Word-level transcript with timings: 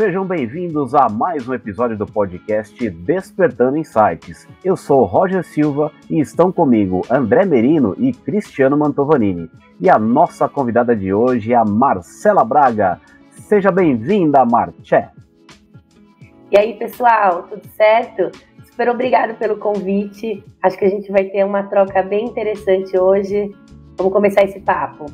sejam 0.00 0.24
bem-vindos 0.24 0.94
a 0.94 1.10
mais 1.10 1.46
um 1.46 1.52
episódio 1.52 1.94
do 1.94 2.06
podcast 2.06 2.88
Despertando 2.88 3.76
Insights. 3.76 4.48
Eu 4.64 4.74
sou 4.74 5.04
Roger 5.04 5.44
Silva 5.44 5.92
e 6.08 6.18
estão 6.18 6.50
comigo 6.50 7.02
André 7.10 7.44
Merino 7.44 7.94
e 7.98 8.10
Cristiano 8.10 8.78
Mantovanini. 8.78 9.50
E 9.78 9.90
a 9.90 9.98
nossa 9.98 10.48
convidada 10.48 10.96
de 10.96 11.12
hoje 11.12 11.52
é 11.52 11.56
a 11.56 11.66
Marcela 11.66 12.42
Braga. 12.42 12.98
Seja 13.28 13.70
bem-vinda, 13.70 14.42
Marché. 14.42 15.10
E 16.50 16.58
aí, 16.58 16.78
pessoal, 16.78 17.42
tudo 17.42 17.68
certo? 17.76 18.30
Super 18.64 18.88
obrigado 18.88 19.36
pelo 19.36 19.58
convite. 19.58 20.42
Acho 20.62 20.78
que 20.78 20.86
a 20.86 20.90
gente 20.90 21.12
vai 21.12 21.24
ter 21.24 21.44
uma 21.44 21.64
troca 21.64 22.02
bem 22.02 22.24
interessante 22.24 22.98
hoje. 22.98 23.54
Vamos 23.98 24.14
começar 24.14 24.44
esse 24.44 24.60
papo. 24.60 25.04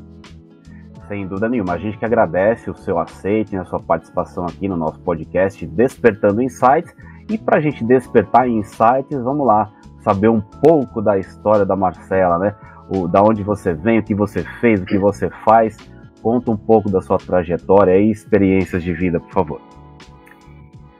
Sem 1.08 1.26
dúvida 1.26 1.48
nenhuma. 1.48 1.74
A 1.74 1.78
gente 1.78 1.96
que 1.96 2.04
agradece 2.04 2.68
o 2.68 2.74
seu 2.74 2.98
aceite 2.98 3.54
e 3.54 3.58
a 3.58 3.64
sua 3.64 3.78
participação 3.78 4.44
aqui 4.44 4.66
no 4.66 4.76
nosso 4.76 4.98
podcast 5.00 5.64
Despertando 5.64 6.42
Insights. 6.42 6.92
E 7.30 7.38
para 7.38 7.58
a 7.58 7.60
gente 7.60 7.84
despertar 7.84 8.48
insights, 8.48 9.20
vamos 9.22 9.46
lá 9.46 9.72
saber 10.02 10.28
um 10.28 10.40
pouco 10.40 11.00
da 11.00 11.18
história 11.18 11.64
da 11.64 11.76
Marcela, 11.76 12.38
né? 12.38 12.54
O, 12.88 13.06
da 13.06 13.22
onde 13.22 13.42
você 13.42 13.72
vem, 13.72 13.98
o 13.98 14.02
que 14.02 14.14
você 14.14 14.42
fez, 14.60 14.80
o 14.80 14.86
que 14.86 14.98
você 14.98 15.30
faz. 15.44 15.76
Conta 16.22 16.50
um 16.50 16.56
pouco 16.56 16.90
da 16.90 17.00
sua 17.00 17.18
trajetória 17.18 17.98
e 17.98 18.10
experiências 18.10 18.82
de 18.82 18.92
vida, 18.92 19.20
por 19.20 19.32
favor. 19.32 19.60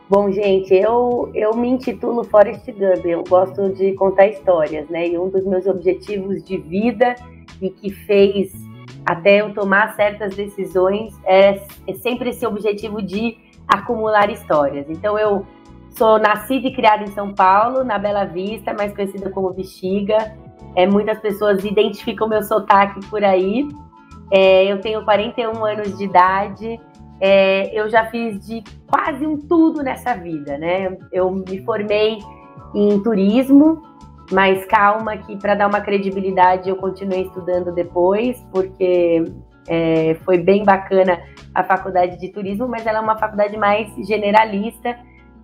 Bom, 0.08 0.30
gente, 0.30 0.72
eu, 0.72 1.30
eu 1.34 1.56
me 1.56 1.68
intitulo 1.68 2.22
Forrest 2.22 2.64
Gump. 2.66 3.04
Eu 3.04 3.24
gosto 3.24 3.70
de 3.70 3.92
contar 3.94 4.28
histórias, 4.28 4.88
né? 4.88 5.08
E 5.08 5.18
um 5.18 5.28
dos 5.28 5.44
meus 5.44 5.66
objetivos 5.66 6.44
de 6.44 6.58
vida 6.58 7.16
e 7.60 7.70
que 7.70 7.90
fez 7.90 8.52
até 9.06 9.40
eu 9.40 9.54
tomar 9.54 9.94
certas 9.94 10.34
decisões, 10.34 11.14
é, 11.24 11.62
é 11.86 11.94
sempre 11.94 12.30
esse 12.30 12.44
objetivo 12.44 13.00
de 13.00 13.38
acumular 13.68 14.28
histórias. 14.30 14.90
Então 14.90 15.16
eu 15.16 15.46
sou 15.90 16.18
nascida 16.18 16.66
e 16.66 16.74
criada 16.74 17.04
em 17.04 17.12
São 17.12 17.32
Paulo, 17.32 17.84
na 17.84 17.98
Bela 17.98 18.24
Vista, 18.24 18.74
mais 18.74 18.92
conhecida 18.92 19.30
como 19.30 19.52
Bexiga. 19.52 20.34
É, 20.74 20.86
muitas 20.86 21.20
pessoas 21.20 21.64
identificam 21.64 22.28
meu 22.28 22.42
sotaque 22.42 23.00
por 23.08 23.22
aí. 23.22 23.68
É, 24.30 24.64
eu 24.64 24.80
tenho 24.80 25.04
41 25.04 25.64
anos 25.64 25.96
de 25.96 26.04
idade. 26.04 26.80
É, 27.20 27.72
eu 27.78 27.88
já 27.88 28.06
fiz 28.06 28.44
de 28.44 28.62
quase 28.86 29.24
um 29.24 29.38
tudo 29.38 29.82
nessa 29.82 30.14
vida, 30.14 30.58
né? 30.58 30.98
Eu 31.12 31.30
me 31.30 31.64
formei 31.64 32.18
em 32.74 33.00
turismo, 33.02 33.82
mas 34.30 34.64
calma 34.66 35.16
que 35.16 35.36
para 35.36 35.54
dar 35.54 35.68
uma 35.68 35.80
credibilidade 35.80 36.68
eu 36.68 36.76
continuei 36.76 37.22
estudando 37.22 37.72
depois, 37.72 38.44
porque 38.52 39.24
é, 39.68 40.14
foi 40.24 40.38
bem 40.38 40.64
bacana 40.64 41.20
a 41.54 41.62
faculdade 41.62 42.18
de 42.18 42.28
turismo, 42.28 42.68
mas 42.68 42.86
ela 42.86 42.98
é 42.98 43.00
uma 43.00 43.18
faculdade 43.18 43.56
mais 43.56 43.88
generalista. 44.06 44.96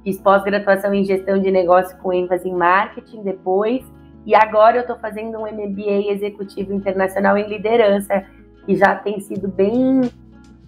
Fiz 0.03 0.21
pós-graduação 0.21 0.93
em 0.93 1.05
gestão 1.05 1.39
de 1.39 1.51
negócio 1.51 1.97
com 1.99 2.13
ênfase 2.13 2.49
em 2.49 2.55
marketing 2.55 3.23
depois. 3.23 3.85
E 4.25 4.35
agora 4.35 4.77
eu 4.77 4.83
estou 4.83 4.97
fazendo 4.99 5.39
um 5.39 5.47
MBA 5.47 6.13
executivo 6.13 6.73
internacional 6.73 7.37
em 7.37 7.49
liderança, 7.49 8.25
que 8.65 8.77
já 8.77 8.95
tem 8.95 9.21
sido 9.21 9.49
bem 9.49 10.03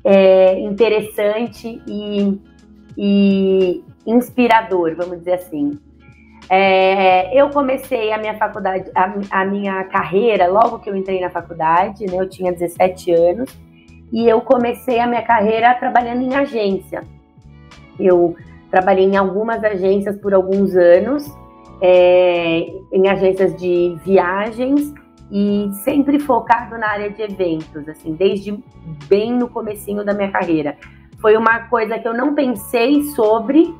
é, 0.04 0.58
interessante 0.60 1.80
e, 1.86 2.40
e 2.96 3.84
inspirador, 4.06 4.94
vamos 4.96 5.18
dizer 5.18 5.34
assim. 5.34 5.78
É, 6.48 7.38
eu 7.38 7.48
comecei 7.50 8.12
a 8.12 8.18
minha 8.18 8.36
faculdade, 8.36 8.90
a, 8.94 9.14
a, 9.30 9.44
minha 9.44 9.84
carreira 9.84 10.46
logo 10.46 10.78
que 10.78 10.90
eu 10.90 10.96
entrei 10.96 11.20
na 11.20 11.30
faculdade, 11.30 12.04
né? 12.06 12.18
Eu 12.18 12.28
tinha 12.28 12.52
17 12.52 13.12
anos 13.12 13.58
e 14.12 14.28
eu 14.28 14.40
comecei 14.40 15.00
a 15.00 15.06
minha 15.06 15.22
carreira 15.22 15.74
trabalhando 15.74 16.22
em 16.22 16.34
agência. 16.34 17.02
Eu 17.98 18.36
trabalhei 18.70 19.04
em 19.04 19.16
algumas 19.16 19.62
agências 19.64 20.16
por 20.18 20.34
alguns 20.34 20.74
anos, 20.76 21.26
é, 21.80 22.72
em 22.92 23.08
agências 23.08 23.56
de 23.56 23.96
viagens 24.04 24.92
e 25.30 25.70
sempre 25.82 26.18
focado 26.18 26.76
na 26.76 26.88
área 26.88 27.10
de 27.10 27.22
eventos, 27.22 27.88
assim, 27.88 28.12
desde 28.14 28.56
bem 29.08 29.32
no 29.32 29.48
comecinho 29.48 30.04
da 30.04 30.12
minha 30.12 30.30
carreira. 30.30 30.76
Foi 31.20 31.36
uma 31.36 31.60
coisa 31.68 31.98
que 31.98 32.06
eu 32.06 32.14
não 32.14 32.34
pensei 32.34 33.02
sobre, 33.04 33.74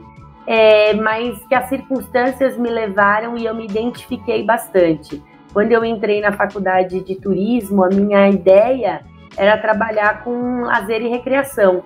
é, 0.46 0.94
mas 0.94 1.38
que 1.46 1.54
as 1.54 1.68
circunstâncias 1.68 2.56
me 2.56 2.68
levaram 2.68 3.36
e 3.36 3.46
eu 3.46 3.54
me 3.54 3.64
identifiquei 3.64 4.44
bastante. 4.44 5.22
Quando 5.52 5.72
eu 5.72 5.84
entrei 5.84 6.20
na 6.20 6.32
faculdade 6.32 7.00
de 7.00 7.14
turismo, 7.14 7.84
a 7.84 7.88
minha 7.88 8.28
ideia 8.28 9.02
era 9.36 9.56
trabalhar 9.58 10.22
com 10.22 10.62
lazer 10.62 11.02
e 11.02 11.08
recreação. 11.08 11.82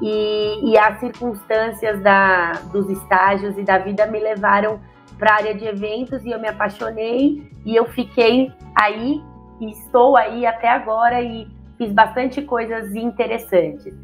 E, 0.00 0.70
e 0.70 0.76
as 0.76 0.98
circunstâncias 0.98 2.00
da, 2.00 2.52
dos 2.72 2.88
estágios 2.90 3.56
e 3.56 3.62
da 3.62 3.78
vida 3.78 4.06
me 4.06 4.18
levaram 4.18 4.80
para 5.18 5.34
a 5.34 5.36
área 5.36 5.54
de 5.54 5.64
eventos 5.64 6.24
e 6.24 6.30
eu 6.30 6.40
me 6.40 6.48
apaixonei 6.48 7.48
e 7.64 7.76
eu 7.76 7.84
fiquei 7.86 8.50
aí 8.74 9.22
e 9.60 9.70
estou 9.70 10.16
aí 10.16 10.44
até 10.44 10.68
agora 10.68 11.22
e 11.22 11.46
fiz 11.78 11.92
bastante 11.92 12.42
coisas 12.42 12.94
interessantes. 12.96 13.94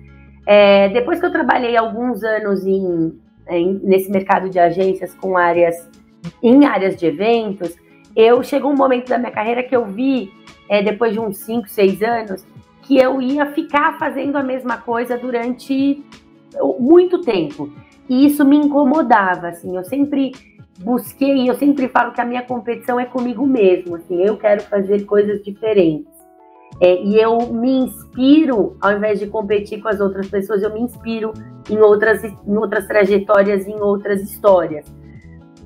É, 0.47 0.89
depois 0.91 1.19
que 1.19 1.27
eu 1.27 1.33
trabalhei 1.33 1.77
alguns 1.77 2.23
anos 2.23 2.65
em 2.65 3.19
nesse 3.83 4.11
mercado 4.11 4.49
de 4.49 4.59
agências 4.59 5.15
com 5.15 5.37
áreas 5.37 5.89
em 6.43 6.65
áreas 6.65 6.97
de 6.97 7.07
eventos, 7.07 7.77
eu 8.15 8.43
chegou 8.43 8.73
um 8.73 8.77
momento 8.77 9.09
da 9.09 9.19
minha 9.19 9.31
carreira 9.31 9.63
que 9.63 9.75
eu 9.75 9.87
vi, 9.87 10.33
é, 10.69 10.83
depois 10.83 11.13
de 11.13 11.21
uns 11.21 11.39
5, 11.39 11.69
6 11.69 12.03
anos, 12.03 12.47
que 12.83 12.99
eu 12.99 13.23
ia 13.23 13.47
ficar 13.53 13.99
fazendo 13.99 14.37
a 14.37 14.43
mesma 14.43 14.79
coisa 14.79 15.17
durante 15.17 16.03
muito 16.79 17.21
tempo. 17.21 17.71
E 18.09 18.27
isso 18.27 18.45
me 18.45 18.57
incomodava, 18.57 19.49
assim, 19.49 19.77
eu 19.77 19.85
sempre 19.85 20.33
busquei, 20.79 21.49
eu 21.49 21.55
sempre 21.55 21.89
falo 21.89 22.13
que 22.13 22.21
a 22.21 22.25
minha 22.25 22.43
competição 22.43 22.99
é 22.99 23.05
comigo 23.05 23.47
mesmo, 23.47 23.97
assim, 23.97 24.23
eu 24.23 24.37
quero 24.37 24.63
fazer 24.63 25.05
coisas 25.05 25.43
diferentes. 25.43 26.18
É, 26.81 27.03
e 27.03 27.21
eu 27.21 27.39
me 27.53 27.79
inspiro, 27.81 28.77
ao 28.81 28.93
invés 28.93 29.19
de 29.19 29.27
competir 29.27 29.81
com 29.83 29.89
as 29.89 30.01
outras 30.01 30.29
pessoas, 30.29 30.63
eu 30.63 30.73
me 30.73 30.81
inspiro 30.81 31.33
em 31.69 31.79
outras, 31.79 32.23
em 32.23 32.57
outras 32.57 32.87
trajetórias, 32.87 33.67
em 33.67 33.81
outras 33.81 34.23
histórias. 34.23 34.87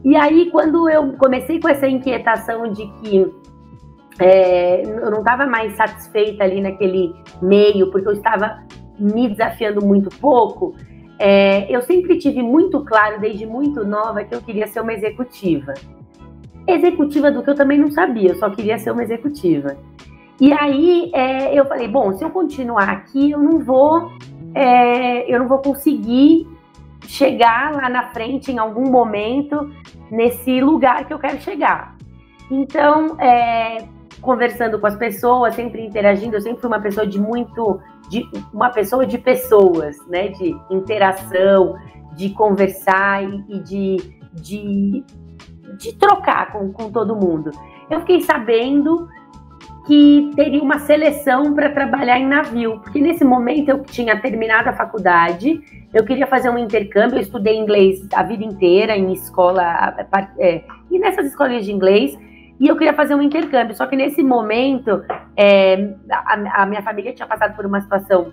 E 0.04 0.16
aí, 0.16 0.50
quando 0.50 0.88
eu 0.88 1.12
comecei 1.12 1.60
com 1.60 1.68
essa 1.68 1.86
inquietação 1.86 2.72
de 2.72 2.86
que 3.00 3.30
é, 4.18 4.82
eu 4.82 5.10
não 5.10 5.18
estava 5.18 5.46
mais 5.46 5.76
satisfeita 5.76 6.44
ali 6.44 6.60
naquele 6.60 7.14
meio, 7.40 7.90
porque 7.90 8.08
eu 8.08 8.12
estava 8.12 8.62
me 8.98 9.28
desafiando 9.28 9.84
muito 9.84 10.08
pouco, 10.18 10.74
é, 11.18 11.70
eu 11.74 11.82
sempre 11.82 12.18
tive 12.18 12.42
muito 12.42 12.84
claro, 12.84 13.20
desde 13.20 13.46
muito 13.46 13.84
nova, 13.84 14.24
que 14.24 14.34
eu 14.34 14.42
queria 14.42 14.66
ser 14.66 14.80
uma 14.80 14.92
executiva. 14.92 15.74
Executiva 16.66 17.30
do 17.30 17.42
que 17.42 17.50
eu 17.50 17.54
também 17.54 17.78
não 17.78 17.90
sabia, 17.90 18.30
eu 18.30 18.36
só 18.36 18.50
queria 18.50 18.78
ser 18.78 18.90
uma 18.90 19.04
executiva. 19.04 19.76
E 20.42 20.52
aí 20.52 21.08
é, 21.14 21.56
eu 21.56 21.64
falei, 21.66 21.86
bom, 21.86 22.12
se 22.14 22.24
eu 22.24 22.28
continuar 22.28 22.88
aqui, 22.88 23.30
eu 23.30 23.38
não 23.38 23.60
vou, 23.60 24.10
é, 24.52 25.32
eu 25.32 25.38
não 25.38 25.46
vou 25.46 25.58
conseguir 25.58 26.48
chegar 27.06 27.72
lá 27.72 27.88
na 27.88 28.08
frente 28.08 28.50
em 28.50 28.58
algum 28.58 28.90
momento 28.90 29.70
nesse 30.10 30.60
lugar 30.60 31.06
que 31.06 31.14
eu 31.14 31.18
quero 31.20 31.40
chegar. 31.40 31.96
Então, 32.50 33.20
é, 33.20 33.86
conversando 34.20 34.80
com 34.80 34.86
as 34.88 34.96
pessoas, 34.96 35.54
sempre 35.54 35.86
interagindo, 35.86 36.34
eu 36.34 36.40
sempre 36.40 36.60
fui 36.60 36.68
uma 36.68 36.80
pessoa 36.80 37.06
de 37.06 37.20
muito, 37.20 37.78
de 38.08 38.28
uma 38.52 38.70
pessoa 38.70 39.06
de 39.06 39.18
pessoas, 39.18 39.96
né, 40.08 40.26
de 40.30 40.56
interação, 40.68 41.76
de 42.16 42.30
conversar 42.30 43.22
e, 43.22 43.44
e 43.48 43.60
de, 43.60 43.96
de, 44.32 45.04
de 45.78 45.92
trocar 45.92 46.50
com, 46.50 46.72
com 46.72 46.90
todo 46.90 47.14
mundo. 47.14 47.52
Eu 47.88 48.00
fiquei 48.00 48.22
sabendo 48.22 49.08
que 49.86 50.30
teria 50.36 50.62
uma 50.62 50.78
seleção 50.78 51.54
para 51.54 51.68
trabalhar 51.70 52.18
em 52.18 52.26
navio, 52.26 52.78
porque 52.80 53.00
nesse 53.00 53.24
momento 53.24 53.68
eu 53.68 53.82
tinha 53.82 54.20
terminado 54.20 54.68
a 54.68 54.72
faculdade, 54.72 55.60
eu 55.92 56.04
queria 56.04 56.26
fazer 56.26 56.50
um 56.50 56.58
intercâmbio, 56.58 57.16
eu 57.16 57.22
estudei 57.22 57.56
inglês 57.56 58.06
a 58.14 58.22
vida 58.22 58.44
inteira 58.44 58.96
em 58.96 59.12
escola, 59.12 59.96
é, 60.38 60.62
e 60.90 60.98
nessas 60.98 61.26
escolas 61.26 61.64
de 61.64 61.72
inglês, 61.72 62.16
e 62.60 62.68
eu 62.68 62.76
queria 62.76 62.94
fazer 62.94 63.16
um 63.16 63.22
intercâmbio, 63.22 63.74
só 63.74 63.86
que 63.86 63.96
nesse 63.96 64.22
momento 64.22 65.02
é, 65.36 65.94
a, 66.08 66.62
a, 66.62 66.66
minha 66.66 66.82
família 66.82 67.12
tinha 67.12 67.26
passado 67.26 67.56
por 67.56 67.66
uma 67.66 67.80
situação 67.80 68.32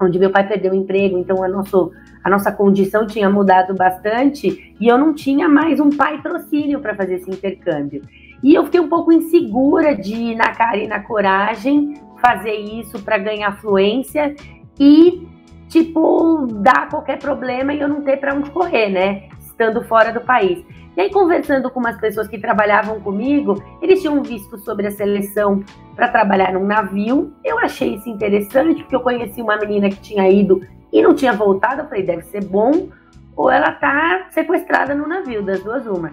onde 0.00 0.18
meu 0.18 0.30
pai 0.30 0.46
perdeu 0.46 0.72
o 0.72 0.76
emprego, 0.76 1.18
então 1.18 1.42
a, 1.42 1.48
nosso, 1.48 1.90
a 2.22 2.28
nossa 2.28 2.52
condição 2.52 3.06
tinha 3.06 3.30
mudado 3.30 3.74
bastante, 3.74 4.76
e 4.78 4.86
eu 4.86 4.98
não 4.98 5.14
tinha 5.14 5.48
mais 5.48 5.80
um 5.80 5.88
pai 5.88 6.18
patrocínio 6.18 6.80
para 6.80 6.94
fazer 6.94 7.14
esse 7.14 7.30
intercâmbio. 7.30 8.02
E 8.42 8.54
eu 8.54 8.64
fiquei 8.64 8.80
um 8.80 8.88
pouco 8.88 9.12
insegura 9.12 9.94
de 9.94 10.14
ir 10.14 10.34
na 10.36 10.52
cara 10.54 10.76
e 10.76 10.86
na 10.86 11.00
coragem 11.00 11.94
fazer 12.20 12.54
isso 12.54 13.02
para 13.02 13.18
ganhar 13.18 13.58
fluência 13.60 14.34
e, 14.78 15.26
tipo, 15.68 16.46
dar 16.46 16.88
qualquer 16.88 17.18
problema 17.18 17.72
e 17.72 17.80
eu 17.80 17.88
não 17.88 18.02
ter 18.02 18.16
para 18.18 18.34
onde 18.34 18.50
correr, 18.50 18.88
né? 18.88 19.28
Estando 19.40 19.82
fora 19.84 20.12
do 20.12 20.20
país. 20.20 20.64
E 20.96 21.00
aí, 21.00 21.10
conversando 21.10 21.70
com 21.70 21.78
umas 21.78 21.96
pessoas 22.00 22.26
que 22.26 22.38
trabalhavam 22.38 23.00
comigo, 23.00 23.62
eles 23.80 24.00
tinham 24.00 24.20
visto 24.20 24.58
sobre 24.58 24.88
a 24.88 24.90
seleção 24.90 25.62
para 25.94 26.08
trabalhar 26.08 26.52
num 26.52 26.66
navio. 26.66 27.32
Eu 27.44 27.58
achei 27.60 27.94
isso 27.94 28.08
interessante, 28.08 28.82
porque 28.82 28.96
eu 28.96 29.00
conheci 29.00 29.40
uma 29.40 29.56
menina 29.56 29.88
que 29.88 30.00
tinha 30.00 30.28
ido 30.28 30.60
e 30.92 31.00
não 31.00 31.14
tinha 31.14 31.32
voltado. 31.32 31.82
Eu 31.82 31.88
falei, 31.88 32.02
deve 32.02 32.22
ser 32.22 32.44
bom, 32.44 32.88
ou 33.36 33.48
ela 33.48 33.70
tá 33.70 34.26
sequestrada 34.30 34.92
no 34.92 35.06
navio, 35.06 35.40
das 35.40 35.62
duas 35.62 35.86
uma. 35.86 36.12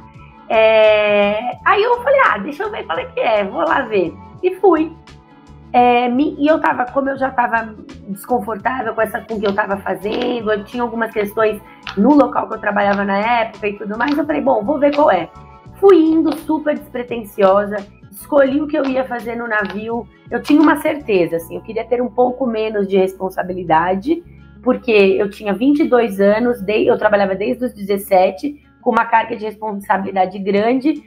É... 0.50 1.58
Aí 1.66 1.82
eu 1.82 2.02
falei, 2.02 2.20
ah, 2.26 2.38
deixa 2.38 2.64
eu 2.64 2.72
ver 2.72 2.84
qual 2.86 2.98
é 2.98 3.06
que 3.06 3.20
é, 3.20 3.44
vou 3.44 3.62
lá 3.62 3.82
ver. 3.82 4.14
E 4.44 4.56
fui. 4.56 4.96
É, 5.74 6.08
me, 6.08 6.36
e 6.40 6.48
eu 6.48 6.58
tava, 6.62 6.86
como 6.86 7.10
eu 7.10 7.18
já 7.18 7.30
tava 7.32 7.76
desconfortável 8.08 8.96
com 8.96 9.02
essa 9.02 9.20
com 9.20 9.36
o 9.36 9.40
que 9.42 9.46
eu 9.46 9.54
tava 9.54 9.76
fazendo, 9.78 10.50
eu 10.50 10.64
tinha 10.64 10.82
algumas 10.82 11.12
questões 11.12 11.62
no 11.98 12.14
local 12.14 12.48
que 12.48 12.54
eu 12.54 12.62
trabalhava 12.62 13.04
na 13.04 13.18
época 13.18 13.68
e 13.68 13.78
tudo 13.78 13.98
mais, 13.98 14.18
eu 14.18 14.26
falei, 14.26 14.42
bom, 14.42 14.64
vou 14.64 14.80
ver 14.80 14.96
qual 14.96 15.12
é. 15.12 15.30
Fui 15.78 15.98
indo 15.98 16.34
super 16.38 16.78
despretensiosa, 16.78 17.76
escolhi 18.10 18.62
o 18.62 18.68
que 18.68 18.78
eu 18.78 18.86
ia 18.86 19.04
fazer 19.04 19.36
no 19.36 19.50
navio. 19.50 20.08
Eu 20.32 20.42
tinha 20.42 20.62
uma 20.62 20.78
certeza, 20.78 21.36
assim, 21.36 21.56
eu 21.56 21.62
queria 21.62 21.84
ter 21.84 22.02
um 22.02 22.10
pouco 22.10 22.48
menos 22.48 22.88
de 22.88 22.96
responsabilidade, 22.96 24.24
porque 24.64 24.92
eu 24.92 25.30
tinha 25.30 25.54
22 25.54 26.22
anos, 26.22 26.64
eu 26.68 26.98
trabalhava 26.98 27.36
desde 27.36 27.66
os 27.66 27.74
17, 27.74 28.65
com 28.86 28.92
uma 28.92 29.04
carga 29.04 29.36
de 29.36 29.44
responsabilidade 29.44 30.38
grande, 30.38 31.04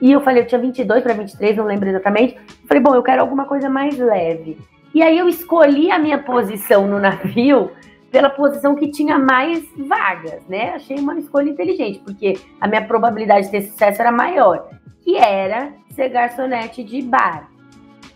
e 0.00 0.12
eu 0.12 0.20
falei, 0.20 0.42
eu 0.42 0.46
tinha 0.46 0.60
22 0.60 1.02
para 1.02 1.12
23, 1.12 1.56
não 1.56 1.64
lembro 1.64 1.88
exatamente. 1.88 2.36
Eu 2.36 2.68
falei, 2.68 2.80
bom, 2.80 2.94
eu 2.94 3.02
quero 3.02 3.20
alguma 3.20 3.46
coisa 3.46 3.68
mais 3.68 3.98
leve. 3.98 4.56
E 4.94 5.02
aí 5.02 5.18
eu 5.18 5.28
escolhi 5.28 5.90
a 5.90 5.98
minha 5.98 6.18
posição 6.18 6.86
no 6.86 7.00
navio 7.00 7.72
pela 8.12 8.30
posição 8.30 8.76
que 8.76 8.92
tinha 8.92 9.18
mais 9.18 9.66
vagas, 9.76 10.46
né? 10.46 10.74
Achei 10.74 10.96
uma 10.98 11.18
escolha 11.18 11.50
inteligente, 11.50 11.98
porque 11.98 12.38
a 12.60 12.68
minha 12.68 12.86
probabilidade 12.86 13.46
de 13.46 13.50
ter 13.50 13.62
sucesso 13.62 14.00
era 14.00 14.12
maior, 14.12 14.68
que 15.02 15.16
era 15.16 15.72
ser 15.90 16.10
garçonete 16.10 16.84
de 16.84 17.02
bar. 17.02 17.50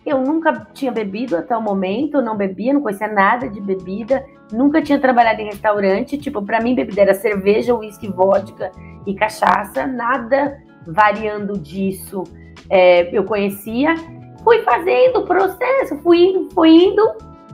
Eu 0.04 0.20
nunca 0.22 0.66
tinha 0.72 0.90
bebido 0.90 1.36
até 1.36 1.56
o 1.56 1.60
momento, 1.60 2.22
não 2.22 2.36
bebia, 2.36 2.72
não 2.72 2.80
conhecia 2.80 3.06
nada 3.06 3.48
de 3.48 3.60
bebida, 3.60 4.24
nunca 4.50 4.80
tinha 4.80 4.98
trabalhado 4.98 5.40
em 5.42 5.46
restaurante, 5.46 6.16
tipo, 6.16 6.42
para 6.42 6.60
mim 6.60 6.74
bebida 6.74 7.02
era 7.02 7.14
cerveja, 7.14 7.74
uísque, 7.74 8.08
vodka 8.08 8.70
e 9.06 9.14
cachaça, 9.14 9.86
nada 9.86 10.58
variando 10.86 11.58
disso 11.58 12.24
é, 12.68 13.14
eu 13.14 13.24
conhecia. 13.24 13.94
Fui 14.42 14.62
fazendo 14.62 15.20
o 15.20 15.26
processo, 15.26 15.96
fui 16.02 16.24
indo, 16.24 16.48
fui 16.54 16.70
indo, 16.70 17.02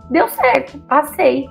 deu 0.09 0.29
certo, 0.29 0.79
passei. 0.87 1.49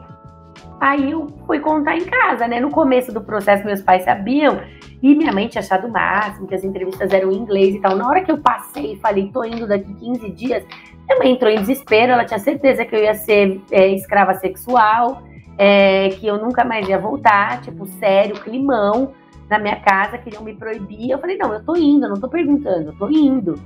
Aí 0.79 1.11
eu 1.11 1.27
fui 1.47 1.59
contar 1.59 1.95
em 1.95 2.05
casa, 2.05 2.47
né? 2.47 2.59
No 2.59 2.69
começo 2.69 3.11
do 3.13 3.21
processo, 3.21 3.65
meus 3.65 3.81
pais 3.81 4.03
sabiam 4.03 4.59
e 5.01 5.15
minha 5.15 5.31
mãe 5.31 5.47
tinha 5.47 5.61
achado 5.61 5.87
o 5.87 5.91
máximo, 5.91 6.47
que 6.47 6.55
as 6.55 6.63
entrevistas 6.63 7.11
eram 7.11 7.31
em 7.31 7.37
inglês 7.37 7.75
e 7.75 7.79
tal. 7.79 7.95
Na 7.95 8.07
hora 8.07 8.23
que 8.23 8.31
eu 8.31 8.37
passei 8.37 8.93
e 8.93 8.99
falei, 8.99 9.29
tô 9.31 9.43
indo 9.43 9.67
daqui 9.67 9.93
15 9.93 10.29
dias, 10.31 10.65
minha 11.07 11.19
mãe 11.19 11.31
entrou 11.31 11.51
em 11.51 11.59
desespero, 11.59 12.11
ela 12.11 12.25
tinha 12.25 12.39
certeza 12.39 12.83
que 12.83 12.95
eu 12.95 12.99
ia 12.99 13.13
ser 13.13 13.61
é, 13.71 13.87
escrava 13.89 14.33
sexual, 14.35 15.21
é, 15.57 16.09
que 16.09 16.27
eu 16.27 16.37
nunca 16.37 16.65
mais 16.65 16.87
ia 16.87 16.97
voltar, 16.97 17.61
tipo, 17.61 17.85
sério, 17.85 18.35
climão 18.35 19.13
na 19.49 19.59
minha 19.59 19.75
casa, 19.75 20.17
queriam 20.17 20.43
me 20.43 20.53
proibir. 20.53 21.11
Eu 21.11 21.19
falei, 21.19 21.37
não, 21.37 21.53
eu 21.53 21.63
tô 21.63 21.75
indo, 21.75 22.09
não 22.09 22.19
tô 22.19 22.27
perguntando, 22.27 22.89
eu 22.89 22.97
tô 22.97 23.07
indo. 23.09 23.59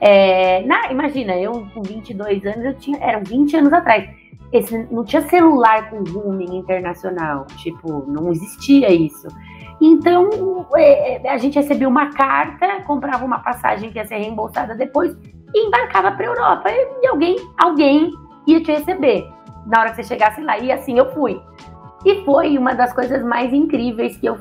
É, 0.00 0.64
na, 0.64 0.90
imagina, 0.90 1.36
eu 1.36 1.66
com 1.74 1.82
22 1.82 2.44
anos, 2.46 2.64
eu 2.64 2.74
tinha, 2.74 2.98
eram 3.00 3.22
20 3.22 3.56
anos 3.56 3.72
atrás. 3.72 4.08
Esse, 4.52 4.86
não 4.90 5.04
tinha 5.04 5.22
celular 5.28 5.90
com 5.90 6.02
roaming 6.02 6.56
internacional, 6.56 7.46
tipo, 7.56 8.04
não 8.08 8.32
existia 8.32 8.92
isso. 8.92 9.28
Então, 9.80 10.66
é, 10.74 11.26
é 11.26 11.30
a 11.30 11.38
gente 11.38 11.54
recebia 11.54 11.88
uma 11.88 12.10
carta, 12.10 12.82
comprava 12.82 13.24
uma 13.24 13.38
passagem 13.38 13.90
que 13.90 13.98
ia 13.98 14.06
ser 14.06 14.16
reembolsada 14.16 14.74
depois 14.74 15.16
e 15.54 15.66
embarcava 15.66 16.12
para 16.12 16.26
Europa. 16.26 16.70
E 16.70 17.06
alguém, 17.06 17.36
alguém 17.56 18.10
ia 18.46 18.62
te 18.62 18.72
receber 18.72 19.26
na 19.66 19.80
hora 19.80 19.90
que 19.90 19.96
você 19.96 20.04
chegasse 20.04 20.40
lá. 20.42 20.58
E 20.58 20.72
assim 20.72 20.98
eu 20.98 21.12
fui. 21.12 21.40
E 22.04 22.24
foi 22.24 22.56
uma 22.58 22.74
das 22.74 22.92
coisas 22.92 23.22
mais 23.22 23.52
incríveis 23.52 24.16
que 24.16 24.26
eu 24.26 24.38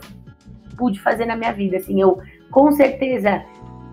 pude 0.77 1.00
fazer 1.00 1.25
na 1.25 1.35
minha 1.35 1.53
vida. 1.53 1.77
Assim, 1.77 2.01
eu 2.01 2.19
com 2.51 2.71
certeza 2.71 3.44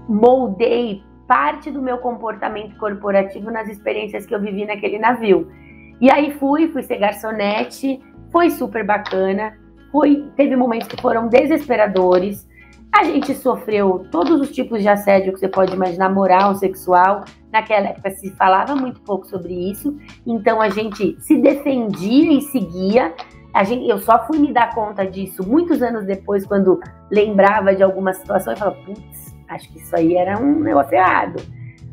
moldei 0.08 1.02
parte 1.26 1.70
do 1.70 1.82
meu 1.82 1.98
comportamento 1.98 2.76
corporativo 2.76 3.50
nas 3.50 3.68
experiências 3.68 4.26
que 4.26 4.34
eu 4.34 4.40
vivi 4.40 4.64
naquele 4.64 4.98
navio. 4.98 5.50
E 6.00 6.10
aí 6.10 6.32
fui, 6.38 6.68
fui 6.68 6.82
ser 6.82 6.98
garçonete, 6.98 8.00
foi 8.30 8.50
super 8.50 8.84
bacana. 8.84 9.56
Foi, 9.90 10.30
teve 10.36 10.56
momentos 10.56 10.88
que 10.88 11.00
foram 11.00 11.28
desesperadores. 11.28 12.46
A 12.92 13.04
gente 13.04 13.34
sofreu 13.34 14.06
todos 14.10 14.40
os 14.40 14.50
tipos 14.50 14.80
de 14.80 14.88
assédio 14.88 15.32
que 15.32 15.40
você 15.40 15.48
pode 15.48 15.74
imaginar, 15.74 16.08
moral, 16.08 16.54
sexual. 16.54 17.24
Naquela 17.52 17.88
época 17.88 18.10
se 18.10 18.30
falava 18.32 18.74
muito 18.74 19.00
pouco 19.00 19.26
sobre 19.26 19.52
isso, 19.70 19.96
então 20.26 20.60
a 20.60 20.68
gente 20.68 21.16
se 21.20 21.38
defendia 21.38 22.32
e 22.32 22.42
seguia, 22.42 23.14
gente, 23.64 23.88
eu 23.88 23.98
só 23.98 24.26
fui 24.26 24.38
me 24.38 24.52
dar 24.52 24.74
conta 24.74 25.06
disso 25.06 25.46
muitos 25.46 25.82
anos 25.82 26.04
depois, 26.04 26.46
quando 26.46 26.80
lembrava 27.10 27.74
de 27.74 27.82
alguma 27.82 28.12
situação 28.12 28.52
e 28.52 28.56
falava, 28.56 28.76
putz, 28.84 29.35
acho 29.48 29.70
que 29.72 29.78
isso 29.78 29.94
aí 29.94 30.16
era 30.16 30.38
um 30.38 30.60
negócio 30.60 30.94
errado. 30.94 31.42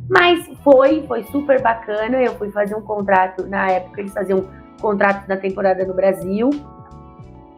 Mas 0.09 0.47
foi, 0.63 1.05
foi 1.07 1.23
super 1.23 1.61
bacana. 1.61 2.21
Eu 2.21 2.33
fui 2.35 2.51
fazer 2.51 2.75
um 2.75 2.81
contrato, 2.81 3.47
na 3.47 3.69
época 3.69 4.01
eles 4.01 4.13
faziam 4.13 4.39
um 4.39 4.81
contrato 4.81 5.27
na 5.27 5.37
temporada 5.37 5.85
no 5.85 5.93
Brasil. 5.93 6.49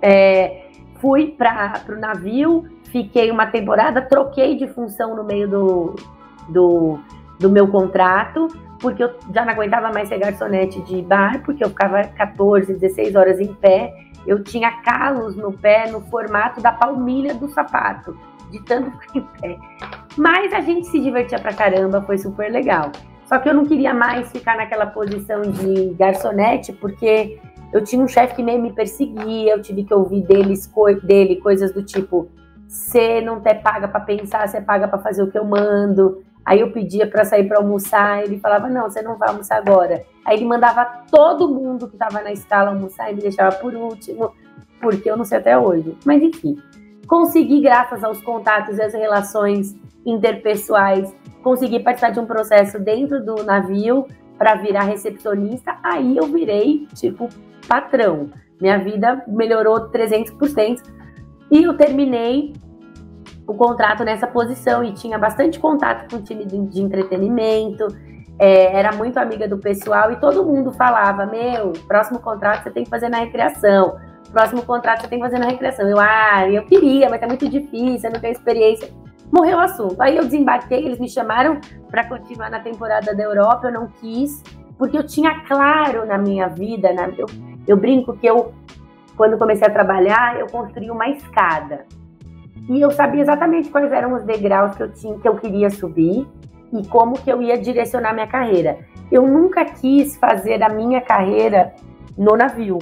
É, 0.02 0.68
fui 1.00 1.28
para 1.28 1.82
o 1.90 2.00
navio, 2.00 2.66
fiquei 2.92 3.32
uma 3.32 3.48
temporada, 3.48 4.02
troquei 4.02 4.56
de 4.56 4.68
função 4.68 5.16
no 5.16 5.24
meio 5.24 5.48
do, 5.48 5.96
do, 6.50 7.00
do 7.40 7.50
meu 7.50 7.68
contrato 7.68 8.48
porque 8.80 9.04
eu 9.04 9.16
já 9.34 9.44
não 9.44 9.54
aguentava 9.54 9.92
mais 9.92 10.08
ser 10.08 10.20
garçonete 10.20 10.82
de 10.82 11.02
bar, 11.02 11.42
porque 11.44 11.64
eu 11.64 11.70
ficava 11.70 12.04
14, 12.04 12.74
16 12.74 13.16
horas 13.16 13.40
em 13.40 13.54
pé. 13.54 13.94
Eu 14.28 14.44
tinha 14.44 14.72
calos 14.82 15.36
no 15.36 15.52
pé 15.52 15.90
no 15.90 16.02
formato 16.02 16.62
da 16.62 16.72
palmilha 16.72 17.34
do 17.34 17.48
sapato, 17.48 18.18
de 18.52 18.64
tanto 18.64 18.92
ficar 19.00 19.20
em 19.20 19.28
pé. 19.42 19.58
Mas 20.18 20.54
a 20.54 20.62
gente 20.62 20.88
se 20.88 21.00
divertia 21.00 21.40
pra 21.40 21.54
caramba, 21.54 22.02
foi 22.02 22.18
super 22.18 22.52
legal. 22.52 22.92
Só 23.26 23.40
que 23.40 23.50
eu 23.50 23.54
não 23.54 23.66
queria 23.66 23.94
mais 23.94 24.32
ficar 24.32 24.56
naquela 24.56 24.86
posição 24.86 25.42
de 25.42 25.94
garçonete, 25.96 26.72
porque 26.74 27.40
eu 27.74 27.84
tinha 27.84 28.02
um 28.02 28.08
chefe 28.08 28.36
que 28.36 28.44
meio 28.44 28.62
me 28.62 28.72
perseguia, 28.72 29.54
eu 29.54 29.62
tive 29.62 29.84
que 29.84 29.94
ouvir 29.94 30.22
deles, 30.22 30.72
dele 31.04 31.38
coisas 31.38 31.74
do 31.74 31.84
tipo: 31.84 32.30
você 32.68 33.22
não 33.22 33.42
ter 33.42 33.56
paga 33.56 33.88
para 33.88 34.00
pensar, 34.00 34.48
você 34.48 34.62
paga 34.62 34.88
para 34.88 35.00
fazer 35.00 35.24
o 35.24 35.32
que 35.32 35.38
eu 35.38 35.46
mando. 35.46 36.24
Aí 36.46 36.60
eu 36.60 36.72
pedia 36.72 37.08
para 37.08 37.26
sair 37.26 37.48
para 37.48 37.58
almoçar, 37.58 38.24
ele 38.24 38.40
falava: 38.40 38.70
"Não, 38.70 38.84
você 38.84 39.02
não 39.02 39.18
vai 39.18 39.30
almoçar 39.30 39.58
agora". 39.58 40.06
Aí 40.24 40.38
ele 40.38 40.46
mandava 40.46 40.86
todo 41.12 41.54
mundo 41.54 41.88
que 41.88 41.96
estava 41.96 42.22
na 42.22 42.32
escala 42.32 42.70
almoçar 42.70 43.12
e 43.12 43.16
me 43.16 43.22
deixava 43.22 43.56
por 43.56 43.74
último, 43.74 44.32
porque 44.80 45.10
eu 45.10 45.18
não 45.18 45.26
sei 45.26 45.40
até 45.40 45.58
hoje. 45.58 45.98
Mas 46.06 46.22
enfim, 46.22 46.58
consegui 47.08 47.62
graças 47.62 48.04
aos 48.04 48.22
contatos 48.22 48.78
e 48.78 48.82
às 48.82 48.94
relações 48.94 49.76
interpessoais, 50.06 51.16
consegui 51.44 51.80
participar 51.80 52.12
de 52.12 52.20
um 52.20 52.26
processo 52.26 52.80
dentro 52.80 53.24
do 53.24 53.44
navio 53.44 54.06
para 54.38 54.56
virar 54.56 54.84
recepcionista. 54.84 55.78
Aí 55.84 56.18
eu 56.18 56.28
virei 56.28 56.88
tipo 56.94 57.30
patrão. 57.68 58.30
Minha 58.60 58.78
vida 58.78 59.24
melhorou 59.28 59.90
300% 59.90 60.82
e 61.52 61.64
eu 61.64 61.76
terminei 61.76 62.54
o 63.48 63.54
contrato 63.54 64.04
nessa 64.04 64.26
posição 64.26 64.84
e 64.84 64.92
tinha 64.94 65.18
bastante 65.18 65.60
contato 65.60 66.10
com 66.10 66.18
o 66.18 66.22
time 66.22 66.46
de, 66.46 66.60
de 66.66 66.82
entretenimento, 66.82 67.88
é, 68.38 68.78
era 68.78 68.92
muito 68.94 69.18
amiga 69.18 69.48
do 69.48 69.58
pessoal 69.58 70.12
e 70.12 70.20
todo 70.20 70.44
mundo 70.44 70.72
falava: 70.72 71.26
Meu, 71.26 71.74
próximo 71.88 72.20
contrato 72.20 72.64
você 72.64 72.72
tem 72.72 72.84
que 72.84 72.90
fazer 72.90 73.10
na 73.10 73.20
recreação, 73.20 73.98
próximo 74.32 74.64
contrato 74.64 75.02
você 75.02 75.08
tem 75.08 75.20
que 75.20 75.26
fazer 75.26 75.40
na 75.40 75.48
recreação. 75.48 75.88
Eu, 75.88 76.00
ah, 76.00 76.50
eu 76.50 76.66
queria, 76.66 77.10
mas 77.10 77.22
é 77.22 77.28
muito 77.28 77.48
difícil, 77.48 78.10
eu 78.10 78.14
não 78.14 78.20
tenho 78.20 78.34
experiência. 78.34 78.90
Morreu 79.32 79.58
o 79.58 79.62
assunto. 79.62 80.00
Aí 80.00 80.16
eu 80.16 80.24
desembarquei, 80.24 80.86
eles 80.86 81.00
me 81.00 81.10
chamaram 81.10 81.60
para 81.90 82.08
continuar 82.08 82.50
na 82.50 82.60
temporada 82.60 83.14
da 83.14 83.24
Europa, 83.24 83.68
eu 83.68 83.74
não 83.74 83.88
quis, 83.88 84.42
porque 84.78 84.98
eu 84.98 85.06
tinha 85.06 85.42
claro 85.46 86.06
na 86.06 86.18
minha 86.18 86.48
vida, 86.48 86.94
na, 86.94 87.08
eu, 87.10 87.26
eu 87.68 87.78
brinco 87.78 88.16
que 88.18 88.28
eu, 88.28 88.54
quando 89.18 89.38
comecei 89.38 89.68
a 89.68 89.72
trabalhar, 89.72 90.40
eu 90.40 90.48
construí 90.48 90.92
uma 90.92 91.10
escada 91.10 91.86
e 92.68 92.82
eu 92.82 92.90
sabia 92.92 93.22
exatamente 93.22 93.70
quais 93.70 93.92
eram 93.92 94.14
os 94.14 94.24
degraus 94.24 94.76
que 94.76 94.84
eu 94.84 94.92
tinha, 94.92 95.20
que 95.20 95.28
eu 95.28 95.36
queria 95.36 95.70
subir 95.70 96.28
e 96.74 96.88
como 96.88 97.14
que 97.14 97.32
eu 97.32 97.42
ia 97.42 97.58
direcionar 97.58 98.14
minha 98.14 98.28
carreira. 98.28 98.80
Eu 99.12 99.28
nunca 99.28 99.64
quis 99.66 100.18
fazer 100.18 100.64
a 100.64 100.70
minha 100.70 101.00
carreira 101.00 101.74
no 102.18 102.36
navio. 102.36 102.80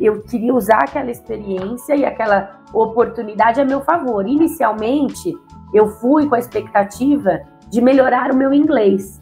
Eu 0.00 0.22
queria 0.22 0.54
usar 0.54 0.78
aquela 0.78 1.10
experiência 1.10 1.94
e 1.94 2.04
aquela 2.04 2.62
oportunidade 2.72 3.60
a 3.60 3.64
meu 3.64 3.82
favor. 3.82 4.26
Inicialmente, 4.26 5.36
eu 5.74 5.88
fui 5.88 6.26
com 6.26 6.34
a 6.34 6.38
expectativa 6.38 7.40
de 7.68 7.80
melhorar 7.80 8.32
o 8.32 8.36
meu 8.36 8.52
inglês. 8.52 9.20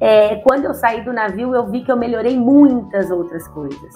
É, 0.00 0.36
quando 0.36 0.66
eu 0.66 0.74
saí 0.74 1.02
do 1.02 1.12
navio, 1.12 1.54
eu 1.54 1.66
vi 1.66 1.82
que 1.82 1.90
eu 1.90 1.96
melhorei 1.96 2.38
muitas 2.38 3.10
outras 3.10 3.46
coisas. 3.48 3.94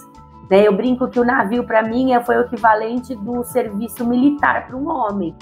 Né? 0.51 0.67
Eu 0.67 0.73
brinco 0.73 1.09
que 1.09 1.21
o 1.21 1.25
navio, 1.25 1.65
para 1.65 1.83
mim, 1.83 2.13
é, 2.13 2.23
foi 2.23 2.37
o 2.37 2.41
equivalente 2.43 3.15
do 3.15 3.45
serviço 3.45 4.07
militar 4.07 4.67
para 4.67 4.77
um 4.77 4.89
homem. 4.89 5.35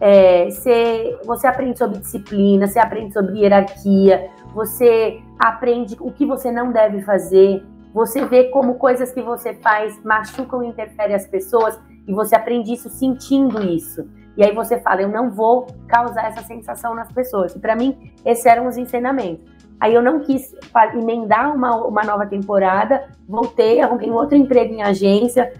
É, 0.00 0.50
você, 0.50 1.18
você 1.24 1.46
aprende 1.46 1.78
sobre 1.78 1.98
disciplina, 1.98 2.66
você 2.66 2.78
aprende 2.78 3.12
sobre 3.12 3.38
hierarquia, 3.38 4.30
você 4.52 5.22
aprende 5.38 5.96
o 6.00 6.10
que 6.10 6.26
você 6.26 6.50
não 6.50 6.72
deve 6.72 7.02
fazer. 7.02 7.64
Você 7.92 8.24
vê 8.24 8.44
como 8.44 8.74
coisas 8.74 9.12
que 9.12 9.22
você 9.22 9.54
faz 9.54 10.02
machucam 10.02 10.62
e 10.62 10.68
interferem 10.68 11.14
as 11.14 11.26
pessoas 11.26 11.78
e 12.06 12.12
você 12.12 12.34
aprende 12.34 12.72
isso 12.72 12.88
sentindo 12.88 13.62
isso. 13.62 14.08
E 14.36 14.42
aí 14.42 14.54
você 14.54 14.80
fala, 14.80 15.02
eu 15.02 15.08
não 15.08 15.30
vou 15.30 15.66
causar 15.86 16.28
essa 16.28 16.42
sensação 16.42 16.94
nas 16.94 17.12
pessoas. 17.12 17.54
E 17.54 17.58
para 17.58 17.76
mim, 17.76 18.12
esses 18.24 18.46
eram 18.46 18.66
os 18.66 18.78
ensinamentos. 18.78 19.52
Aí 19.78 19.94
eu 19.94 20.02
não 20.02 20.20
quis 20.20 20.54
emendar 20.94 21.54
uma, 21.54 21.76
uma 21.84 22.02
nova 22.02 22.24
temporada, 22.24 23.08
voltei, 23.28 23.80
arrumei 23.80 24.10
um 24.10 24.14
outro 24.14 24.36
emprego 24.36 24.72
em 24.72 24.82
agência, 24.82 25.52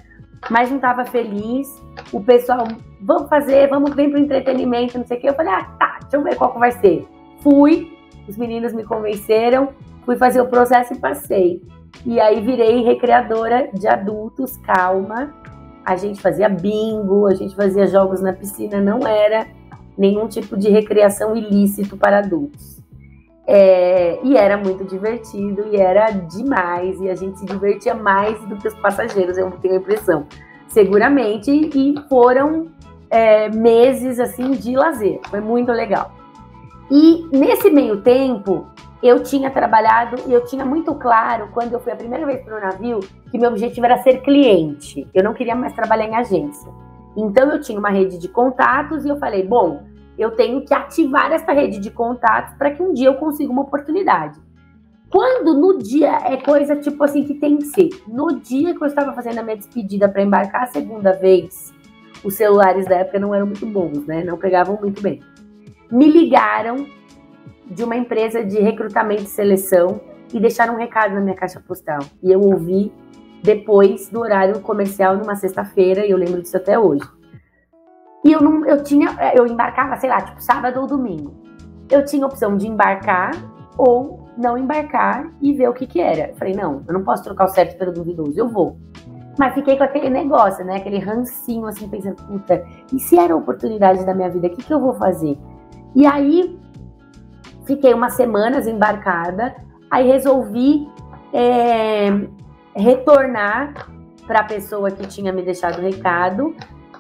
mas 0.49 0.71
não 0.71 0.77
estava 0.77 1.05
feliz. 1.05 1.69
O 2.13 2.23
pessoal, 2.23 2.67
vamos 3.01 3.29
fazer, 3.29 3.69
vamos 3.69 3.95
vir 3.95 4.11
para 4.11 4.21
o 4.21 4.23
entretenimento, 4.23 4.97
não 4.97 5.07
sei 5.07 5.19
o 5.19 5.21
quê. 5.21 5.29
Eu 5.29 5.35
falei, 5.35 5.53
ah, 5.53 5.65
tá, 5.79 5.99
deixa 6.03 6.17
eu 6.17 6.23
ver 6.23 6.37
qual 6.37 6.53
que 6.53 6.59
vai 6.59 6.73
ser. 6.73 7.07
Fui, 7.41 7.93
os 8.29 8.37
meninos 8.37 8.73
me 8.73 8.85
convenceram, 8.85 9.71
fui 10.07 10.17
fazer 10.17 10.41
o 10.41 10.47
processo 10.47 10.95
e 10.95 10.99
passei. 10.99 11.61
E 12.05 12.21
aí 12.21 12.41
virei 12.41 12.83
recreadora 12.83 13.69
de 13.73 13.87
adultos, 13.87 14.57
calma. 14.57 15.33
A 15.85 15.97
gente 15.97 16.21
fazia 16.21 16.49
bingo, 16.49 17.27
a 17.27 17.35
gente 17.35 17.55
fazia 17.55 17.87
jogos 17.87 18.21
na 18.21 18.33
piscina, 18.33 18.81
não 18.81 19.07
era 19.07 19.47
nenhum 19.97 20.27
tipo 20.27 20.57
de 20.57 20.69
recreação 20.69 21.37
ilícito 21.37 21.97
para 21.97 22.19
adultos. 22.19 22.81
É, 23.47 24.21
e 24.23 24.37
era 24.37 24.57
muito 24.57 24.85
divertido 24.85 25.67
e 25.73 25.77
era 25.77 26.11
demais, 26.11 27.01
e 27.01 27.11
a 27.11 27.15
gente 27.15 27.41
se 27.41 27.47
divertia 27.47 27.95
mais 27.95 28.41
do 28.47 28.57
que 28.57 28.69
os 28.69 28.75
passageiros, 28.75 29.37
eu 29.37 29.51
tenho 29.61 29.75
a 29.75 29.79
impressão, 29.79 30.27
seguramente, 30.69 31.51
e 31.51 31.95
foram 32.09 32.69
é, 33.11 33.49
meses 33.51 34.21
assim 34.21 34.53
de 34.53 34.77
lazer, 34.77 35.21
foi 35.29 35.41
muito 35.41 35.73
legal. 35.73 36.13
E 36.89 37.27
nesse 37.33 37.69
meio 37.69 38.01
tempo, 38.01 38.67
eu 39.03 39.23
tinha 39.23 39.51
trabalhado 39.51 40.17
e 40.29 40.33
eu 40.33 40.45
tinha 40.45 40.65
muito 40.65 40.95
claro, 40.95 41.49
quando 41.53 41.73
eu 41.73 41.81
fui 41.81 41.93
a 41.93 41.97
primeira 41.97 42.25
vez 42.25 42.41
para 42.43 42.57
o 42.57 42.61
navio, 42.61 43.01
que 43.31 43.39
meu 43.39 43.51
objetivo 43.51 43.85
era 43.85 43.99
ser 43.99 44.23
cliente. 44.23 45.09
Eu 45.13 45.25
não 45.25 45.35
queria 45.35 45.57
mais 45.57 45.73
trabalhar 45.75 46.07
em 46.07 46.15
agência. 46.15 46.71
Então 47.17 47.51
eu 47.51 47.61
tinha 47.61 47.79
uma 47.79 47.91
rede 47.91 48.17
de 48.17 48.29
contatos 48.29 49.05
e 49.05 49.09
eu 49.09 49.17
falei, 49.19 49.47
bom, 49.47 49.83
eu 50.17 50.31
tenho 50.33 50.65
que 50.65 50.73
ativar 50.73 51.33
essa 51.33 51.53
rede 51.53 51.79
de 51.81 51.91
contatos 51.91 52.55
para 52.55 52.71
que 52.71 52.83
um 52.83 52.93
dia 52.93 53.09
eu 53.09 53.15
consiga 53.15 53.51
uma 53.51 53.63
oportunidade. 53.63 54.41
Quando 55.11 55.53
no 55.53 55.79
dia 55.79 56.19
é 56.25 56.37
coisa 56.39 56.77
tipo 56.77 57.03
assim 57.05 57.25
que 57.25 57.35
tem 57.35 57.57
que 57.57 57.67
ser. 57.67 57.91
No 58.07 58.41
dia 58.41 58.75
que 58.75 58.83
eu 58.83 58.87
estava 58.87 59.13
fazendo 59.13 59.39
a 59.39 59.43
minha 59.43 59.57
despedida 59.57 60.09
para 60.09 60.23
embarcar 60.23 60.63
a 60.63 60.67
segunda 60.67 61.13
vez, 61.13 61.75
os 62.25 62.35
celulares 62.35 62.87
da 62.87 62.97
época 62.97 63.19
não 63.19 63.35
eram 63.35 63.47
muito 63.47 63.67
bons, 63.67 64.07
né? 64.07 64.25
Não 64.25 64.39
pegavam 64.39 64.79
muito 64.81 65.03
bem. 65.03 65.21
Me 65.91 66.09
ligaram 66.09 66.87
de 67.73 67.85
uma 67.85 67.97
empresa 67.97 68.45
de 68.45 68.59
recrutamento 68.61 69.23
e 69.23 69.27
seleção 69.27 70.01
e 70.33 70.41
deixaram 70.41 70.75
um 70.75 70.79
recado 70.79 71.15
na 71.15 71.21
minha 71.21 71.37
caixa 71.37 71.61
postal. 71.61 72.01
E 72.23 72.31
eu 72.33 72.41
ouvi 72.41 72.93
depois 73.43 74.09
do 74.09 74.21
horário 74.21 74.61
comercial 74.61 75.17
numa 75.17 75.35
sexta-feira, 75.35 76.07
e 76.07 76.11
eu 76.11 76.17
lembro 76.17 76.41
disso 76.41 76.57
até 76.57 76.79
hoje. 76.79 77.05
E 78.25 78.33
eu 78.33 78.41
não, 78.41 78.65
eu 78.65 78.83
tinha, 78.83 79.17
eu 79.35 79.47
embarcava, 79.47 79.97
sei 79.97 80.09
lá, 80.09 80.21
tipo 80.21 80.41
sábado 80.41 80.81
ou 80.81 80.87
domingo. 80.87 81.35
Eu 81.91 82.05
tinha 82.05 82.25
a 82.25 82.29
opção 82.29 82.57
de 82.57 82.69
embarcar 82.69 83.33
ou 83.77 84.29
não 84.39 84.57
embarcar 84.57 85.31
e 85.41 85.53
ver 85.53 85.69
o 85.69 85.75
que 85.75 85.87
que 85.87 86.01
era. 86.01 86.33
Falei, 86.37 86.55
não, 86.55 86.85
eu 86.87 86.95
não 86.95 87.03
posso 87.03 87.25
trocar 87.25 87.47
o 87.47 87.49
certo 87.49 87.77
pelo 87.77 87.93
duvidoso, 87.93 88.39
eu 88.39 88.49
vou. 88.49 88.77
Mas 89.39 89.55
fiquei 89.55 89.77
com 89.77 89.85
aquele 89.85 90.09
negócio, 90.09 90.65
né? 90.65 90.77
Aquele 90.77 90.99
rancinho, 90.99 91.67
assim, 91.67 91.89
pensando, 91.89 92.17
puta, 92.17 92.65
e 92.93 93.01
se 93.01 93.19
era 93.19 93.33
a 93.33 93.37
oportunidade 93.37 94.05
da 94.05 94.15
minha 94.15 94.31
vida, 94.31 94.47
o 94.47 94.51
que 94.51 94.63
que 94.63 94.73
eu 94.73 94.81
vou 94.81 94.95
fazer? 94.95 95.39
E 95.95 96.07
aí, 96.07 96.59
Fiquei 97.65 97.95
umas 97.95 98.15
semanas 98.15 98.67
embarcada, 98.67 99.55
aí 99.91 100.07
resolvi 100.07 100.89
é, 101.33 102.11
retornar 102.75 103.89
para 104.27 104.41
a 104.41 104.45
pessoa 104.45 104.91
que 104.91 105.07
tinha 105.07 105.33
me 105.33 105.43
deixado 105.43 105.79
o 105.79 105.83
recado, 105.83 106.55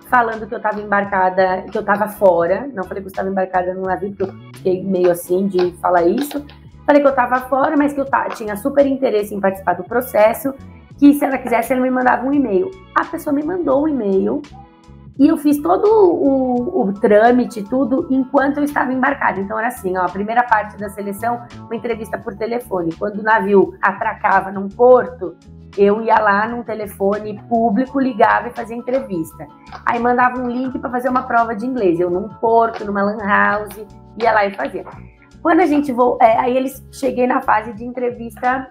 falando 0.08 0.46
que 0.46 0.54
eu 0.54 0.58
estava 0.58 0.80
embarcada, 0.80 1.62
que 1.70 1.76
eu 1.76 1.80
estava 1.80 2.08
fora. 2.08 2.68
Não 2.74 2.84
falei 2.84 3.02
que 3.02 3.08
eu 3.08 3.10
estava 3.10 3.28
embarcada 3.28 3.74
no 3.74 3.82
navio, 3.82 4.10
porque 4.10 4.24
eu 4.24 4.34
fiquei 4.54 4.82
meio 4.82 5.10
assim 5.10 5.46
de 5.46 5.72
falar 5.80 6.02
isso. 6.02 6.44
Falei 6.84 7.00
que 7.00 7.06
eu 7.06 7.12
estava 7.12 7.36
fora, 7.48 7.76
mas 7.76 7.92
que 7.92 8.00
eu 8.00 8.06
tinha 8.34 8.56
super 8.56 8.86
interesse 8.86 9.34
em 9.34 9.40
participar 9.40 9.74
do 9.74 9.84
processo, 9.84 10.52
que 10.98 11.14
se 11.14 11.24
ela 11.24 11.38
quisesse, 11.38 11.72
ela 11.72 11.82
me 11.82 11.90
mandava 11.90 12.26
um 12.26 12.32
e-mail. 12.32 12.70
A 12.94 13.04
pessoa 13.04 13.32
me 13.32 13.42
mandou 13.42 13.84
um 13.84 13.88
e-mail 13.88 14.42
e 15.22 15.28
eu 15.28 15.36
fiz 15.36 15.58
todo 15.58 15.84
o, 15.86 16.82
o, 16.82 16.92
trâmite, 16.94 17.62
tudo, 17.62 18.08
enquanto 18.10 18.56
eu 18.56 18.64
estava 18.64 18.92
embarcada. 18.92 19.38
Então 19.38 19.56
era 19.56 19.68
assim, 19.68 19.96
ó, 19.96 20.00
a 20.02 20.08
primeira 20.08 20.42
parte 20.42 20.76
da 20.76 20.88
seleção, 20.88 21.46
uma 21.60 21.76
entrevista 21.76 22.18
por 22.18 22.34
telefone. 22.34 22.92
Quando 22.98 23.20
o 23.20 23.22
navio 23.22 23.72
atracava 23.80 24.50
num 24.50 24.68
porto, 24.68 25.36
eu 25.78 26.02
ia 26.02 26.18
lá 26.18 26.48
num 26.48 26.64
telefone 26.64 27.40
público, 27.48 28.00
ligava 28.00 28.48
e 28.48 28.50
fazia 28.52 28.74
entrevista. 28.74 29.46
Aí 29.86 30.00
mandava 30.00 30.40
um 30.40 30.48
link 30.48 30.76
para 30.80 30.90
fazer 30.90 31.08
uma 31.08 31.22
prova 31.22 31.54
de 31.54 31.66
inglês. 31.66 32.00
Eu 32.00 32.10
num 32.10 32.28
porto, 32.28 32.84
numa 32.84 33.04
lan 33.04 33.18
house, 33.18 33.86
ia 34.20 34.32
lá 34.32 34.44
e 34.44 34.52
fazia. 34.56 34.84
Quando 35.40 35.60
a 35.60 35.66
gente 35.66 35.92
vou, 35.92 36.18
é, 36.20 36.36
aí 36.36 36.56
eles 36.56 36.84
cheguei 36.90 37.28
na 37.28 37.40
fase 37.40 37.72
de 37.74 37.84
entrevista 37.84 38.68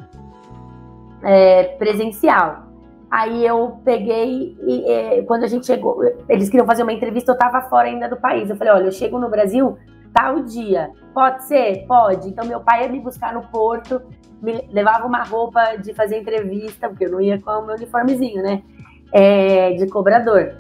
é, 1.24 1.64
presencial. 1.78 2.71
Aí 3.12 3.46
eu 3.46 3.82
peguei 3.84 4.58
e, 4.62 4.90
e, 4.90 5.24
quando 5.24 5.44
a 5.44 5.48
gente 5.48 5.66
chegou, 5.66 6.02
eles 6.30 6.50
queriam 6.50 6.66
fazer 6.66 6.84
uma 6.84 6.94
entrevista, 6.94 7.34
eu 7.34 7.38
tava 7.38 7.62
fora 7.64 7.90
ainda 7.90 8.08
do 8.08 8.16
país. 8.16 8.50
Eu 8.50 8.56
falei, 8.56 8.72
olha, 8.72 8.86
eu 8.86 8.92
chego 8.92 9.20
no 9.20 9.30
Brasil 9.30 9.78
tal 10.14 10.42
dia. 10.44 10.92
Pode 11.14 11.44
ser? 11.44 11.86
Pode. 11.86 12.30
Então 12.30 12.46
meu 12.46 12.62
pai 12.62 12.84
ia 12.84 12.90
me 12.90 13.02
buscar 13.02 13.34
no 13.34 13.42
porto, 13.44 14.02
me 14.42 14.66
levava 14.72 15.06
uma 15.06 15.24
roupa 15.24 15.76
de 15.76 15.94
fazer 15.94 16.20
entrevista, 16.20 16.88
porque 16.88 17.06
eu 17.06 17.12
não 17.12 17.20
ia 17.20 17.38
com 17.42 17.52
o 17.52 17.66
meu 17.66 17.76
uniformezinho, 17.76 18.42
né? 18.42 18.64
É, 19.12 19.74
de 19.74 19.88
cobrador. 19.88 20.56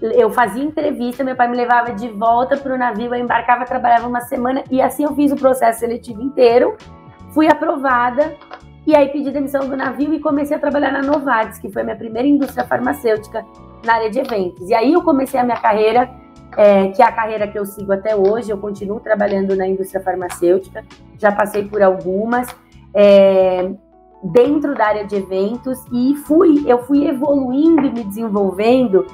Eu 0.00 0.30
fazia 0.30 0.64
entrevista, 0.64 1.22
meu 1.22 1.36
pai 1.36 1.48
me 1.48 1.56
levava 1.56 1.92
de 1.92 2.08
volta 2.08 2.56
para 2.56 2.74
o 2.74 2.76
navio, 2.76 3.14
eu 3.14 3.20
embarcava, 3.20 3.64
trabalhava 3.64 4.08
uma 4.08 4.20
semana 4.22 4.64
e 4.68 4.82
assim 4.82 5.04
eu 5.04 5.14
fiz 5.14 5.30
o 5.30 5.36
processo 5.36 5.78
seletivo 5.78 6.20
inteiro. 6.20 6.76
Fui 7.32 7.46
aprovada 7.48 8.34
e 8.86 8.94
aí 8.94 9.08
pedi 9.08 9.30
demissão 9.30 9.68
do 9.68 9.76
navio 9.76 10.12
e 10.12 10.20
comecei 10.20 10.56
a 10.56 10.60
trabalhar 10.60 10.92
na 10.92 11.02
Novartis, 11.02 11.58
que 11.58 11.70
foi 11.70 11.82
a 11.82 11.84
minha 11.84 11.96
primeira 11.96 12.28
indústria 12.28 12.64
farmacêutica 12.64 13.44
na 13.84 13.94
área 13.94 14.10
de 14.10 14.18
eventos. 14.18 14.68
E 14.68 14.74
aí 14.74 14.92
eu 14.92 15.02
comecei 15.02 15.40
a 15.40 15.44
minha 15.44 15.56
carreira, 15.56 16.10
é, 16.56 16.88
que 16.88 17.02
é 17.02 17.04
a 17.04 17.12
carreira 17.12 17.48
que 17.48 17.58
eu 17.58 17.64
sigo 17.64 17.92
até 17.92 18.14
hoje. 18.14 18.50
Eu 18.50 18.58
continuo 18.58 19.00
trabalhando 19.00 19.56
na 19.56 19.66
indústria 19.66 20.02
farmacêutica, 20.02 20.84
já 21.18 21.32
passei 21.32 21.64
por 21.64 21.82
algumas. 21.82 22.48
É, 22.94 23.70
dentro 24.24 24.74
da 24.74 24.86
área 24.86 25.04
de 25.04 25.16
eventos 25.16 25.78
e 25.92 26.14
fui 26.16 26.64
eu 26.66 26.82
fui 26.84 27.06
evoluindo 27.06 27.86
e 27.86 27.92
me 27.92 28.04
desenvolvendo 28.04 29.04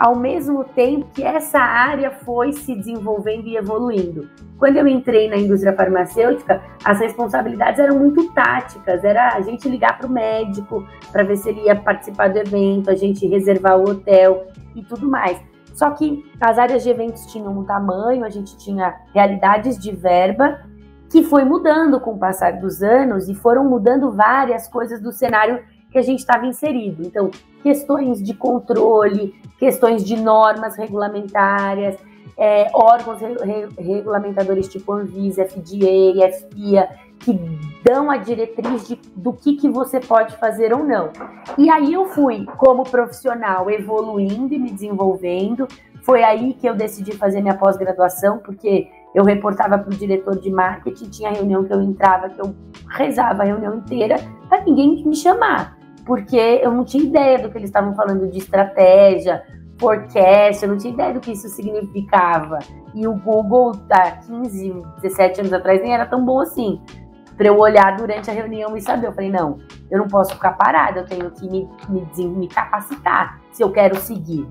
ao 0.00 0.16
mesmo 0.16 0.64
tempo 0.64 1.08
que 1.12 1.22
essa 1.22 1.60
área 1.60 2.10
foi 2.10 2.54
se 2.54 2.74
desenvolvendo 2.74 3.46
e 3.46 3.56
evoluindo. 3.58 4.30
Quando 4.58 4.78
eu 4.78 4.88
entrei 4.88 5.28
na 5.28 5.36
indústria 5.36 5.74
farmacêutica, 5.74 6.62
as 6.82 6.98
responsabilidades 7.00 7.78
eram 7.78 7.98
muito 7.98 8.32
táticas, 8.32 9.04
era 9.04 9.34
a 9.34 9.42
gente 9.42 9.68
ligar 9.68 9.98
para 9.98 10.06
o 10.06 10.10
médico 10.10 10.86
para 11.12 11.22
ver 11.22 11.36
se 11.36 11.50
ele 11.50 11.66
ia 11.66 11.76
participar 11.76 12.28
do 12.28 12.38
evento, 12.38 12.88
a 12.88 12.94
gente 12.94 13.26
reservar 13.26 13.78
o 13.78 13.90
hotel 13.90 14.46
e 14.74 14.82
tudo 14.82 15.06
mais. 15.06 15.38
Só 15.74 15.90
que 15.90 16.24
as 16.40 16.58
áreas 16.58 16.82
de 16.82 16.88
eventos 16.88 17.26
tinham 17.26 17.52
um 17.58 17.64
tamanho, 17.64 18.24
a 18.24 18.30
gente 18.30 18.56
tinha 18.56 18.94
realidades 19.12 19.78
de 19.78 19.92
verba 19.94 20.60
que 21.10 21.22
foi 21.24 21.44
mudando 21.44 22.00
com 22.00 22.12
o 22.12 22.18
passar 22.18 22.54
dos 22.54 22.82
anos 22.82 23.28
e 23.28 23.34
foram 23.34 23.68
mudando 23.68 24.10
várias 24.12 24.66
coisas 24.66 24.98
do 24.98 25.12
cenário 25.12 25.62
que 25.90 25.98
a 25.98 26.02
gente 26.02 26.20
estava 26.20 26.46
inserido. 26.46 27.02
Então, 27.04 27.30
questões 27.62 28.22
de 28.22 28.34
controle, 28.34 29.34
questões 29.58 30.04
de 30.04 30.16
normas 30.16 30.76
regulamentárias, 30.76 31.96
é, 32.36 32.70
órgãos 32.72 33.20
re, 33.20 33.34
re, 33.34 33.68
regulamentadores 33.78 34.68
tipo 34.68 34.92
Anvisa, 34.92 35.44
FDA, 35.44 36.32
FIA, 36.50 36.88
que 37.18 37.38
dão 37.84 38.10
a 38.10 38.16
diretriz 38.16 38.88
de, 38.88 38.98
do 39.14 39.32
que, 39.32 39.56
que 39.56 39.68
você 39.68 40.00
pode 40.00 40.34
fazer 40.38 40.72
ou 40.72 40.82
não. 40.82 41.10
E 41.58 41.68
aí 41.68 41.92
eu 41.92 42.06
fui, 42.06 42.46
como 42.56 42.84
profissional, 42.84 43.70
evoluindo 43.70 44.54
e 44.54 44.58
me 44.58 44.70
desenvolvendo. 44.70 45.68
Foi 46.02 46.24
aí 46.24 46.54
que 46.54 46.66
eu 46.66 46.74
decidi 46.74 47.12
fazer 47.12 47.42
minha 47.42 47.58
pós-graduação, 47.58 48.38
porque 48.38 48.88
eu 49.14 49.22
reportava 49.22 49.76
para 49.76 49.92
o 49.92 49.94
diretor 49.94 50.38
de 50.38 50.50
marketing, 50.50 51.10
tinha 51.10 51.30
reunião 51.30 51.64
que 51.64 51.74
eu 51.74 51.82
entrava, 51.82 52.30
que 52.30 52.40
eu 52.40 52.54
rezava 52.88 53.42
a 53.42 53.46
reunião 53.46 53.74
inteira 53.74 54.16
para 54.48 54.64
ninguém 54.64 55.04
me 55.04 55.14
chamar 55.14 55.79
porque 56.10 56.60
eu 56.60 56.72
não 56.72 56.84
tinha 56.84 57.04
ideia 57.04 57.38
do 57.38 57.48
que 57.48 57.56
eles 57.56 57.68
estavam 57.68 57.94
falando 57.94 58.28
de 58.28 58.38
estratégia, 58.38 59.44
forecast, 59.78 60.60
eu 60.60 60.70
não 60.70 60.76
tinha 60.76 60.92
ideia 60.92 61.14
do 61.14 61.20
que 61.20 61.30
isso 61.30 61.48
significava. 61.48 62.58
E 62.92 63.06
o 63.06 63.14
Google, 63.14 63.76
há 63.88 64.10
15, 64.26 64.82
17 65.02 65.42
anos 65.42 65.52
atrás, 65.52 65.80
nem 65.80 65.94
era 65.94 66.04
tão 66.04 66.24
bom 66.24 66.40
assim. 66.40 66.80
Para 67.36 67.46
eu 67.46 67.56
olhar 67.56 67.96
durante 67.96 68.28
a 68.28 68.32
reunião 68.32 68.76
e 68.76 68.80
saber. 68.80 69.06
Eu 69.06 69.12
falei, 69.12 69.30
não, 69.30 69.58
eu 69.88 70.00
não 70.00 70.08
posso 70.08 70.34
ficar 70.34 70.54
parada, 70.54 70.98
eu 70.98 71.04
tenho 71.04 71.30
que 71.30 71.48
me, 71.48 71.68
me, 71.88 72.26
me 72.26 72.48
capacitar 72.48 73.40
se 73.52 73.62
eu 73.62 73.70
quero 73.70 73.94
seguir. 73.94 74.44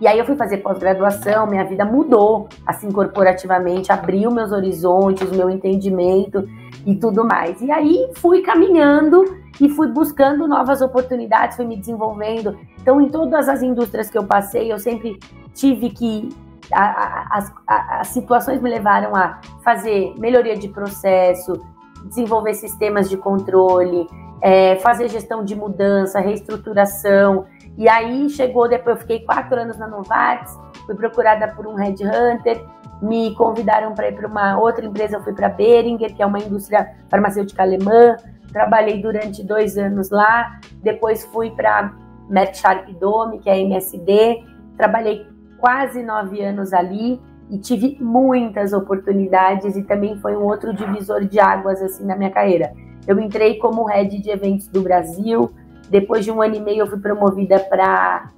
E 0.00 0.06
aí 0.06 0.18
eu 0.18 0.24
fui 0.24 0.36
fazer 0.36 0.58
pós-graduação, 0.58 1.46
minha 1.46 1.64
vida 1.64 1.84
mudou, 1.84 2.48
assim, 2.66 2.90
corporativamente, 2.90 3.92
abriu 3.92 4.30
meus 4.30 4.50
horizontes, 4.50 5.30
meu 5.30 5.48
entendimento 5.48 6.48
e 6.84 6.96
tudo 6.96 7.24
mais. 7.24 7.60
E 7.60 7.70
aí 7.70 8.10
fui 8.14 8.42
caminhando 8.42 9.24
e 9.60 9.68
fui 9.68 9.86
buscando 9.88 10.48
novas 10.48 10.82
oportunidades, 10.82 11.56
fui 11.56 11.64
me 11.64 11.76
desenvolvendo. 11.76 12.58
Então, 12.80 13.00
em 13.00 13.08
todas 13.08 13.48
as 13.48 13.62
indústrias 13.62 14.10
que 14.10 14.18
eu 14.18 14.24
passei, 14.24 14.72
eu 14.72 14.78
sempre 14.78 15.18
tive 15.54 15.90
que. 15.90 16.28
A, 16.72 17.38
a, 17.38 17.52
a, 17.68 18.00
as 18.00 18.08
situações 18.08 18.60
me 18.60 18.70
levaram 18.70 19.14
a 19.14 19.38
fazer 19.62 20.14
melhoria 20.18 20.56
de 20.56 20.66
processo, 20.68 21.62
desenvolver 22.06 22.54
sistemas 22.54 23.08
de 23.08 23.18
controle, 23.18 24.08
é, 24.40 24.76
fazer 24.76 25.08
gestão 25.08 25.44
de 25.44 25.54
mudança, 25.54 26.20
reestruturação. 26.20 27.44
E 27.76 27.88
aí 27.88 28.28
chegou, 28.30 28.68
depois 28.68 28.96
eu 28.96 29.00
fiquei 29.00 29.20
quatro 29.20 29.60
anos 29.60 29.76
na 29.76 29.88
Novartis, 29.88 30.56
fui 30.86 30.94
procurada 30.94 31.48
por 31.48 31.66
um 31.66 31.74
headhunter, 31.74 32.64
me 33.02 33.34
convidaram 33.34 33.94
para 33.94 34.08
ir 34.08 34.14
para 34.14 34.28
uma 34.28 34.58
outra 34.58 34.84
empresa, 34.84 35.16
eu 35.16 35.22
fui 35.22 35.32
para 35.32 35.48
Beringer, 35.48 36.14
que 36.14 36.22
é 36.22 36.26
uma 36.26 36.38
indústria 36.38 36.94
farmacêutica 37.08 37.62
alemã, 37.62 38.16
trabalhei 38.52 39.02
durante 39.02 39.42
dois 39.42 39.76
anos 39.76 40.10
lá, 40.10 40.60
depois 40.82 41.24
fui 41.26 41.50
para 41.50 41.92
Merck 42.28 42.56
Sharp 42.56 42.88
Dome, 43.00 43.40
que 43.40 43.50
é 43.50 43.58
MSD, 43.60 44.44
trabalhei 44.76 45.26
quase 45.58 46.02
nove 46.02 46.42
anos 46.42 46.72
ali 46.72 47.20
e 47.50 47.58
tive 47.58 47.98
muitas 48.00 48.72
oportunidades 48.72 49.76
e 49.76 49.82
também 49.82 50.16
foi 50.18 50.36
um 50.36 50.42
outro 50.42 50.72
divisor 50.72 51.24
de 51.24 51.40
águas 51.40 51.82
assim 51.82 52.04
na 52.04 52.16
minha 52.16 52.30
carreira. 52.30 52.72
Eu 53.06 53.18
entrei 53.18 53.58
como 53.58 53.84
head 53.84 54.18
de 54.18 54.30
eventos 54.30 54.66
do 54.68 54.80
Brasil, 54.80 55.52
depois 55.90 56.24
de 56.24 56.30
um 56.30 56.40
ano 56.42 56.56
e 56.56 56.60
meio 56.60 56.80
eu 56.80 56.86
fui 56.86 56.98
promovida 56.98 57.58
para 57.58 58.30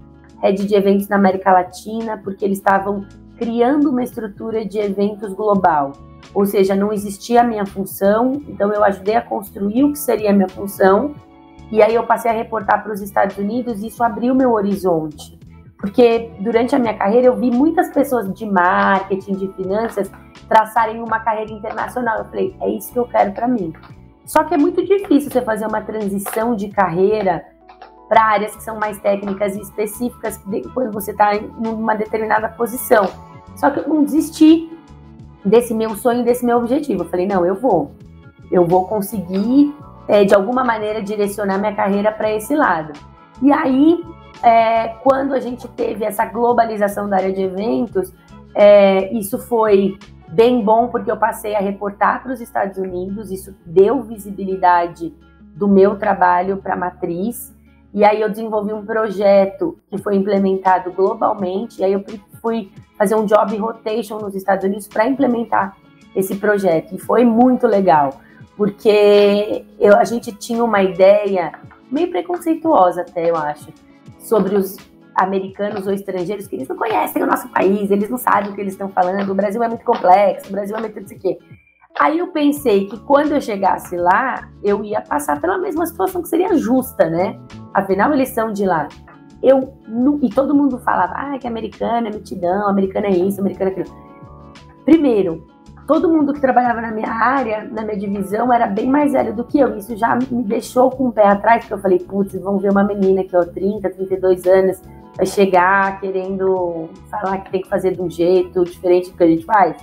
head 0.42 0.64
de 0.64 0.74
eventos 0.74 1.08
na 1.08 1.16
América 1.16 1.52
Latina, 1.52 2.20
porque 2.22 2.44
eles 2.44 2.58
estavam 2.58 3.06
criando 3.38 3.90
uma 3.90 4.02
estrutura 4.02 4.64
de 4.64 4.78
eventos 4.78 5.32
global. 5.32 5.92
Ou 6.34 6.44
seja, 6.44 6.74
não 6.74 6.92
existia 6.92 7.40
a 7.40 7.44
minha 7.44 7.64
função, 7.64 8.42
então 8.48 8.72
eu 8.72 8.82
ajudei 8.84 9.16
a 9.16 9.22
construir 9.22 9.84
o 9.84 9.92
que 9.92 9.98
seria 9.98 10.30
a 10.30 10.32
minha 10.32 10.48
função, 10.48 11.14
e 11.70 11.82
aí 11.82 11.94
eu 11.94 12.04
passei 12.04 12.30
a 12.30 12.34
reportar 12.34 12.82
para 12.82 12.92
os 12.92 13.00
Estados 13.00 13.36
Unidos 13.36 13.82
e 13.82 13.88
isso 13.88 14.02
abriu 14.02 14.34
meu 14.34 14.52
horizonte. 14.52 15.36
Porque 15.78 16.30
durante 16.40 16.74
a 16.74 16.78
minha 16.78 16.94
carreira 16.94 17.26
eu 17.26 17.36
vi 17.36 17.50
muitas 17.50 17.90
pessoas 17.90 18.32
de 18.32 18.46
marketing, 18.46 19.32
de 19.32 19.52
finanças, 19.52 20.10
traçarem 20.48 21.02
uma 21.02 21.20
carreira 21.20 21.52
internacional. 21.52 22.18
Eu 22.18 22.24
falei, 22.26 22.56
é 22.60 22.70
isso 22.70 22.92
que 22.92 22.98
eu 22.98 23.04
quero 23.06 23.32
para 23.32 23.46
mim. 23.46 23.72
Só 24.26 24.42
que 24.44 24.52
é 24.52 24.58
muito 24.58 24.84
difícil 24.84 25.30
você 25.30 25.40
fazer 25.40 25.66
uma 25.66 25.80
transição 25.80 26.54
de 26.54 26.68
carreira 26.68 27.46
para 28.08 28.22
áreas 28.24 28.54
que 28.54 28.62
são 28.62 28.78
mais 28.78 28.98
técnicas 29.00 29.56
e 29.56 29.60
específicas 29.60 30.40
quando 30.74 30.92
você 30.92 31.12
está 31.12 31.34
em 31.34 31.48
uma 31.64 31.94
determinada 31.94 32.48
posição. 32.48 33.08
Só 33.54 33.70
que 33.70 33.80
eu 33.80 33.88
não 33.88 34.04
desisti 34.04 34.70
desse 35.44 35.72
meu 35.72 35.94
sonho, 35.96 36.24
desse 36.24 36.44
meu 36.44 36.58
objetivo. 36.58 37.04
Eu 37.04 37.08
falei, 37.08 37.26
não, 37.26 37.46
eu 37.46 37.54
vou. 37.54 37.92
Eu 38.50 38.66
vou 38.66 38.86
conseguir, 38.86 39.74
é, 40.08 40.24
de 40.24 40.34
alguma 40.34 40.64
maneira, 40.64 41.00
direcionar 41.00 41.58
minha 41.58 41.74
carreira 41.74 42.12
para 42.12 42.30
esse 42.30 42.54
lado. 42.54 42.92
E 43.40 43.52
aí, 43.52 44.04
é, 44.42 44.88
quando 45.02 45.34
a 45.34 45.40
gente 45.40 45.66
teve 45.68 46.04
essa 46.04 46.26
globalização 46.26 47.08
da 47.08 47.16
área 47.16 47.32
de 47.32 47.42
eventos, 47.42 48.12
é, 48.54 49.12
isso 49.12 49.38
foi 49.38 49.98
bem 50.28 50.62
bom 50.62 50.88
porque 50.88 51.10
eu 51.10 51.16
passei 51.16 51.54
a 51.54 51.60
reportar 51.60 52.22
para 52.22 52.32
os 52.32 52.40
Estados 52.40 52.78
Unidos, 52.78 53.30
isso 53.30 53.54
deu 53.64 54.02
visibilidade 54.02 55.14
do 55.54 55.66
meu 55.66 55.96
trabalho 55.96 56.58
para 56.58 56.74
a 56.74 56.76
matriz. 56.76 57.54
E 57.94 58.04
aí 58.04 58.20
eu 58.20 58.28
desenvolvi 58.28 58.72
um 58.72 58.84
projeto 58.84 59.78
que 59.88 59.96
foi 59.96 60.16
implementado 60.16 60.92
globalmente, 60.92 61.80
e 61.80 61.84
aí 61.84 61.94
eu 61.94 62.04
fui 62.42 62.70
fazer 62.98 63.14
um 63.14 63.24
job 63.24 63.56
rotation 63.56 64.18
nos 64.18 64.34
Estados 64.34 64.64
Unidos 64.64 64.86
para 64.86 65.06
implementar 65.06 65.76
esse 66.14 66.36
projeto. 66.36 66.94
E 66.94 66.98
foi 66.98 67.24
muito 67.24 67.66
legal, 67.66 68.20
porque 68.56 69.64
eu, 69.78 69.96
a 69.96 70.04
gente 70.04 70.30
tinha 70.32 70.62
uma 70.62 70.82
ideia 70.82 71.52
meio 71.90 72.10
preconceituosa 72.10 73.00
até, 73.00 73.30
eu 73.30 73.36
acho, 73.36 73.72
sobre 74.18 74.56
os 74.56 74.76
americanos 75.16 75.86
ou 75.86 75.92
estrangeiros 75.92 76.46
que 76.46 76.56
eles 76.56 76.68
não 76.68 76.76
conhecem 76.76 77.22
o 77.22 77.26
nosso 77.26 77.48
país, 77.48 77.90
eles 77.90 78.10
não 78.10 78.18
sabem 78.18 78.50
o 78.50 78.54
que 78.54 78.60
eles 78.60 78.74
estão 78.74 78.88
falando, 78.88 79.30
o 79.30 79.34
Brasil 79.34 79.62
é 79.62 79.68
muito 79.68 79.84
complexo, 79.84 80.48
o 80.48 80.52
Brasil 80.52 80.76
é 80.76 80.80
muito 80.80 81.00
não 81.00 81.08
sei 81.08 81.16
o 81.16 81.20
quê. 81.20 81.38
Aí 81.98 82.18
eu 82.18 82.28
pensei 82.28 82.86
que 82.86 82.98
quando 83.00 83.32
eu 83.32 83.40
chegasse 83.40 83.96
lá, 83.96 84.50
eu 84.62 84.84
ia 84.84 85.00
passar 85.00 85.40
pela 85.40 85.56
mesma 85.56 85.86
situação 85.86 86.20
que 86.20 86.28
seria 86.28 86.54
justa, 86.54 87.08
né? 87.08 87.40
Afinal, 87.72 88.12
eles 88.12 88.28
são 88.28 88.52
de 88.52 88.66
lá. 88.66 88.86
Eu, 89.42 89.72
e 90.22 90.28
todo 90.28 90.54
mundo 90.54 90.78
falava, 90.78 91.14
ah, 91.14 91.38
que 91.38 91.46
americana 91.46 92.08
é 92.08 92.12
mitidão, 92.12 92.68
americana 92.68 93.06
é 93.06 93.10
isso, 93.12 93.40
americana 93.40 93.70
é 93.70 93.72
aquilo. 93.72 93.96
Primeiro, 94.84 95.46
todo 95.86 96.10
mundo 96.10 96.34
que 96.34 96.40
trabalhava 96.40 96.82
na 96.82 96.90
minha 96.90 97.10
área, 97.10 97.64
na 97.64 97.82
minha 97.82 97.98
divisão, 97.98 98.52
era 98.52 98.66
bem 98.66 98.90
mais 98.90 99.12
velho 99.12 99.34
do 99.34 99.44
que 99.44 99.58
eu. 99.58 99.76
Isso 99.76 99.96
já 99.96 100.16
me 100.16 100.42
deixou 100.42 100.90
com 100.90 101.08
o 101.08 101.12
pé 101.12 101.26
atrás, 101.26 101.62
porque 101.62 101.74
eu 101.74 101.78
falei, 101.78 101.98
putz, 101.98 102.38
vão 102.40 102.58
ver 102.58 102.70
uma 102.70 102.84
menina 102.84 103.24
que, 103.24 103.34
ó, 103.36 103.44
30, 103.44 103.88
32 103.90 104.46
anos, 104.46 104.82
vai 105.16 105.26
chegar 105.26 106.00
querendo 106.00 106.88
falar 107.10 107.38
que 107.38 107.50
tem 107.50 107.62
que 107.62 107.68
fazer 107.68 107.92
de 107.92 108.02
um 108.02 108.10
jeito 108.10 108.64
diferente 108.64 109.10
do 109.10 109.16
que 109.16 109.24
a 109.24 109.28
gente 109.28 109.44
faz 109.44 109.76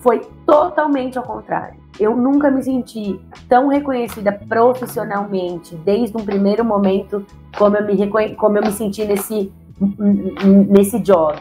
foi 0.00 0.20
totalmente 0.46 1.18
ao 1.18 1.24
contrário. 1.24 1.78
Eu 1.98 2.16
nunca 2.16 2.50
me 2.50 2.62
senti 2.62 3.20
tão 3.48 3.68
reconhecida 3.68 4.32
profissionalmente 4.32 5.76
desde 5.76 6.16
um 6.16 6.24
primeiro 6.24 6.64
momento 6.64 7.24
como 7.56 7.76
eu 7.76 7.86
me, 7.86 8.34
como 8.34 8.56
eu 8.56 8.62
me 8.62 8.72
senti 8.72 9.04
nesse, 9.04 9.52
nesse 10.68 10.98
job. 11.00 11.38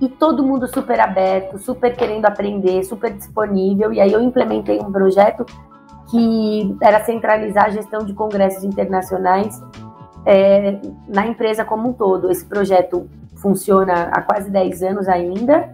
E 0.00 0.08
todo 0.08 0.42
mundo 0.42 0.66
super 0.66 0.98
aberto, 0.98 1.58
super 1.58 1.94
querendo 1.94 2.26
aprender, 2.26 2.82
super 2.82 3.12
disponível. 3.12 3.92
E 3.92 4.00
aí 4.00 4.12
eu 4.12 4.20
implementei 4.20 4.80
um 4.80 4.90
projeto 4.90 5.46
que 6.10 6.76
era 6.82 7.04
centralizar 7.04 7.66
a 7.66 7.70
gestão 7.70 8.00
de 8.04 8.12
congressos 8.12 8.64
internacionais 8.64 9.62
é, 10.24 10.78
na 11.08 11.26
empresa 11.26 11.64
como 11.64 11.88
um 11.88 11.92
todo. 11.92 12.30
Esse 12.30 12.44
projeto 12.44 13.08
funciona 13.36 14.10
há 14.12 14.22
quase 14.22 14.50
10 14.50 14.82
anos 14.82 15.08
ainda 15.08 15.70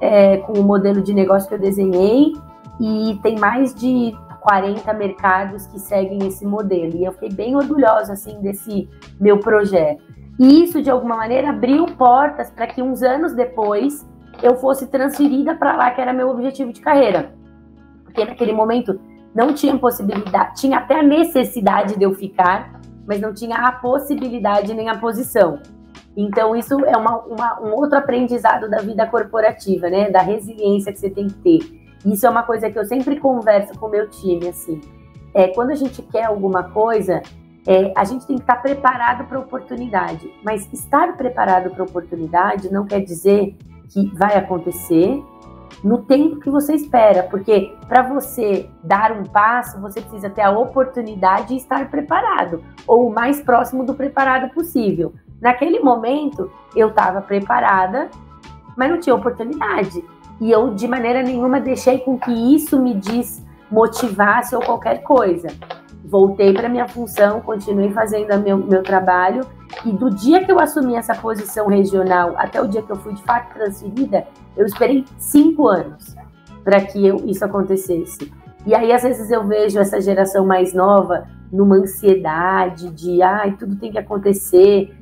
é, 0.00 0.38
com 0.38 0.52
o 0.52 0.62
modelo 0.62 1.02
de 1.02 1.12
negócio 1.12 1.48
que 1.48 1.54
eu 1.54 1.58
desenhei 1.58 2.32
e 2.80 3.18
tem 3.22 3.38
mais 3.38 3.74
de 3.74 4.16
40 4.40 4.92
mercados 4.94 5.66
que 5.66 5.78
seguem 5.78 6.26
esse 6.26 6.46
modelo. 6.46 6.96
E 6.96 7.04
eu 7.04 7.12
fiquei 7.12 7.30
bem 7.30 7.56
orgulhosa 7.56 8.12
assim 8.12 8.40
desse 8.40 8.88
meu 9.20 9.38
projeto. 9.38 10.02
E 10.38 10.62
isso 10.62 10.80
de 10.80 10.88
alguma 10.88 11.16
maneira 11.16 11.50
abriu 11.50 11.84
portas 11.86 12.50
para 12.50 12.68
que 12.68 12.80
uns 12.80 13.02
anos 13.02 13.34
depois 13.34 14.06
eu 14.40 14.54
fosse 14.56 14.86
transferida 14.86 15.54
para 15.56 15.76
lá, 15.76 15.90
que 15.90 16.00
era 16.00 16.12
meu 16.12 16.30
objetivo 16.30 16.72
de 16.72 16.80
carreira. 16.80 17.34
Porque 18.04 18.24
naquele 18.24 18.52
momento 18.52 19.00
não 19.34 19.52
tinha 19.52 19.76
possibilidade, 19.76 20.60
tinha 20.60 20.78
até 20.78 21.00
a 21.00 21.02
necessidade 21.02 21.96
de 21.96 22.04
eu 22.04 22.14
ficar, 22.14 22.77
mas 23.08 23.20
não 23.22 23.32
tinha 23.32 23.56
a 23.56 23.72
possibilidade 23.72 24.74
nem 24.74 24.90
a 24.90 24.98
posição. 24.98 25.58
Então, 26.14 26.54
isso 26.54 26.78
é 26.84 26.96
uma, 26.96 27.16
uma, 27.20 27.60
um 27.60 27.74
outro 27.74 27.96
aprendizado 27.96 28.68
da 28.68 28.78
vida 28.78 29.06
corporativa, 29.06 29.88
né? 29.88 30.10
Da 30.10 30.20
resiliência 30.20 30.92
que 30.92 30.98
você 30.98 31.08
tem 31.08 31.26
que 31.26 31.34
ter. 31.34 31.58
Isso 32.04 32.26
é 32.26 32.30
uma 32.30 32.42
coisa 32.42 32.70
que 32.70 32.78
eu 32.78 32.84
sempre 32.84 33.18
converso 33.18 33.78
com 33.78 33.86
o 33.86 33.90
meu 33.90 34.08
time, 34.10 34.48
assim. 34.48 34.80
É, 35.32 35.48
quando 35.48 35.70
a 35.70 35.74
gente 35.74 36.02
quer 36.02 36.24
alguma 36.24 36.64
coisa, 36.64 37.22
é, 37.66 37.92
a 37.96 38.04
gente 38.04 38.26
tem 38.26 38.36
que 38.36 38.42
estar 38.42 38.56
preparado 38.56 39.24
para 39.26 39.38
a 39.38 39.40
oportunidade. 39.40 40.30
Mas 40.44 40.70
estar 40.72 41.16
preparado 41.16 41.70
para 41.70 41.82
a 41.82 41.86
oportunidade 41.86 42.70
não 42.70 42.84
quer 42.84 43.00
dizer 43.00 43.56
que 43.88 44.14
vai 44.14 44.36
acontecer 44.36 45.22
no 45.82 45.98
tempo 45.98 46.40
que 46.40 46.50
você 46.50 46.74
espera, 46.74 47.22
porque 47.24 47.74
para 47.88 48.02
você 48.02 48.68
dar 48.82 49.12
um 49.12 49.24
passo, 49.24 49.80
você 49.80 50.00
precisa 50.00 50.28
ter 50.28 50.42
a 50.42 50.50
oportunidade 50.50 51.48
de 51.48 51.56
estar 51.56 51.90
preparado, 51.90 52.62
ou 52.86 53.08
o 53.08 53.14
mais 53.14 53.40
próximo 53.40 53.84
do 53.84 53.94
preparado 53.94 54.52
possível. 54.52 55.12
Naquele 55.40 55.80
momento, 55.80 56.50
eu 56.74 56.88
estava 56.88 57.20
preparada, 57.20 58.08
mas 58.76 58.90
não 58.90 59.00
tinha 59.00 59.14
oportunidade. 59.14 60.04
E 60.40 60.50
eu, 60.50 60.74
de 60.74 60.86
maneira 60.86 61.22
nenhuma, 61.22 61.60
deixei 61.60 61.98
com 61.98 62.18
que 62.18 62.30
isso 62.54 62.80
me 62.80 62.94
desmotivasse 62.94 64.54
ou 64.54 64.62
qualquer 64.62 65.02
coisa. 65.02 65.48
Voltei 66.04 66.52
para 66.52 66.68
minha 66.68 66.88
função, 66.88 67.40
continuei 67.40 67.90
fazendo 67.90 68.38
meu, 68.40 68.56
meu 68.56 68.82
trabalho. 68.82 69.44
E 69.84 69.92
do 69.92 70.10
dia 70.10 70.44
que 70.44 70.50
eu 70.50 70.58
assumi 70.58 70.94
essa 70.94 71.14
posição 71.14 71.66
regional 71.66 72.34
até 72.36 72.60
o 72.60 72.66
dia 72.66 72.82
que 72.82 72.90
eu 72.90 72.96
fui 72.96 73.12
de 73.12 73.22
fato 73.22 73.52
transferida, 73.52 74.26
eu 74.58 74.66
esperei 74.66 75.04
cinco 75.16 75.68
anos 75.68 76.14
para 76.62 76.80
que 76.82 77.06
eu, 77.06 77.16
isso 77.24 77.44
acontecesse. 77.44 78.30
E 78.66 78.74
aí, 78.74 78.92
às 78.92 79.02
vezes, 79.02 79.30
eu 79.30 79.46
vejo 79.46 79.78
essa 79.78 80.00
geração 80.00 80.44
mais 80.44 80.74
nova 80.74 81.26
numa 81.50 81.76
ansiedade 81.76 82.90
de, 82.90 83.22
ai, 83.22 83.56
tudo 83.56 83.76
tem 83.76 83.90
que 83.90 83.98
acontecer, 83.98 84.94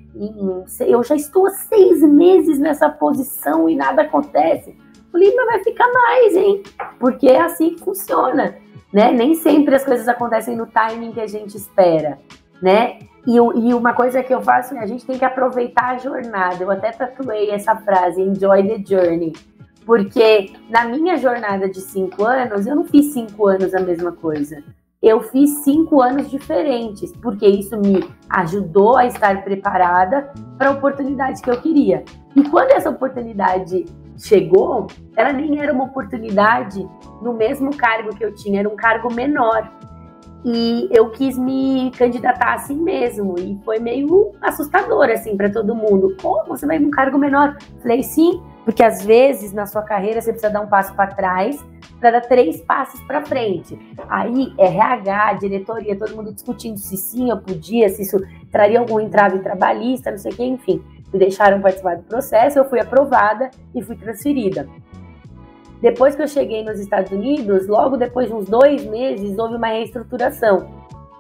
eu 0.87 1.03
já 1.03 1.15
estou 1.15 1.47
há 1.47 1.51
seis 1.51 2.03
meses 2.03 2.59
nessa 2.59 2.89
posição 2.89 3.69
e 3.69 3.77
nada 3.77 4.03
acontece. 4.03 4.77
Falei, 5.11 5.35
mas 5.35 5.47
vai 5.47 5.65
ficar 5.65 5.91
mais, 5.93 6.37
hein? 6.37 6.63
Porque 6.99 7.29
é 7.29 7.41
assim 7.41 7.71
que 7.71 7.81
funciona, 7.81 8.57
né? 8.93 9.13
Nem 9.13 9.35
sempre 9.35 9.75
as 9.75 9.85
coisas 9.85 10.09
acontecem 10.09 10.57
no 10.57 10.67
timing 10.67 11.13
que 11.13 11.21
a 11.21 11.27
gente 11.27 11.57
espera, 11.57 12.19
né? 12.63 12.99
E, 13.27 13.37
e, 13.37 13.75
uma 13.75 13.93
coisa 13.93 14.23
que 14.23 14.33
eu 14.33 14.41
faço 14.41 14.75
é 14.75 14.79
a 14.79 14.87
gente 14.87 15.05
tem 15.05 15.19
que 15.19 15.25
aproveitar 15.25 15.95
a 15.95 15.99
jornada. 15.99 16.63
Eu 16.63 16.71
até 16.71 16.93
tatuei 16.93 17.51
essa 17.51 17.75
frase, 17.77 18.23
enjoy 18.23 18.67
the 18.69 18.85
journey. 18.87 19.33
Porque 19.85 20.53
na 20.69 20.85
minha 20.85 21.17
jornada 21.17 21.69
de 21.69 21.81
cinco 21.81 22.25
anos, 22.25 22.67
eu 22.67 22.77
não 22.77 22.85
fiz 22.85 23.13
cinco 23.13 23.47
anos 23.47 23.75
a 23.75 23.81
mesma 23.81 24.13
coisa. 24.13 24.63
Eu 25.03 25.21
fiz 25.21 25.63
cinco 25.63 26.01
anos 26.01 26.31
diferentes, 26.31 27.13
porque 27.23 27.47
isso 27.47 27.77
me 27.79 28.09
ajudou 28.31 28.97
a 28.97 29.07
estar 29.07 29.45
preparada 29.45 30.33
para 30.57 30.71
a 30.71 30.73
oportunidade 30.73 31.43
que 31.43 31.51
eu 31.51 31.61
queria. 31.61 32.05
E 32.35 32.43
quando 32.49 32.73
essa 32.73 32.91
oportunidade 32.91 33.85
chegou, 34.19 34.87
ela 35.17 35.33
nem 35.33 35.61
era 35.61 35.73
uma 35.73 35.85
oportunidade 35.85 36.89
no 37.23 37.35
mesmo 37.35 37.77
cargo 37.77 38.17
que 38.17 38.25
eu 38.25 38.35
tinha, 38.35 38.61
era 38.61 38.69
um 38.69 38.77
cargo 38.77 39.13
menor. 39.13 39.71
E 40.49 40.89
eu 40.93 41.11
quis 41.11 41.37
me 41.37 41.91
candidatar 41.99 42.55
assim 42.55 42.77
mesmo. 42.77 43.37
E 43.37 43.59
foi 43.65 43.81
meio 43.81 44.31
assustador, 44.41 45.11
assim, 45.11 45.37
para 45.37 45.51
todo 45.51 45.75
mundo. 45.75 46.17
Como 46.23 46.47
você 46.47 46.65
vai 46.65 46.79
num 46.79 46.91
cargo 46.91 47.19
menor? 47.19 47.57
Falei, 47.83 48.05
sim, 48.05 48.41
porque 48.65 48.85
às 48.85 49.05
vezes 49.05 49.53
na 49.53 49.67
sua 49.67 49.83
carreira 49.83 50.21
você 50.21 50.31
precisa 50.31 50.53
dar 50.53 50.61
um 50.61 50.69
passo 50.69 50.95
para 50.95 51.09
trás 51.09 51.65
para 52.01 52.13
dar 52.13 52.21
três 52.21 52.61
passos 52.61 53.01
para 53.03 53.25
frente. 53.25 53.77
Aí 54.09 54.53
RH, 54.59 55.33
diretoria, 55.35 55.99
todo 55.99 56.15
mundo 56.15 56.33
discutindo 56.33 56.79
se 56.79 56.97
sim 56.97 57.31
eu 57.31 57.39
podia, 57.39 57.89
se 57.89 58.03
isso 58.03 58.19
traria 58.53 58.79
algum 58.79 59.01
entrave 59.01 59.39
trabalhista, 59.41 60.11
não 60.11 60.19
sei 60.19 60.33
o 60.33 60.37
que, 60.37 60.45
enfim. 60.45 60.83
Me 61.13 61.19
deixaram 61.19 61.61
participar 61.61 61.97
do 61.97 62.03
processo, 62.03 62.59
eu 62.59 62.69
fui 62.69 62.81
aprovada 62.81 63.51
e 63.75 63.83
fui 63.83 63.97
transferida. 63.97 64.69
Depois 65.87 66.17
que 66.17 66.23
eu 66.23 66.27
cheguei 66.27 66.65
nos 66.65 66.81
Estados 66.81 67.13
Unidos, 67.13 67.69
logo 67.69 67.97
depois 67.97 68.27
de 68.27 68.35
uns 68.35 68.49
dois 68.49 68.85
meses, 68.87 69.39
houve 69.39 69.55
uma 69.55 69.69
reestruturação. 69.69 70.67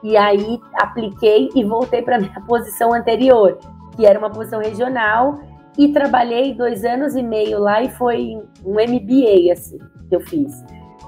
E 0.02 0.16
aí 0.16 0.60
apliquei 0.74 1.50
e 1.54 1.62
voltei 1.62 2.02
para 2.02 2.18
minha 2.18 2.34
posição 2.48 2.92
anterior, 2.92 3.60
que 3.94 4.04
era 4.04 4.18
uma 4.18 4.28
posição 4.28 4.60
regional, 4.60 5.38
e 5.78 5.92
trabalhei 5.92 6.52
dois 6.52 6.84
anos 6.84 7.14
e 7.14 7.22
meio 7.22 7.60
lá 7.60 7.80
e 7.80 7.90
foi 7.90 8.42
um 8.64 8.72
MBA 8.72 9.52
assim 9.52 9.78
que 10.08 10.16
eu 10.16 10.20
fiz. 10.22 10.52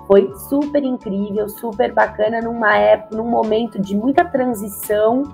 Foi 0.07 0.33
super 0.49 0.85
incrível, 0.85 1.49
super 1.49 1.93
bacana 1.93 2.41
numa 2.41 2.77
época, 2.77 3.17
num 3.17 3.29
momento 3.29 3.81
de 3.81 3.97
muita 3.97 4.25
transição 4.25 5.25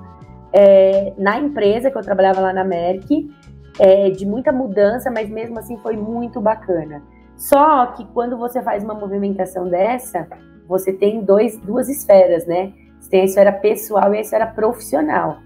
é, 0.51 1.13
na 1.19 1.39
empresa 1.39 1.91
que 1.91 1.99
eu 1.99 2.03
trabalhava 2.03 2.41
lá 2.41 2.55
na 2.55 2.65
Merck, 2.65 3.31
é, 3.79 4.09
de 4.09 4.25
muita 4.25 4.51
mudança, 4.51 5.11
mas 5.11 5.29
mesmo 5.29 5.59
assim 5.59 5.77
foi 5.77 5.95
muito 5.95 6.41
bacana. 6.41 7.03
Só 7.37 7.87
que 7.87 8.05
quando 8.07 8.37
você 8.37 8.63
faz 8.63 8.85
uma 8.85 8.95
movimentação 8.95 9.69
dessa, 9.69 10.27
você 10.69 10.93
tem 10.93 11.23
dois, 11.23 11.59
duas 11.59 11.89
esferas, 11.89 12.47
né? 12.47 12.73
Você 13.01 13.11
tem 13.11 13.23
a 13.23 13.25
esfera 13.25 13.53
pessoal 13.53 14.15
e 14.15 14.19
a 14.19 14.21
esfera 14.21 14.47
profissional. 14.47 15.39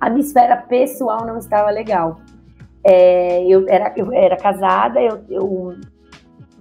A 0.00 0.10
minha 0.10 0.24
esfera 0.24 0.56
pessoal 0.56 1.24
não 1.24 1.38
estava 1.38 1.70
legal. 1.70 2.20
É, 2.82 3.44
eu, 3.46 3.68
era, 3.68 3.92
eu 3.96 4.12
era 4.12 4.36
casada, 4.36 5.00
eu, 5.00 5.20
eu 5.28 5.74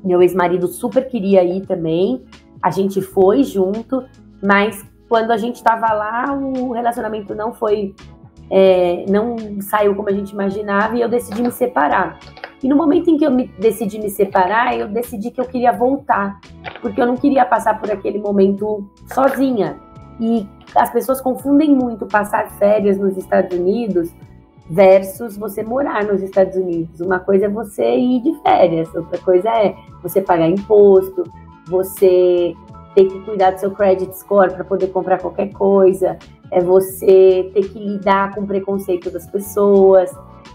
meu 0.05 0.21
ex-marido 0.21 0.67
super 0.67 1.07
queria 1.07 1.43
ir 1.43 1.65
também, 1.65 2.23
a 2.61 2.69
gente 2.69 3.01
foi 3.01 3.43
junto, 3.43 4.03
mas 4.41 4.85
quando 5.09 5.31
a 5.31 5.37
gente 5.37 5.55
estava 5.55 5.91
lá, 5.93 6.31
o 6.31 6.71
relacionamento 6.71 7.33
não 7.33 7.53
foi, 7.53 7.95
é, 8.51 9.03
não 9.09 9.35
saiu 9.61 9.95
como 9.95 10.09
a 10.09 10.11
gente 10.11 10.31
imaginava 10.31 10.95
e 10.95 11.01
eu 11.01 11.09
decidi 11.09 11.41
me 11.41 11.51
separar. 11.51 12.19
E 12.63 12.67
no 12.67 12.75
momento 12.75 13.09
em 13.09 13.17
que 13.17 13.25
eu 13.25 13.31
me, 13.31 13.47
decidi 13.59 13.99
me 13.99 14.09
separar, 14.09 14.77
eu 14.77 14.87
decidi 14.87 15.31
que 15.31 15.39
eu 15.39 15.45
queria 15.45 15.71
voltar, 15.71 16.39
porque 16.81 17.01
eu 17.01 17.05
não 17.05 17.15
queria 17.15 17.45
passar 17.45 17.79
por 17.79 17.91
aquele 17.91 18.19
momento 18.19 18.89
sozinha. 19.13 19.77
E 20.19 20.47
as 20.75 20.91
pessoas 20.91 21.21
confundem 21.21 21.75
muito 21.75 22.05
passar 22.05 22.49
férias 22.57 22.97
nos 22.97 23.17
Estados 23.17 23.57
Unidos 23.57 24.13
versus 24.69 25.37
você 25.37 25.63
morar 25.63 26.05
nos 26.05 26.21
Estados 26.21 26.55
Unidos. 26.55 26.99
Uma 26.99 27.19
coisa 27.19 27.45
é 27.45 27.49
você 27.49 27.97
ir 27.97 28.21
de 28.21 28.33
férias, 28.41 28.93
outra 28.95 29.19
coisa 29.19 29.49
é 29.49 29.75
você 30.01 30.21
pagar 30.21 30.49
imposto, 30.49 31.23
você 31.67 32.55
ter 32.95 33.05
que 33.05 33.19
cuidar 33.21 33.51
do 33.51 33.59
seu 33.59 33.71
credit 33.71 34.17
score 34.17 34.53
para 34.53 34.63
poder 34.63 34.87
comprar 34.87 35.19
qualquer 35.19 35.51
coisa, 35.51 36.17
é 36.51 36.61
você 36.61 37.51
ter 37.53 37.69
que 37.69 37.77
lidar 37.77 38.33
com 38.33 38.41
o 38.41 38.47
preconceito 38.47 39.11
das 39.11 39.27
pessoas, 39.27 40.09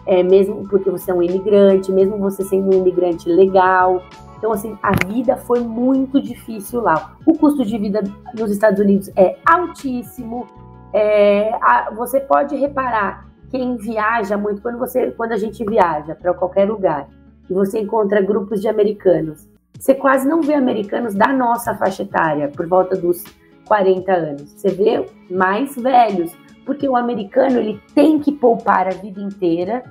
é, 0.07 0.23
mesmo 0.23 0.67
porque 0.69 0.91
você 0.91 1.11
é 1.11 1.15
um 1.15 1.23
imigrante, 1.23 1.93
mesmo 1.93 2.19
você 2.19 2.45
sendo 2.45 2.75
um 2.75 2.81
imigrante 2.81 3.29
legal. 3.29 4.03
Então, 4.39 4.53
assim, 4.53 4.77
a 4.83 4.93
vida 5.07 5.37
foi 5.37 5.61
muito 5.61 6.21
difícil 6.21 6.81
lá. 6.81 7.17
O 7.27 7.37
custo 7.37 7.65
de 7.65 7.77
vida 7.79 8.03
nos 8.39 8.51
Estados 8.51 8.81
Unidos 8.81 9.11
é 9.17 9.37
altíssimo. 9.45 10.47
É, 10.93 11.53
a, 11.61 11.91
você 11.95 12.19
pode 12.21 12.57
reparar, 12.57 13.29
quem 13.51 13.77
viaja 13.77 14.37
muito, 14.37 14.63
quando, 14.63 14.79
você, 14.79 15.11
quando 15.11 15.33
a 15.33 15.37
gente 15.37 15.65
viaja 15.65 16.15
para 16.15 16.33
qualquer 16.33 16.69
lugar 16.69 17.09
e 17.49 17.53
você 17.53 17.81
encontra 17.81 18.23
grupos 18.23 18.61
de 18.61 18.69
americanos, 18.69 19.49
você 19.79 19.95
quase 19.95 20.29
não 20.29 20.41
vê 20.41 20.55
americanos 20.55 21.15
da 21.15 21.33
nossa 21.33 21.75
faixa 21.75 22.03
etária, 22.03 22.49
por 22.49 22.67
volta 22.67 22.97
dos 22.97 23.25
40 23.67 24.13
anos. 24.13 24.53
Você 24.53 24.69
vê 24.69 25.07
mais 25.31 25.75
velhos, 25.75 26.33
porque 26.65 26.89
o 26.89 26.97
americano 26.97 27.59
ele 27.59 27.81
tem 27.95 28.19
que 28.19 28.33
poupar 28.33 28.87
a 28.87 28.91
vida 28.91 29.21
inteira 29.21 29.83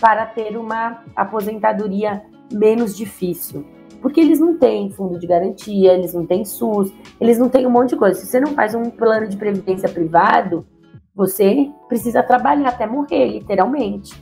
para 0.00 0.26
ter 0.26 0.56
uma 0.56 1.02
aposentadoria 1.14 2.22
menos 2.52 2.96
difícil. 2.96 3.66
Porque 4.00 4.20
eles 4.20 4.38
não 4.38 4.56
têm 4.58 4.90
fundo 4.90 5.18
de 5.18 5.26
garantia, 5.26 5.92
eles 5.92 6.12
não 6.12 6.26
têm 6.26 6.44
SUS, 6.44 6.92
eles 7.20 7.38
não 7.38 7.48
têm 7.48 7.66
um 7.66 7.70
monte 7.70 7.90
de 7.90 7.96
coisa. 7.96 8.20
Se 8.20 8.26
você 8.26 8.38
não 8.38 8.52
faz 8.52 8.74
um 8.74 8.90
plano 8.90 9.26
de 9.26 9.36
previdência 9.36 9.88
privado, 9.88 10.66
você 11.14 11.70
precisa 11.88 12.22
trabalhar 12.22 12.68
até 12.68 12.86
morrer, 12.86 13.26
literalmente. 13.26 14.14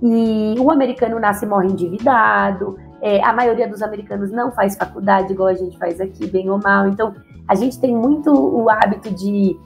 E 0.00 0.54
o 0.58 0.70
americano 0.70 1.18
nasce 1.18 1.44
e 1.44 1.48
morre 1.48 1.68
endividado, 1.68 2.78
é, 3.02 3.20
a 3.24 3.32
maioria 3.32 3.68
dos 3.68 3.82
americanos 3.82 4.30
não 4.30 4.52
faz 4.52 4.76
faculdade 4.76 5.32
igual 5.32 5.48
a 5.48 5.54
gente 5.54 5.76
faz 5.76 6.00
aqui, 6.00 6.24
bem 6.30 6.48
ou 6.48 6.60
mal. 6.62 6.86
Então, 6.86 7.12
a 7.48 7.54
gente 7.56 7.78
tem 7.80 7.94
muito 7.94 8.30
o 8.32 8.70
hábito 8.70 9.12
de 9.12 9.58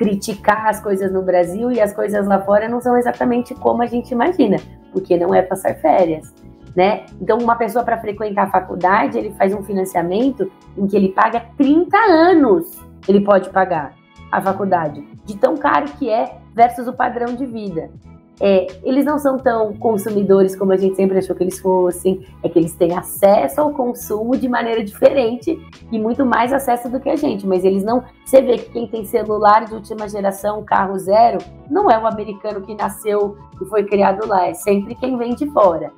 criticar 0.00 0.66
as 0.66 0.80
coisas 0.80 1.12
no 1.12 1.20
Brasil 1.20 1.70
e 1.70 1.78
as 1.78 1.92
coisas 1.92 2.26
lá 2.26 2.40
fora 2.40 2.66
não 2.66 2.80
são 2.80 2.96
exatamente 2.96 3.54
como 3.54 3.82
a 3.82 3.86
gente 3.86 4.12
imagina, 4.12 4.56
porque 4.92 5.14
não 5.18 5.34
é 5.34 5.42
passar 5.42 5.74
férias. 5.74 6.34
Né? 6.74 7.04
Então, 7.20 7.36
uma 7.36 7.54
pessoa 7.54 7.84
para 7.84 7.98
frequentar 7.98 8.44
a 8.44 8.50
faculdade, 8.50 9.18
ele 9.18 9.30
faz 9.32 9.52
um 9.52 9.62
financiamento 9.62 10.50
em 10.74 10.86
que 10.86 10.96
ele 10.96 11.10
paga 11.10 11.44
30 11.58 11.98
anos, 11.98 12.82
ele 13.06 13.20
pode 13.20 13.50
pagar 13.50 13.92
a 14.32 14.40
faculdade, 14.40 15.06
de 15.26 15.36
tão 15.36 15.54
caro 15.54 15.84
que 15.98 16.08
é 16.08 16.38
versus 16.54 16.88
o 16.88 16.94
padrão 16.94 17.34
de 17.34 17.44
vida 17.44 17.90
é, 18.40 18.66
eles 18.82 19.04
não 19.04 19.18
são 19.18 19.36
tão 19.36 19.74
consumidores 19.74 20.56
como 20.56 20.72
a 20.72 20.76
gente 20.76 20.96
sempre 20.96 21.18
achou 21.18 21.36
que 21.36 21.42
eles 21.42 21.58
fossem, 21.58 22.26
é 22.42 22.48
que 22.48 22.58
eles 22.58 22.74
têm 22.74 22.96
acesso 22.96 23.60
ao 23.60 23.72
consumo 23.72 24.34
de 24.34 24.48
maneira 24.48 24.82
diferente 24.82 25.60
e 25.92 25.98
muito 25.98 26.24
mais 26.24 26.50
acesso 26.50 26.88
do 26.88 26.98
que 26.98 27.10
a 27.10 27.16
gente, 27.16 27.46
mas 27.46 27.64
eles 27.64 27.84
não. 27.84 28.02
Você 28.24 28.40
vê 28.40 28.56
que 28.56 28.70
quem 28.70 28.86
tem 28.86 29.04
celular 29.04 29.66
de 29.66 29.74
última 29.74 30.08
geração, 30.08 30.64
carro 30.64 30.98
zero, 30.98 31.38
não 31.70 31.90
é 31.90 31.98
o 31.98 32.06
americano 32.06 32.62
que 32.62 32.74
nasceu 32.74 33.36
e 33.60 33.64
foi 33.66 33.84
criado 33.84 34.26
lá, 34.26 34.46
é 34.46 34.54
sempre 34.54 34.94
quem 34.94 35.18
vem 35.18 35.34
de 35.34 35.46
fora. 35.50 35.92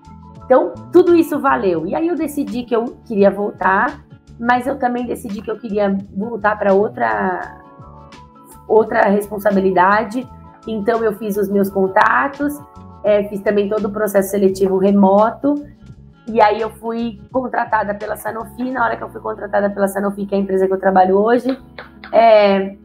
Então, 0.45 0.75
tudo 0.93 1.15
isso 1.15 1.39
valeu. 1.39 1.87
E 1.87 1.95
aí 1.95 2.09
eu 2.09 2.17
decidi 2.17 2.65
que 2.65 2.75
eu 2.75 2.85
queria 3.07 3.31
voltar, 3.31 4.05
mas 4.39 4.67
eu 4.67 4.77
também 4.77 5.07
decidi 5.07 5.41
que 5.41 5.51
eu 5.51 5.59
queria 5.59 5.97
voltar 6.17 6.59
para 6.59 6.75
outra 6.75 7.63
outra 8.67 9.03
responsabilidade 9.09 10.27
então 10.67 11.03
eu 11.03 11.13
fiz 11.15 11.37
os 11.37 11.49
meus 11.49 11.71
contatos, 11.71 12.59
é, 13.05 13.25
fiz 13.25 13.41
também 13.41 13.69
todo 13.69 13.87
o 13.87 13.91
processo 13.91 14.31
seletivo 14.31 14.79
remoto. 14.79 15.67
E 16.27 16.41
aí 16.41 16.61
eu 16.61 16.71
fui 16.71 17.21
contratada 17.33 17.95
pela 17.95 18.17
Sanofi. 18.17 18.71
Na 18.71 18.85
hora 18.85 18.97
que 18.97 19.03
eu 19.03 19.11
fui 19.11 19.21
contratada 19.21 19.69
pela 19.71 19.89
Sanofi, 19.89 20.25
que 20.25 20.35
é 20.35 20.39
a 20.39 20.41
empresa 20.41 20.67
que 20.67 20.73
eu 20.73 20.79
trabalho 20.79 21.19
hoje, 21.19 21.59
é, 22.13 22.77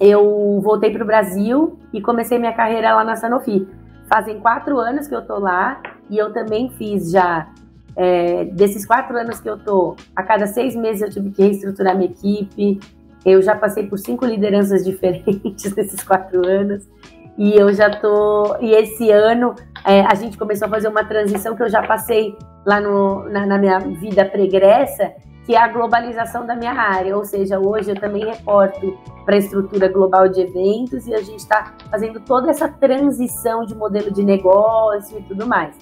eu 0.00 0.60
voltei 0.62 0.90
para 0.92 1.02
o 1.02 1.06
Brasil 1.06 1.78
e 1.92 2.00
comecei 2.00 2.38
minha 2.38 2.52
carreira 2.52 2.94
lá 2.94 3.04
na 3.04 3.16
Sanofi. 3.16 3.66
Fazem 4.06 4.38
quatro 4.40 4.78
anos 4.78 5.08
que 5.08 5.14
eu 5.14 5.22
tô 5.22 5.38
lá 5.38 5.80
e 6.10 6.18
eu 6.18 6.32
também 6.32 6.70
fiz 6.70 7.10
já 7.10 7.48
é, 7.96 8.44
desses 8.44 8.86
quatro 8.86 9.16
anos 9.18 9.40
que 9.40 9.48
eu 9.48 9.58
tô. 9.58 9.96
A 10.14 10.22
cada 10.22 10.46
seis 10.46 10.76
meses 10.76 11.02
eu 11.02 11.10
tive 11.10 11.30
que 11.30 11.42
reestruturar 11.42 11.96
minha 11.96 12.10
equipe, 12.10 12.78
eu 13.24 13.42
já 13.42 13.54
passei 13.54 13.86
por 13.86 13.98
cinco 13.98 14.24
lideranças 14.24 14.84
diferentes 14.84 15.74
nesses 15.76 16.02
quatro 16.02 16.46
anos. 16.46 16.88
E 17.36 17.54
eu 17.54 17.72
já 17.72 17.88
tô. 17.88 18.56
E 18.60 18.72
esse 18.72 19.10
ano 19.12 19.54
é, 19.84 20.00
a 20.00 20.14
gente 20.14 20.36
começou 20.36 20.66
a 20.66 20.70
fazer 20.70 20.88
uma 20.88 21.04
transição 21.04 21.54
que 21.54 21.62
eu 21.62 21.68
já 21.68 21.86
passei 21.86 22.36
lá 22.66 22.80
no, 22.80 23.28
na, 23.28 23.46
na 23.46 23.58
minha 23.58 23.78
vida 23.78 24.24
pregressa, 24.24 25.12
que 25.46 25.54
é 25.54 25.58
a 25.58 25.68
globalização 25.68 26.44
da 26.44 26.56
minha 26.56 26.72
área. 26.72 27.16
Ou 27.16 27.24
seja, 27.24 27.60
hoje 27.60 27.90
eu 27.90 28.00
também 28.00 28.24
reporto 28.24 28.98
para 29.24 29.36
a 29.36 29.38
estrutura 29.38 29.86
global 29.86 30.28
de 30.28 30.40
eventos 30.40 31.06
e 31.06 31.14
a 31.14 31.22
gente 31.22 31.38
está 31.38 31.74
fazendo 31.88 32.18
toda 32.20 32.50
essa 32.50 32.68
transição 32.68 33.64
de 33.64 33.74
modelo 33.74 34.10
de 34.10 34.24
negócio 34.24 35.18
e 35.18 35.22
tudo 35.22 35.46
mais. 35.46 35.76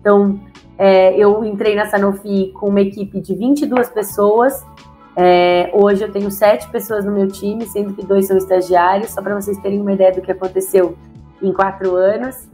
Então, 0.00 0.40
é, 0.78 1.14
eu 1.16 1.44
entrei 1.44 1.76
na 1.76 1.86
Sanofi 1.86 2.52
com 2.54 2.68
uma 2.68 2.80
equipe 2.80 3.20
de 3.20 3.34
22 3.34 3.90
pessoas 3.90 4.64
é, 5.14 5.70
hoje 5.74 6.02
eu 6.02 6.10
tenho 6.10 6.30
sete 6.30 6.68
pessoas 6.70 7.04
no 7.04 7.12
meu 7.12 7.28
time, 7.28 7.66
sendo 7.66 7.92
que 7.92 8.04
dois 8.04 8.26
são 8.26 8.36
estagiários, 8.36 9.10
só 9.10 9.20
para 9.20 9.34
vocês 9.34 9.58
terem 9.58 9.80
uma 9.80 9.92
ideia 9.92 10.12
do 10.12 10.22
que 10.22 10.32
aconteceu 10.32 10.96
em 11.42 11.52
quatro 11.52 11.94
anos. 11.94 12.48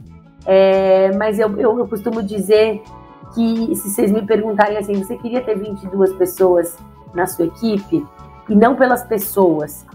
É, 0.45 1.15
mas 1.15 1.39
eu, 1.39 1.49
eu, 1.57 1.79
eu, 1.79 1.87
costumo 1.87 2.21
dizer 2.21 2.81
que, 3.33 3.75
se 3.75 3.89
vocês 3.89 4.11
me 4.11 4.25
perguntarem 4.25 4.77
assim, 4.77 4.93
você 4.95 5.15
queria 5.17 5.41
ter 5.41 5.57
22 5.57 6.13
pessoas 6.13 6.77
na 7.13 7.27
sua 7.27 7.45
equipe? 7.45 8.05
E 8.49 8.55
não 8.55 8.75
pelas 8.75 9.03
pessoas, 9.03 9.85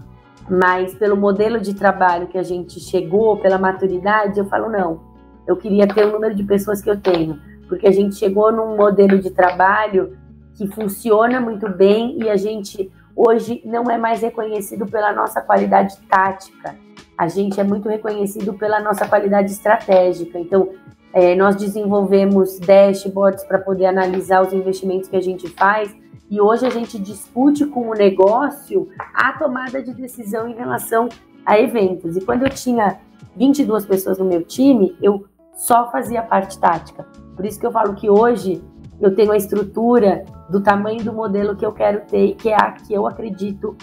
mas 0.49 0.93
pelo 0.95 1.17
modelo 1.17 1.59
de 1.59 1.73
trabalho 1.73 2.27
que 2.27 2.37
a 2.37 2.43
gente 2.43 2.79
chegou, 2.79 3.37
pela 3.37 3.57
maturidade, 3.57 4.39
eu 4.39 4.45
falo 4.45 4.69
não. 4.69 5.01
Eu 5.45 5.55
queria 5.55 5.87
ter 5.87 6.05
o 6.05 6.11
número 6.11 6.33
de 6.33 6.43
pessoas 6.43 6.81
que 6.81 6.89
eu 6.89 6.99
tenho, 6.99 7.39
porque 7.67 7.87
a 7.87 7.91
gente 7.91 8.15
chegou 8.15 8.51
num 8.51 8.75
modelo 8.75 9.19
de 9.19 9.29
trabalho 9.29 10.17
que 10.55 10.67
funciona 10.67 11.39
muito 11.39 11.69
bem 11.69 12.17
e 12.21 12.29
a 12.29 12.35
gente 12.35 12.91
hoje 13.15 13.61
não 13.63 13.83
é 13.83 13.97
mais 13.97 14.21
reconhecido 14.21 14.85
pela 14.85 15.13
nossa 15.13 15.41
qualidade 15.41 15.97
tática. 16.09 16.75
A 17.17 17.27
gente 17.27 17.59
é 17.59 17.63
muito 17.63 17.87
reconhecido 17.87 18.53
pela 18.53 18.79
nossa 18.79 19.07
qualidade 19.07 19.51
estratégica. 19.51 20.37
Então, 20.37 20.69
é, 21.13 21.33
nós 21.35 21.55
desenvolvemos 21.55 22.59
dashboards 22.59 23.45
para 23.45 23.59
poder 23.59 23.85
analisar 23.85 24.41
os 24.41 24.51
investimentos 24.51 25.07
que 25.07 25.15
a 25.15 25.21
gente 25.21 25.47
faz 25.47 25.95
e 26.29 26.41
hoje 26.41 26.65
a 26.65 26.69
gente 26.69 26.99
discute 26.99 27.65
com 27.65 27.89
o 27.89 27.93
negócio 27.93 28.89
a 29.13 29.31
tomada 29.33 29.81
de 29.81 29.93
decisão 29.93 30.47
em 30.49 30.55
relação 30.55 31.07
a 31.45 31.59
eventos. 31.59 32.17
E 32.17 32.21
quando 32.21 32.43
eu 32.43 32.49
tinha 32.49 32.99
22 33.35 33.85
pessoas 33.85 34.17
no 34.17 34.25
meu 34.25 34.43
time, 34.43 34.97
eu 35.01 35.25
só 35.53 35.89
fazia 35.91 36.19
a 36.19 36.23
parte 36.23 36.59
tática. 36.59 37.05
Por 37.35 37.45
isso 37.45 37.59
que 37.59 37.65
eu 37.65 37.71
falo 37.71 37.93
que 37.93 38.09
hoje 38.09 38.61
eu 38.99 39.15
tenho 39.15 39.31
a 39.31 39.37
estrutura 39.37 40.25
do 40.49 40.61
tamanho 40.61 41.03
do 41.03 41.13
modelo 41.13 41.55
que 41.55 41.65
eu 41.65 41.71
quero 41.71 42.01
ter, 42.05 42.35
que 42.35 42.49
é 42.49 42.55
a 42.55 42.71
que 42.71 42.93
eu 42.93 43.07
acredito 43.07 43.75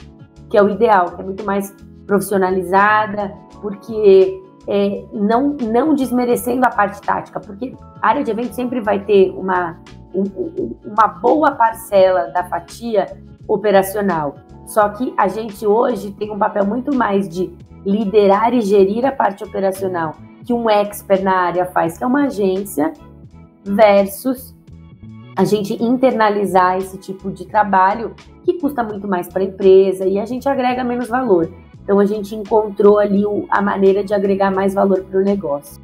que 0.48 0.56
é 0.56 0.62
o 0.62 0.68
ideal, 0.68 1.12
que 1.12 1.20
é 1.20 1.24
muito 1.24 1.44
mais 1.44 1.74
profissionalizada, 2.06 3.32
porque 3.60 4.40
é, 4.68 5.04
não, 5.12 5.56
não 5.60 5.94
desmerecendo 5.94 6.64
a 6.66 6.70
parte 6.70 7.00
tática, 7.00 7.40
porque 7.40 7.74
a 8.00 8.08
área 8.08 8.22
de 8.22 8.30
evento 8.30 8.52
sempre 8.54 8.80
vai 8.80 9.00
ter 9.00 9.30
uma 9.30 9.78
um, 10.14 10.76
uma 10.84 11.08
boa 11.08 11.52
parcela 11.52 12.28
da 12.28 12.44
fatia 12.44 13.06
operacional. 13.48 14.36
Só 14.66 14.88
que 14.90 15.12
a 15.16 15.28
gente 15.28 15.66
hoje 15.66 16.12
tem 16.12 16.30
um 16.30 16.38
papel 16.38 16.64
muito 16.64 16.94
mais 16.94 17.28
de 17.28 17.52
liderar 17.84 18.54
e 18.54 18.60
gerir 18.60 19.04
a 19.04 19.12
parte 19.12 19.42
operacional 19.42 20.14
que 20.44 20.52
um 20.52 20.68
expert 20.68 21.22
na 21.22 21.34
área 21.34 21.66
faz, 21.66 21.96
que 21.96 22.04
é 22.04 22.06
uma 22.06 22.24
agência, 22.24 22.92
versus 23.64 24.54
a 25.36 25.44
gente 25.44 25.82
internalizar 25.82 26.76
esse 26.76 26.98
tipo 26.98 27.30
de 27.30 27.46
trabalho 27.46 28.14
que 28.44 28.54
custa 28.54 28.82
muito 28.82 29.08
mais 29.08 29.28
para 29.28 29.42
a 29.42 29.46
empresa 29.46 30.06
e 30.06 30.18
a 30.18 30.26
gente 30.26 30.48
agrega 30.48 30.84
menos 30.84 31.08
valor. 31.08 31.50
Então 31.82 31.98
a 31.98 32.04
gente 32.04 32.34
encontrou 32.34 32.98
ali 32.98 33.24
a 33.48 33.60
maneira 33.60 34.04
de 34.04 34.14
agregar 34.14 34.50
mais 34.50 34.74
valor 34.74 35.02
para 35.04 35.20
o 35.20 35.22
negócio. 35.22 35.82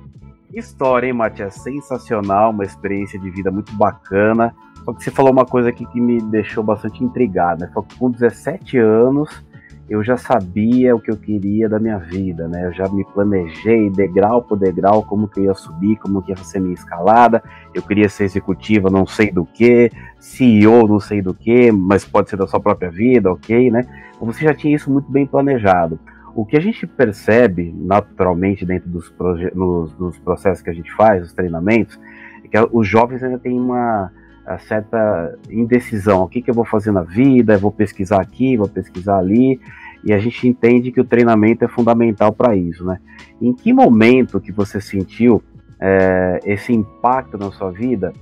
História, 0.53 1.07
hein, 1.07 1.13
Matias? 1.13 1.55
Sensacional, 1.55 2.51
uma 2.51 2.65
experiência 2.65 3.19
de 3.19 3.31
vida 3.31 3.51
muito 3.51 3.75
bacana. 3.77 4.55
Só 4.85 4.93
que 4.93 5.05
você 5.05 5.11
falou 5.11 5.33
uma 5.33 5.45
coisa 5.45 5.69
aqui 5.69 5.85
que 5.87 6.01
me 6.01 6.21
deixou 6.23 6.65
bastante 6.65 7.05
intrigado, 7.05 7.61
né? 7.61 7.71
com 7.99 8.11
17 8.11 8.79
anos 8.79 9.45
eu 9.89 10.05
já 10.05 10.19
sabia 10.19 10.95
o 10.95 11.01
que 11.01 11.11
eu 11.11 11.17
queria 11.17 11.69
da 11.69 11.79
minha 11.79 11.99
vida, 11.99 12.47
né? 12.47 12.67
Eu 12.67 12.73
já 12.75 12.87
me 12.89 13.05
planejei 13.07 13.89
degrau 13.89 14.43
por 14.43 14.59
degrau 14.59 15.03
como 15.03 15.27
que 15.27 15.41
eu 15.41 15.45
ia 15.45 15.55
subir, 15.55 15.97
como 15.97 16.21
que 16.23 16.31
ia 16.31 16.37
ser 16.37 16.61
minha 16.61 16.75
escalada. 16.75 17.43
Eu 17.73 17.83
queria 17.83 18.09
ser 18.09 18.25
executiva, 18.25 18.91
não 18.91 19.07
sei 19.07 19.31
do 19.33 19.47
que, 19.47 19.91
CEO, 20.19 20.87
não 20.87 21.01
sei 21.01 21.23
do 21.23 21.33
que, 21.33 21.73
mas 21.73 22.05
pode 22.05 22.29
ser 22.29 22.37
da 22.37 22.47
sua 22.47 22.61
própria 22.61 22.91
vida, 22.91 23.33
ok, 23.33 23.71
né? 23.71 23.87
Você 24.21 24.45
já 24.45 24.53
tinha 24.53 24.77
isso 24.77 24.91
muito 24.93 25.11
bem 25.11 25.27
planejado. 25.27 25.99
O 26.35 26.45
que 26.45 26.57
a 26.57 26.61
gente 26.61 26.87
percebe 26.87 27.75
naturalmente 27.75 28.67
dentro 28.67 28.91
dos, 28.91 29.13
nos, 29.55 29.93
dos 29.95 30.19
processos 30.19 30.63
que 30.63 30.71
a 30.71 30.75
gente 30.75 30.93
faz, 30.95 31.25
os 31.25 31.33
treinamentos, 31.33 31.99
é 32.45 32.49
que 32.49 32.69
os 32.73 32.87
jovens 32.87 33.23
ainda 33.23 33.39
têm 33.39 33.59
uma 33.59 34.13
certa 34.57 35.37
indecisão. 35.51 36.23
O 36.23 36.29
que, 36.29 36.41
que 36.41 36.51
eu 36.51 36.55
vou 36.55 36.65
fazer 36.65 36.91
na 36.91 37.03
vida? 37.03 37.53
Eu 37.53 37.59
vou 37.59 37.73
pesquisar 37.73 38.21
aqui, 38.21 38.57
vou 38.57 38.69
pesquisar 38.69 39.19
ali. 39.19 39.61
E 40.03 40.13
a 40.13 40.19
gente 40.19 40.49
entende 40.49 40.91
que 40.91 41.01
o 41.01 41.05
treinamento 41.05 41.65
é 41.65 41.69
fundamental 41.69 42.33
para 42.33 42.57
isso, 42.57 42.85
né? 42.85 42.99
Em 43.43 43.53
que 43.53 43.73
momento 43.73 44.41
que 44.41 44.53
você 44.53 44.81
sentiu 44.81 45.43
é, 45.81 46.41
esse 46.45 46.73
impacto 46.73 47.37
na 47.37 47.51
sua 47.51 47.71
vida 47.71 48.13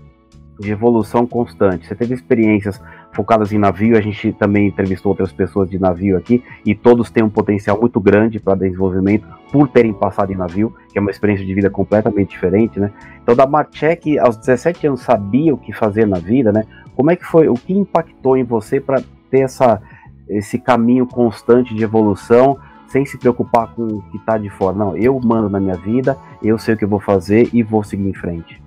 de 0.58 0.70
evolução 0.70 1.26
constante? 1.26 1.86
Você 1.86 1.94
teve 1.94 2.14
experiências 2.14 2.80
focadas 3.12 3.52
em 3.52 3.58
navio, 3.58 3.96
a 3.96 4.00
gente 4.00 4.32
também 4.32 4.68
entrevistou 4.68 5.10
outras 5.10 5.32
pessoas 5.32 5.70
de 5.70 5.78
navio 5.78 6.16
aqui, 6.16 6.42
e 6.64 6.74
todos 6.74 7.10
têm 7.10 7.24
um 7.24 7.30
potencial 7.30 7.80
muito 7.80 7.98
grande 7.98 8.38
para 8.38 8.54
desenvolvimento 8.54 9.26
por 9.50 9.68
terem 9.68 9.92
passado 9.92 10.32
em 10.32 10.36
navio, 10.36 10.74
que 10.92 10.98
é 10.98 11.00
uma 11.00 11.10
experiência 11.10 11.44
de 11.44 11.54
vida 11.54 11.70
completamente 11.70 12.30
diferente, 12.30 12.78
né? 12.78 12.92
Então, 13.22 13.34
da 13.34 13.46
Marchek, 13.46 14.18
aos 14.18 14.36
17 14.36 14.86
anos, 14.86 15.00
sabia 15.00 15.54
o 15.54 15.58
que 15.58 15.72
fazer 15.72 16.06
na 16.06 16.18
vida, 16.18 16.52
né? 16.52 16.64
Como 16.94 17.10
é 17.10 17.16
que 17.16 17.24
foi, 17.24 17.48
o 17.48 17.54
que 17.54 17.72
impactou 17.72 18.36
em 18.36 18.44
você 18.44 18.80
para 18.80 19.02
ter 19.30 19.40
essa, 19.40 19.80
esse 20.28 20.58
caminho 20.58 21.06
constante 21.06 21.74
de 21.74 21.82
evolução, 21.82 22.58
sem 22.86 23.04
se 23.04 23.18
preocupar 23.18 23.74
com 23.74 23.82
o 23.82 24.02
que 24.10 24.16
está 24.16 24.38
de 24.38 24.48
fora? 24.50 24.76
Não, 24.76 24.96
eu 24.96 25.18
mando 25.20 25.48
na 25.48 25.60
minha 25.60 25.76
vida, 25.76 26.16
eu 26.42 26.58
sei 26.58 26.74
o 26.74 26.76
que 26.76 26.84
eu 26.84 26.88
vou 26.88 27.00
fazer 27.00 27.48
e 27.52 27.62
vou 27.62 27.82
seguir 27.82 28.08
em 28.08 28.14
frente. 28.14 28.65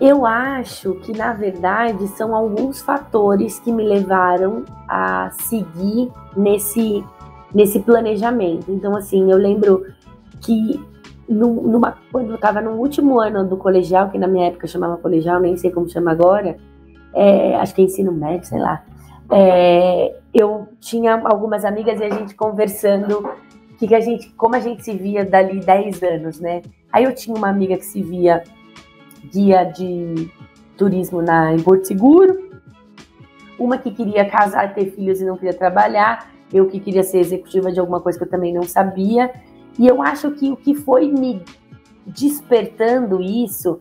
Eu 0.00 0.26
acho 0.26 0.94
que, 0.96 1.12
na 1.16 1.32
verdade, 1.32 2.08
são 2.08 2.34
alguns 2.34 2.82
fatores 2.82 3.60
que 3.60 3.72
me 3.72 3.84
levaram 3.84 4.64
a 4.88 5.30
seguir 5.30 6.10
nesse, 6.36 7.04
nesse 7.54 7.78
planejamento. 7.80 8.70
Então, 8.70 8.96
assim, 8.96 9.30
eu 9.30 9.38
lembro 9.38 9.86
que 10.40 10.80
numa, 11.28 11.96
quando 12.12 12.30
eu 12.30 12.34
estava 12.34 12.60
no 12.60 12.72
último 12.72 13.20
ano 13.20 13.46
do 13.46 13.56
colegial, 13.56 14.10
que 14.10 14.18
na 14.18 14.26
minha 14.26 14.48
época 14.48 14.66
chamava 14.66 14.96
colegial, 14.96 15.40
nem 15.40 15.56
sei 15.56 15.70
como 15.70 15.88
chama 15.88 16.10
agora, 16.10 16.56
é, 17.14 17.54
acho 17.56 17.74
que 17.74 17.80
é 17.80 17.84
ensino 17.84 18.12
médio, 18.12 18.46
sei 18.46 18.58
lá. 18.58 18.82
É, 19.30 20.16
eu 20.34 20.68
tinha 20.80 21.20
algumas 21.24 21.64
amigas 21.64 21.98
e 22.00 22.04
a 22.04 22.10
gente 22.10 22.34
conversando 22.34 23.26
que, 23.78 23.88
que 23.88 23.94
a 23.94 24.00
gente, 24.00 24.30
como 24.30 24.54
a 24.54 24.60
gente 24.60 24.84
se 24.84 24.92
via 24.92 25.24
dali 25.24 25.60
10 25.60 26.02
anos, 26.02 26.40
né? 26.40 26.62
Aí 26.92 27.04
eu 27.04 27.14
tinha 27.14 27.34
uma 27.36 27.48
amiga 27.48 27.76
que 27.76 27.84
se 27.84 28.02
via 28.02 28.42
guia 29.32 29.64
de 29.64 30.30
turismo 30.76 31.22
na, 31.22 31.54
em 31.54 31.60
Porto 31.60 31.86
Seguro, 31.86 32.50
uma 33.58 33.78
que 33.78 33.90
queria 33.90 34.28
casar, 34.28 34.74
ter 34.74 34.90
filhos 34.90 35.20
e 35.20 35.24
não 35.24 35.36
queria 35.36 35.54
trabalhar, 35.54 36.30
eu 36.52 36.66
que 36.68 36.78
queria 36.78 37.02
ser 37.02 37.18
executiva 37.18 37.72
de 37.72 37.80
alguma 37.80 38.00
coisa 38.00 38.18
que 38.18 38.24
eu 38.24 38.30
também 38.30 38.52
não 38.52 38.62
sabia. 38.62 39.32
E 39.78 39.86
eu 39.86 40.02
acho 40.02 40.30
que 40.32 40.50
o 40.52 40.56
que 40.56 40.74
foi 40.74 41.10
me 41.10 41.42
despertando 42.06 43.20
isso 43.20 43.80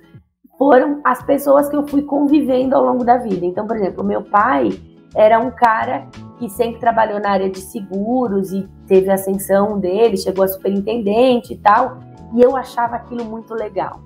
foram 0.58 1.02
as 1.04 1.22
pessoas 1.24 1.70
que 1.70 1.76
eu 1.76 1.88
fui 1.88 2.02
convivendo 2.04 2.76
ao 2.76 2.84
longo 2.84 3.04
da 3.04 3.18
vida. 3.18 3.46
Então, 3.46 3.68
por 3.68 3.76
exemplo, 3.76 4.04
meu 4.04 4.24
pai 4.24 4.70
era 5.16 5.40
um 5.40 5.52
cara 5.52 6.08
que 6.40 6.50
sempre 6.50 6.80
trabalhou 6.80 7.20
na 7.20 7.30
área 7.30 7.50
de 7.50 7.60
seguros 7.60 8.52
e 8.52 8.68
teve 8.88 9.12
ascensão 9.12 9.80
dele, 9.80 10.18
chegou 10.18 10.44
a 10.44 10.48
superintendente 10.48 11.54
e 11.54 11.58
tal, 11.58 12.00
e 12.34 12.42
eu 12.42 12.56
achava 12.56 12.96
aquilo 12.96 13.24
muito 13.24 13.54
legal. 13.54 14.02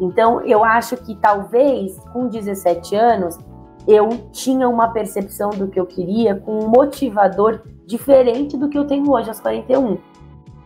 Então, 0.00 0.40
eu 0.40 0.64
acho 0.64 0.96
que 0.96 1.14
talvez 1.14 1.98
com 2.12 2.28
17 2.28 2.96
anos 2.96 3.38
eu 3.86 4.08
tinha 4.32 4.68
uma 4.68 4.88
percepção 4.88 5.50
do 5.50 5.68
que 5.68 5.78
eu 5.78 5.86
queria 5.86 6.34
com 6.34 6.64
um 6.64 6.68
motivador 6.68 7.60
diferente 7.86 8.56
do 8.56 8.68
que 8.68 8.78
eu 8.78 8.86
tenho 8.86 9.10
hoje 9.10 9.28
aos 9.28 9.40
41, 9.40 9.98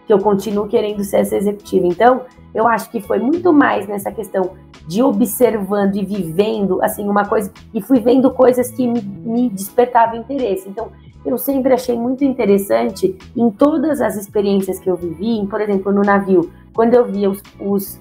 que 0.07 0.13
eu 0.13 0.19
continuo 0.19 0.69
querendo 0.69 1.03
ser 1.03 1.19
essa 1.19 1.37
executiva. 1.37 1.87
Então, 1.87 2.23
eu 2.55 2.69
acho 2.69 2.91
que 2.91 3.01
foi 3.01 3.19
muito 3.19 3.53
mais 3.53 3.89
nessa 3.89 4.13
questão 4.13 4.53
de 4.87 5.03
observando 5.03 5.97
e 5.97 6.05
vivendo 6.05 6.83
assim 6.83 7.09
uma 7.09 7.25
coisa 7.27 7.51
e 7.73 7.81
fui 7.81 8.01
vendo 8.01 8.31
coisas 8.31 8.71
que 8.71 8.87
me, 8.87 9.01
me 9.01 9.49
despertavam 9.49 10.17
interesse. 10.17 10.69
Então, 10.69 10.89
eu 11.25 11.39
sempre 11.39 11.73
achei 11.73 11.97
muito 11.97 12.23
interessante 12.23 13.17
em 13.35 13.51
todas 13.51 14.03
as 14.03 14.15
experiências 14.15 14.79
que 14.79 14.91
eu 14.91 14.97
vivi, 14.97 15.47
por 15.47 15.61
exemplo, 15.61 15.91
no 15.91 16.03
navio, 16.03 16.51
quando 16.75 16.93
eu 16.93 17.07
via 17.07 17.31
os, 17.31 17.43
os 17.59 18.01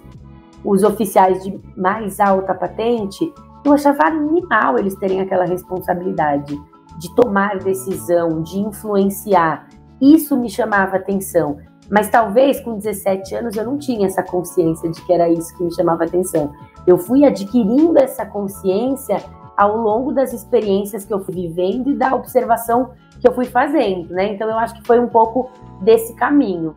os 0.63 0.84
oficiais 0.84 1.43
de 1.43 1.60
mais 1.76 2.19
alta 2.19 2.54
patente, 2.54 3.34
eu 3.65 3.73
achava 3.73 4.06
animal 4.06 4.78
eles 4.78 4.95
terem 4.95 5.21
aquela 5.21 5.45
responsabilidade 5.45 6.60
de 6.97 7.15
tomar 7.15 7.60
decisão, 7.60 8.41
de 8.41 8.60
influenciar. 8.60 9.67
Isso 10.02 10.38
me 10.38 10.49
chamava 10.49 10.97
atenção. 10.97 11.58
Mas 11.89 12.10
talvez 12.10 12.60
com 12.62 12.78
17 12.78 13.36
anos 13.36 13.56
eu 13.56 13.65
não 13.65 13.78
tinha 13.78 14.06
essa 14.08 14.23
consciência 14.23 14.89
de 14.89 15.02
que 15.06 15.13
era 15.13 15.30
isso 15.30 15.56
que 15.58 15.63
me 15.63 15.73
chamava 15.73 16.06
atenção. 16.06 16.52
Eu 16.88 16.97
fui 16.97 17.26
adquirindo 17.26 17.97
essa 17.97 18.26
consciência 18.26 19.17
ao 19.58 19.78
longo 19.78 20.12
das 20.12 20.34
experiências 20.34 21.06
que 21.06 21.13
eu 21.13 21.19
fui 21.19 21.36
vivendo 21.36 21.91
e 21.91 21.95
da 21.95 22.15
observação 22.15 22.91
que 23.19 23.28
eu 23.28 23.34
fui 23.34 23.45
fazendo, 23.45 24.13
né? 24.13 24.34
Então 24.34 24.49
eu 24.49 24.58
acho 24.58 24.73
que 24.76 24.86
foi 24.86 24.99
um 24.99 25.08
pouco 25.08 25.49
desse 25.82 26.13
caminho. 26.15 26.76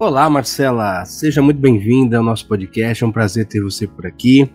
Olá, 0.00 0.30
Marcela, 0.30 1.04
seja 1.04 1.42
muito 1.42 1.58
bem-vinda 1.58 2.18
ao 2.18 2.22
nosso 2.22 2.46
podcast. 2.46 3.02
É 3.02 3.06
um 3.06 3.10
prazer 3.10 3.46
ter 3.46 3.60
você 3.60 3.84
por 3.84 4.06
aqui. 4.06 4.48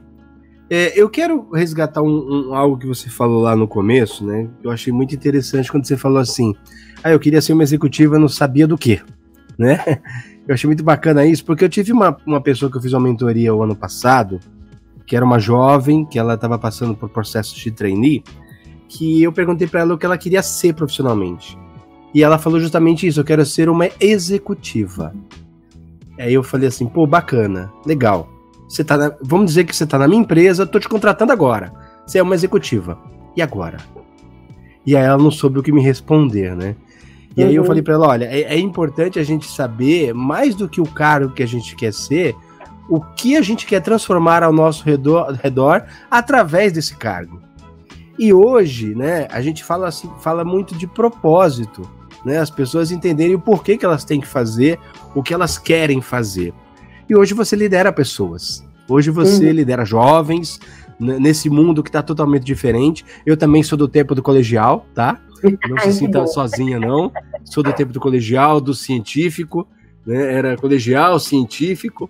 É, 0.69 0.97
eu 0.97 1.09
quero 1.09 1.49
resgatar 1.51 2.01
um, 2.01 2.07
um, 2.47 2.55
algo 2.55 2.77
que 2.77 2.87
você 2.87 3.09
falou 3.09 3.41
lá 3.41 3.53
no 3.53 3.67
começo, 3.67 4.25
né? 4.25 4.47
Eu 4.63 4.71
achei 4.71 4.93
muito 4.93 5.13
interessante 5.13 5.69
quando 5.69 5.85
você 5.85 5.97
falou 5.97 6.19
assim: 6.19 6.55
ah, 7.03 7.11
eu 7.11 7.19
queria 7.19 7.41
ser 7.41 7.51
uma 7.51 7.61
executiva, 7.61 8.17
não 8.17 8.29
sabia 8.29 8.65
do 8.65 8.77
que, 8.77 9.01
né? 9.59 9.83
Eu 10.47 10.53
achei 10.53 10.65
muito 10.65 10.81
bacana 10.81 11.25
isso, 11.25 11.43
porque 11.43 11.65
eu 11.65 11.69
tive 11.69 11.91
uma, 11.91 12.15
uma 12.25 12.39
pessoa 12.39 12.71
que 12.71 12.77
eu 12.77 12.81
fiz 12.81 12.93
uma 12.93 13.01
mentoria 13.01 13.53
o 13.53 13.61
ano 13.61 13.75
passado, 13.75 14.39
que 15.05 15.13
era 15.13 15.25
uma 15.25 15.39
jovem, 15.39 16.05
que 16.05 16.17
ela 16.17 16.35
estava 16.35 16.57
passando 16.57 16.95
por 16.95 17.09
processos 17.09 17.57
de 17.57 17.69
trainee, 17.69 18.23
que 18.87 19.21
eu 19.21 19.33
perguntei 19.33 19.67
para 19.67 19.81
ela 19.81 19.93
o 19.93 19.97
que 19.97 20.05
ela 20.05 20.17
queria 20.17 20.41
ser 20.41 20.73
profissionalmente. 20.73 21.61
E 22.13 22.23
ela 22.23 22.37
falou 22.37 22.59
justamente 22.59 23.07
isso: 23.07 23.19
eu 23.19 23.25
quero 23.25 23.45
ser 23.45 23.69
uma 23.69 23.89
executiva. 23.99 25.13
Aí 26.17 26.33
eu 26.33 26.43
falei 26.43 26.67
assim, 26.67 26.85
pô, 26.85 27.07
bacana, 27.07 27.71
legal. 27.85 28.29
Você 28.67 28.83
tá 28.83 28.97
na, 28.97 29.11
vamos 29.21 29.47
dizer 29.47 29.63
que 29.65 29.75
você 29.75 29.85
tá 29.85 29.97
na 29.97 30.07
minha 30.07 30.21
empresa, 30.21 30.65
tô 30.65 30.79
te 30.79 30.87
contratando 30.87 31.31
agora. 31.31 31.73
Você 32.05 32.19
é 32.19 32.23
uma 32.23 32.35
executiva. 32.35 32.97
E 33.35 33.41
agora? 33.41 33.77
E 34.85 34.95
aí 34.95 35.03
ela 35.03 35.17
não 35.17 35.31
soube 35.31 35.59
o 35.59 35.63
que 35.63 35.71
me 35.71 35.81
responder, 35.81 36.55
né? 36.55 36.75
E 37.35 37.41
uhum. 37.41 37.49
aí 37.49 37.55
eu 37.55 37.61
uhum. 37.61 37.67
falei 37.67 37.81
para 37.81 37.93
ela, 37.95 38.07
olha, 38.07 38.25
é, 38.25 38.41
é, 38.41 38.59
importante 38.59 39.17
a 39.17 39.23
gente 39.23 39.49
saber, 39.49 40.13
mais 40.13 40.53
do 40.55 40.69
que 40.69 40.79
o 40.79 40.85
cargo 40.85 41.33
que 41.33 41.41
a 41.41 41.47
gente 41.47 41.75
quer 41.75 41.91
ser, 41.91 42.35
o 42.89 42.99
que 42.99 43.35
a 43.35 43.41
gente 43.41 43.65
quer 43.65 43.81
transformar 43.81 44.43
ao 44.43 44.53
nosso 44.53 44.83
redor, 44.83 45.31
redor 45.41 45.83
através 46.11 46.71
desse 46.71 46.95
cargo. 46.95 47.41
E 48.19 48.31
hoje, 48.31 48.93
né, 48.93 49.27
a 49.31 49.41
gente 49.41 49.63
fala 49.63 49.87
assim, 49.87 50.09
fala 50.19 50.45
muito 50.45 50.75
de 50.75 50.85
propósito, 50.85 51.89
né? 52.25 52.37
As 52.39 52.49
pessoas 52.49 52.91
entenderem 52.91 53.35
o 53.35 53.39
porquê 53.39 53.77
que 53.77 53.85
elas 53.85 54.03
têm 54.03 54.21
que 54.21 54.27
fazer, 54.27 54.79
o 55.13 55.21
que 55.21 55.33
elas 55.33 55.57
querem 55.57 56.01
fazer. 56.01 56.53
E 57.09 57.15
hoje 57.15 57.33
você 57.33 57.55
lidera 57.55 57.91
pessoas. 57.91 58.63
Hoje 58.87 59.09
você 59.09 59.47
uhum. 59.47 59.51
lidera 59.51 59.85
jovens 59.85 60.59
nesse 60.99 61.49
mundo 61.49 61.83
que 61.83 61.89
está 61.89 62.01
totalmente 62.01 62.43
diferente. 62.43 63.05
Eu 63.25 63.35
também 63.35 63.63
sou 63.63 63.77
do 63.77 63.87
tempo 63.87 64.15
do 64.15 64.21
colegial, 64.21 64.85
tá? 64.93 65.19
Não 65.67 65.77
se 65.79 65.93
sinta 65.93 66.25
sozinha, 66.27 66.79
não. 66.79 67.11
Sou 67.43 67.61
do 67.63 67.73
tempo 67.73 67.91
do 67.91 67.99
colegial, 67.99 68.61
do 68.61 68.73
científico, 68.73 69.67
né? 70.05 70.33
Era 70.33 70.57
colegial, 70.57 71.19
científico. 71.19 72.09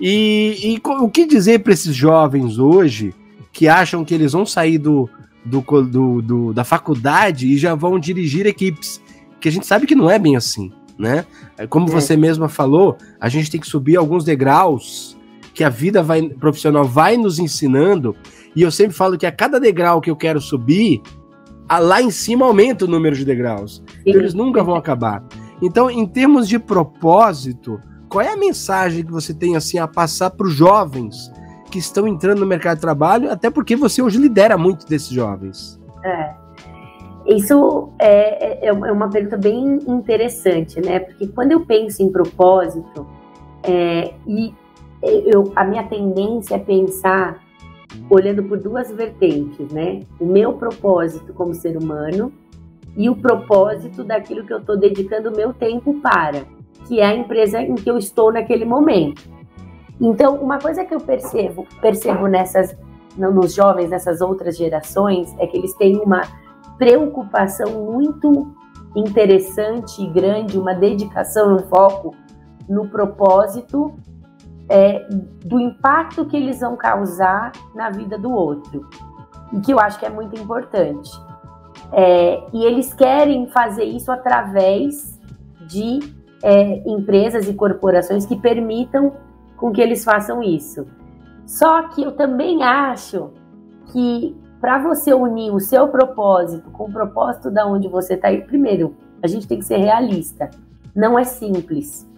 E, 0.00 0.74
e 0.74 0.80
o 0.84 1.08
que 1.08 1.26
dizer 1.26 1.60
para 1.60 1.72
esses 1.72 1.94
jovens 1.94 2.58
hoje 2.58 3.14
que 3.52 3.68
acham 3.68 4.04
que 4.04 4.14
eles 4.14 4.32
vão 4.32 4.44
sair 4.44 4.78
do, 4.78 5.08
do, 5.44 5.60
do, 5.82 6.22
do, 6.22 6.52
da 6.52 6.64
faculdade 6.64 7.46
e 7.46 7.56
já 7.56 7.74
vão 7.74 7.98
dirigir 7.98 8.46
equipes? 8.46 9.00
Que 9.44 9.48
a 9.50 9.52
gente 9.52 9.66
sabe 9.66 9.86
que 9.86 9.94
não 9.94 10.08
é 10.08 10.18
bem 10.18 10.36
assim, 10.36 10.72
né? 10.98 11.26
Como 11.68 11.86
é. 11.86 11.90
você 11.90 12.16
mesma 12.16 12.48
falou, 12.48 12.96
a 13.20 13.28
gente 13.28 13.50
tem 13.50 13.60
que 13.60 13.66
subir 13.66 13.94
alguns 13.94 14.24
degraus 14.24 15.18
que 15.52 15.62
a 15.62 15.68
vida 15.68 16.02
vai, 16.02 16.30
profissional 16.30 16.86
vai 16.86 17.18
nos 17.18 17.38
ensinando. 17.38 18.16
E 18.56 18.62
eu 18.62 18.70
sempre 18.70 18.96
falo 18.96 19.18
que 19.18 19.26
a 19.26 19.30
cada 19.30 19.60
degrau 19.60 20.00
que 20.00 20.10
eu 20.10 20.16
quero 20.16 20.40
subir, 20.40 21.02
lá 21.70 22.00
em 22.00 22.10
cima 22.10 22.46
aumenta 22.46 22.86
o 22.86 22.88
número 22.88 23.14
de 23.14 23.22
degraus. 23.22 23.82
Então, 24.06 24.18
eles 24.18 24.32
nunca 24.32 24.64
vão 24.64 24.76
acabar. 24.76 25.22
Então, 25.60 25.90
em 25.90 26.06
termos 26.06 26.48
de 26.48 26.58
propósito, 26.58 27.78
qual 28.08 28.22
é 28.22 28.32
a 28.32 28.38
mensagem 28.38 29.04
que 29.04 29.12
você 29.12 29.34
tem 29.34 29.56
assim 29.56 29.76
a 29.76 29.86
passar 29.86 30.30
para 30.30 30.46
os 30.46 30.54
jovens 30.54 31.30
que 31.70 31.78
estão 31.78 32.08
entrando 32.08 32.38
no 32.38 32.46
mercado 32.46 32.76
de 32.76 32.80
trabalho? 32.80 33.30
Até 33.30 33.50
porque 33.50 33.76
você 33.76 34.00
hoje 34.00 34.16
lidera 34.16 34.56
muito 34.56 34.86
desses 34.86 35.10
jovens. 35.10 35.78
É. 36.02 36.43
Isso 37.26 37.88
é, 37.98 38.66
é, 38.66 38.66
é 38.66 38.72
uma 38.72 39.08
pergunta 39.08 39.36
bem 39.36 39.78
interessante, 39.88 40.80
né? 40.80 41.00
Porque 41.00 41.26
quando 41.28 41.52
eu 41.52 41.64
penso 41.64 42.02
em 42.02 42.12
propósito, 42.12 43.06
é, 43.62 44.12
e 44.26 44.52
eu, 45.02 45.52
a 45.56 45.64
minha 45.64 45.84
tendência 45.84 46.56
é 46.56 46.58
pensar 46.58 47.42
olhando 48.10 48.42
por 48.42 48.58
duas 48.58 48.90
vertentes, 48.90 49.72
né? 49.72 50.00
O 50.20 50.26
meu 50.26 50.52
propósito 50.54 51.32
como 51.32 51.54
ser 51.54 51.76
humano 51.76 52.32
e 52.96 53.08
o 53.08 53.16
propósito 53.16 54.04
daquilo 54.04 54.44
que 54.44 54.52
eu 54.52 54.58
estou 54.58 54.76
dedicando 54.76 55.30
o 55.30 55.36
meu 55.36 55.52
tempo 55.52 55.94
para, 56.00 56.44
que 56.86 57.00
é 57.00 57.06
a 57.06 57.14
empresa 57.14 57.60
em 57.60 57.74
que 57.74 57.90
eu 57.90 57.96
estou 57.96 58.32
naquele 58.32 58.64
momento. 58.64 59.22
Então, 60.00 60.36
uma 60.36 60.58
coisa 60.58 60.84
que 60.84 60.94
eu 60.94 61.00
percebo, 61.00 61.66
percebo 61.80 62.26
nessas, 62.26 62.76
nos 63.16 63.54
jovens, 63.54 63.90
nessas 63.90 64.20
outras 64.20 64.56
gerações, 64.56 65.34
é 65.38 65.46
que 65.46 65.56
eles 65.56 65.72
têm 65.74 65.96
uma 65.96 66.22
preocupação 66.78 67.84
muito 67.92 68.54
interessante 68.96 70.02
e 70.02 70.06
grande, 70.06 70.58
uma 70.58 70.74
dedicação, 70.74 71.56
um 71.56 71.58
foco 71.60 72.14
no 72.68 72.88
propósito 72.88 73.94
é, 74.68 75.06
do 75.44 75.60
impacto 75.60 76.24
que 76.24 76.36
eles 76.36 76.60
vão 76.60 76.76
causar 76.76 77.52
na 77.74 77.90
vida 77.90 78.18
do 78.18 78.30
outro, 78.30 78.88
e 79.52 79.60
que 79.60 79.72
eu 79.72 79.78
acho 79.78 79.98
que 79.98 80.06
é 80.06 80.10
muito 80.10 80.40
importante. 80.40 81.10
É, 81.92 82.42
e 82.52 82.64
eles 82.64 82.94
querem 82.94 83.48
fazer 83.48 83.84
isso 83.84 84.10
através 84.10 85.20
de 85.66 86.00
é, 86.42 86.82
empresas 86.88 87.48
e 87.48 87.54
corporações 87.54 88.26
que 88.26 88.36
permitam 88.36 89.12
com 89.56 89.70
que 89.70 89.80
eles 89.80 90.04
façam 90.04 90.42
isso. 90.42 90.86
Só 91.46 91.88
que 91.88 92.02
eu 92.02 92.12
também 92.12 92.62
acho 92.62 93.30
que 93.92 94.36
para 94.64 94.78
você 94.78 95.12
unir 95.12 95.52
o 95.52 95.60
seu 95.60 95.88
propósito 95.88 96.70
com 96.70 96.84
o 96.84 96.90
propósito 96.90 97.50
da 97.50 97.66
onde 97.66 97.86
você 97.86 98.14
está, 98.14 98.28
primeiro, 98.46 98.96
a 99.22 99.26
gente 99.26 99.46
tem 99.46 99.58
que 99.58 99.64
ser 99.66 99.76
realista. 99.76 100.48
Não 100.96 101.18
é 101.18 101.24
simples 101.24 102.08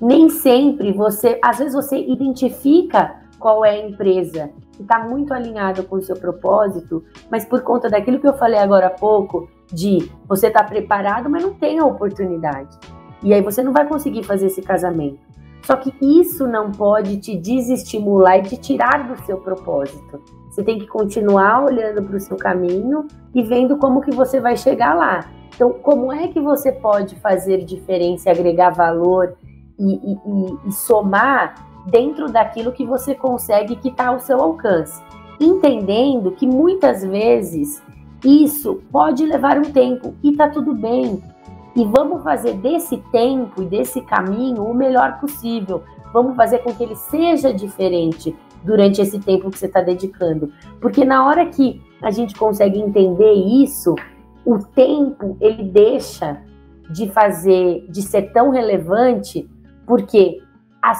nem 0.00 0.30
sempre 0.30 0.92
você, 0.92 1.38
às 1.42 1.58
vezes 1.58 1.74
você 1.74 1.98
identifica 1.98 3.16
qual 3.38 3.64
é 3.64 3.70
a 3.70 3.86
empresa 3.86 4.50
que 4.72 4.82
está 4.82 5.06
muito 5.06 5.34
alinhada 5.34 5.82
com 5.82 5.96
o 5.96 6.02
seu 6.02 6.16
propósito, 6.16 7.04
mas 7.30 7.44
por 7.44 7.62
conta 7.62 7.90
daquilo 7.90 8.18
que 8.18 8.26
eu 8.26 8.32
falei 8.34 8.58
agora 8.58 8.86
há 8.86 8.90
pouco, 8.90 9.48
de 9.70 10.10
você 10.26 10.48
estar 10.48 10.64
tá 10.64 10.68
preparado, 10.68 11.28
mas 11.28 11.42
não 11.42 11.54
tem 11.54 11.78
a 11.78 11.84
oportunidade. 11.84 12.76
E 13.22 13.34
aí 13.34 13.42
você 13.42 13.62
não 13.62 13.72
vai 13.72 13.86
conseguir 13.86 14.24
fazer 14.24 14.46
esse 14.46 14.62
casamento. 14.62 15.20
Só 15.62 15.76
que 15.76 15.94
isso 16.00 16.46
não 16.46 16.72
pode 16.72 17.18
te 17.18 17.36
desestimular 17.36 18.38
e 18.38 18.42
te 18.42 18.56
tirar 18.56 19.06
do 19.06 19.20
seu 19.24 19.38
propósito. 19.38 20.20
Você 20.50 20.64
tem 20.64 20.78
que 20.78 20.86
continuar 20.86 21.64
olhando 21.64 22.02
para 22.02 22.16
o 22.16 22.20
seu 22.20 22.36
caminho 22.36 23.06
e 23.34 23.42
vendo 23.42 23.76
como 23.76 24.00
que 24.00 24.10
você 24.10 24.40
vai 24.40 24.56
chegar 24.56 24.94
lá. 24.94 25.30
Então, 25.54 25.72
como 25.74 26.12
é 26.12 26.28
que 26.28 26.40
você 26.40 26.72
pode 26.72 27.14
fazer 27.16 27.64
diferença, 27.64 28.30
agregar 28.30 28.70
valor 28.70 29.36
e, 29.78 30.12
e, 30.12 30.68
e 30.68 30.72
somar 30.72 31.54
dentro 31.86 32.30
daquilo 32.30 32.72
que 32.72 32.84
você 32.84 33.14
consegue 33.14 33.76
que 33.76 33.88
está 33.88 34.08
ao 34.08 34.20
seu 34.20 34.40
alcance. 34.40 35.00
Entendendo 35.38 36.32
que 36.32 36.46
muitas 36.46 37.04
vezes 37.04 37.82
isso 38.24 38.82
pode 38.90 39.24
levar 39.24 39.56
um 39.58 39.62
tempo 39.62 40.14
e 40.22 40.32
tá 40.32 40.48
tudo 40.48 40.74
bem. 40.74 41.22
E 41.74 41.84
vamos 41.84 42.22
fazer 42.22 42.54
desse 42.54 42.98
tempo 43.12 43.62
e 43.62 43.66
desse 43.66 44.00
caminho 44.02 44.64
o 44.64 44.74
melhor 44.74 45.20
possível. 45.20 45.82
Vamos 46.12 46.36
fazer 46.36 46.58
com 46.58 46.74
que 46.74 46.82
ele 46.82 46.96
seja 46.96 47.54
diferente 47.54 48.36
durante 48.64 49.00
esse 49.00 49.18
tempo 49.18 49.50
que 49.50 49.58
você 49.58 49.66
está 49.66 49.80
dedicando. 49.80 50.52
Porque 50.80 51.04
na 51.04 51.26
hora 51.26 51.46
que 51.46 51.82
a 52.02 52.10
gente 52.10 52.34
consegue 52.34 52.78
entender 52.78 53.32
isso, 53.32 53.94
o 54.44 54.58
tempo 54.58 55.36
ele 55.40 55.64
deixa 55.64 56.42
de 56.90 57.08
fazer, 57.10 57.86
de 57.88 58.02
ser 58.02 58.32
tão 58.32 58.50
relevante 58.50 59.48
porque 59.86 60.40
a, 60.82 60.92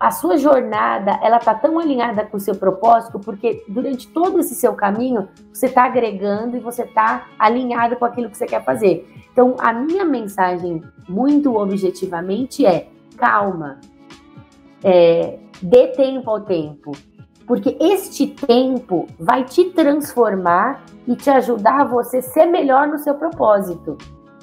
a, 0.00 0.10
sua 0.10 0.36
jornada 0.36 1.18
ela 1.22 1.36
está 1.36 1.54
tão 1.54 1.78
alinhada 1.78 2.24
com 2.24 2.36
o 2.36 2.40
seu 2.40 2.54
propósito, 2.54 3.20
porque 3.20 3.62
durante 3.68 4.08
todo 4.08 4.40
esse 4.40 4.54
seu 4.54 4.74
caminho 4.74 5.28
você 5.52 5.66
está 5.66 5.84
agregando 5.84 6.56
e 6.56 6.60
você 6.60 6.82
está 6.82 7.26
alinhado 7.38 7.96
com 7.96 8.04
aquilo 8.04 8.28
que 8.30 8.36
você 8.36 8.46
quer 8.46 8.64
fazer. 8.64 9.06
Então, 9.32 9.56
a 9.60 9.72
minha 9.72 10.04
mensagem, 10.04 10.82
muito 11.08 11.54
objetivamente, 11.54 12.66
é 12.66 12.88
calma, 13.16 13.78
é, 14.82 15.38
dê 15.62 15.88
tempo 15.88 16.30
ao 16.30 16.40
tempo, 16.40 16.92
porque 17.46 17.76
este 17.80 18.26
tempo 18.26 19.06
vai 19.18 19.44
te 19.44 19.70
transformar 19.70 20.84
e 21.06 21.16
te 21.16 21.30
ajudar 21.30 21.82
a 21.82 21.84
você 21.84 22.22
ser 22.22 22.46
melhor 22.46 22.88
no 22.88 22.98
seu 22.98 23.14
propósito. 23.14 23.96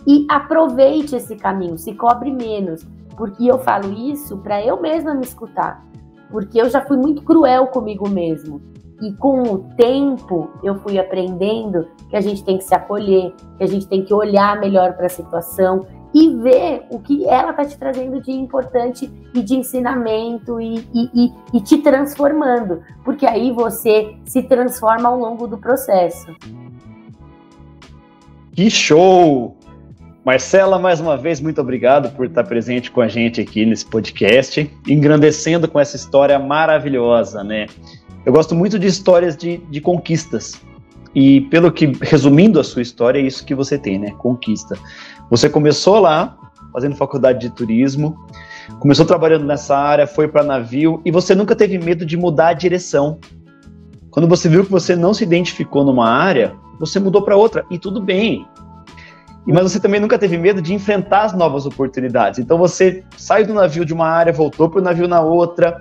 E 0.08 0.25
aproveite 0.29 1.15
esse 1.15 1.36
caminho, 1.36 1.77
se 1.77 1.93
cobre 1.93 2.32
menos 2.32 2.86
porque 3.19 3.45
eu 3.45 3.60
falo 3.60 3.91
isso 3.91 4.38
para 4.38 4.65
eu 4.65 4.82
mesma 4.82 5.13
me 5.13 5.26
escutar. 5.26 5.86
Porque 6.32 6.59
eu 6.59 6.70
já 6.70 6.80
fui 6.86 6.95
muito 6.95 7.22
cruel 7.22 7.67
comigo 7.67 8.07
mesmo. 8.07 8.61
E 9.01 9.11
com 9.11 9.43
o 9.43 9.57
tempo 9.76 10.49
eu 10.63 10.76
fui 10.76 10.97
aprendendo 10.97 11.86
que 12.09 12.15
a 12.15 12.22
gente 12.22 12.41
tem 12.45 12.57
que 12.57 12.63
se 12.63 12.74
acolher, 12.74 13.34
que 13.57 13.63
a 13.63 13.67
gente 13.67 13.86
tem 13.89 14.05
que 14.05 14.13
olhar 14.13 14.57
melhor 14.57 14.93
para 14.93 15.07
a 15.07 15.09
situação 15.09 15.86
e 16.14 16.36
ver 16.36 16.84
o 16.89 16.99
que 16.99 17.26
ela 17.26 17.51
está 17.51 17.66
te 17.66 17.78
trazendo 17.78 18.22
de 18.22 18.32
importante 18.32 19.12
e 19.34 19.41
de 19.41 19.55
ensinamento 19.55 20.60
e, 20.60 20.78
e, 20.93 21.10
e, 21.14 21.34
e, 21.53 21.62
te 21.62 21.78
transformando, 21.80 22.82
porque 23.03 23.26
aí 23.26 23.51
você 23.51 24.16
se 24.26 24.41
transforma 24.43 25.10
ao 25.10 25.20
longo 25.20 25.47
do 25.47 25.57
processo. 25.57 26.36
Que 28.53 28.70
show! 28.70 29.55
Marcela, 30.26 30.78
mais 30.78 30.99
uma 30.99 31.16
vez, 31.16 31.39
muito 31.39 31.62
obrigado 31.62 32.14
por 32.16 32.26
estar 32.26 32.43
presente 32.43 32.91
com 32.91 33.01
a 33.01 33.07
gente 33.07 33.39
aqui 33.39 33.66
nesse 33.66 33.86
podcast, 33.86 34.70
engrandecendo 34.88 35.68
com 35.68 35.80
essa 35.80 35.95
história 35.95 36.38
maravilhosa, 36.38 37.43
né? 37.43 37.68
Eu 38.26 38.34
gosto 38.34 38.53
muito 38.53 38.78
de 38.78 38.86
histórias 38.86 39.36
de, 39.38 39.57
de 39.57 39.80
conquistas. 39.80 40.62
E 41.16 41.41
pelo 41.41 41.72
que, 41.72 41.91
resumindo 42.01 42.60
a 42.60 42.64
sua 42.64 42.82
história, 42.82 43.20
é 43.20 43.24
isso 43.24 43.45
que 43.45 43.55
você 43.55 43.78
tem, 43.78 43.97
né? 43.97 44.12
Conquista. 44.18 44.78
Você 45.30 45.49
começou 45.49 45.99
lá, 45.99 46.38
fazendo 46.72 46.95
faculdade 46.95 47.39
de 47.39 47.49
turismo, 47.49 48.16
começou 48.80 49.05
trabalhando 49.05 49.45
nessa 49.45 49.76
área, 49.76 50.05
foi 50.05 50.28
para 50.28 50.43
navio 50.43 51.01
e 51.03 51.12
você 51.12 51.34
nunca 51.34 51.55
teve 51.55 51.78
medo 51.80 52.05
de 52.05 52.16
mudar 52.16 52.49
a 52.49 52.53
direção. 52.53 53.20
Quando 54.12 54.28
você 54.28 54.47
viu 54.49 54.64
que 54.64 54.72
você 54.72 54.95
não 54.95 55.14
se 55.14 55.24
identificou 55.24 55.84
numa 55.84 56.07
área, 56.10 56.55
você 56.80 56.99
mudou 56.99 57.22
para 57.22 57.36
outra 57.36 57.66
e 57.70 57.78
tudo 57.78 58.01
bem. 58.01 58.45
E, 59.47 59.53
mas 59.53 59.64
você 59.64 59.80
também 59.80 59.99
nunca 59.99 60.18
teve 60.18 60.38
medo 60.38 60.62
de 60.62 60.74
enfrentar 60.74 61.24
as 61.24 61.34
novas 61.34 61.66
oportunidades. 61.66 62.39
Então 62.39 62.57
você 62.57 63.03
saiu 63.18 63.47
do 63.47 63.53
navio 63.53 63.86
de 63.86 63.93
uma 63.93 64.07
área, 64.07 64.34
voltou 64.34 64.70
para 64.70 64.80
o 64.80 64.84
navio 64.84 65.07
na 65.07 65.22
outra, 65.22 65.78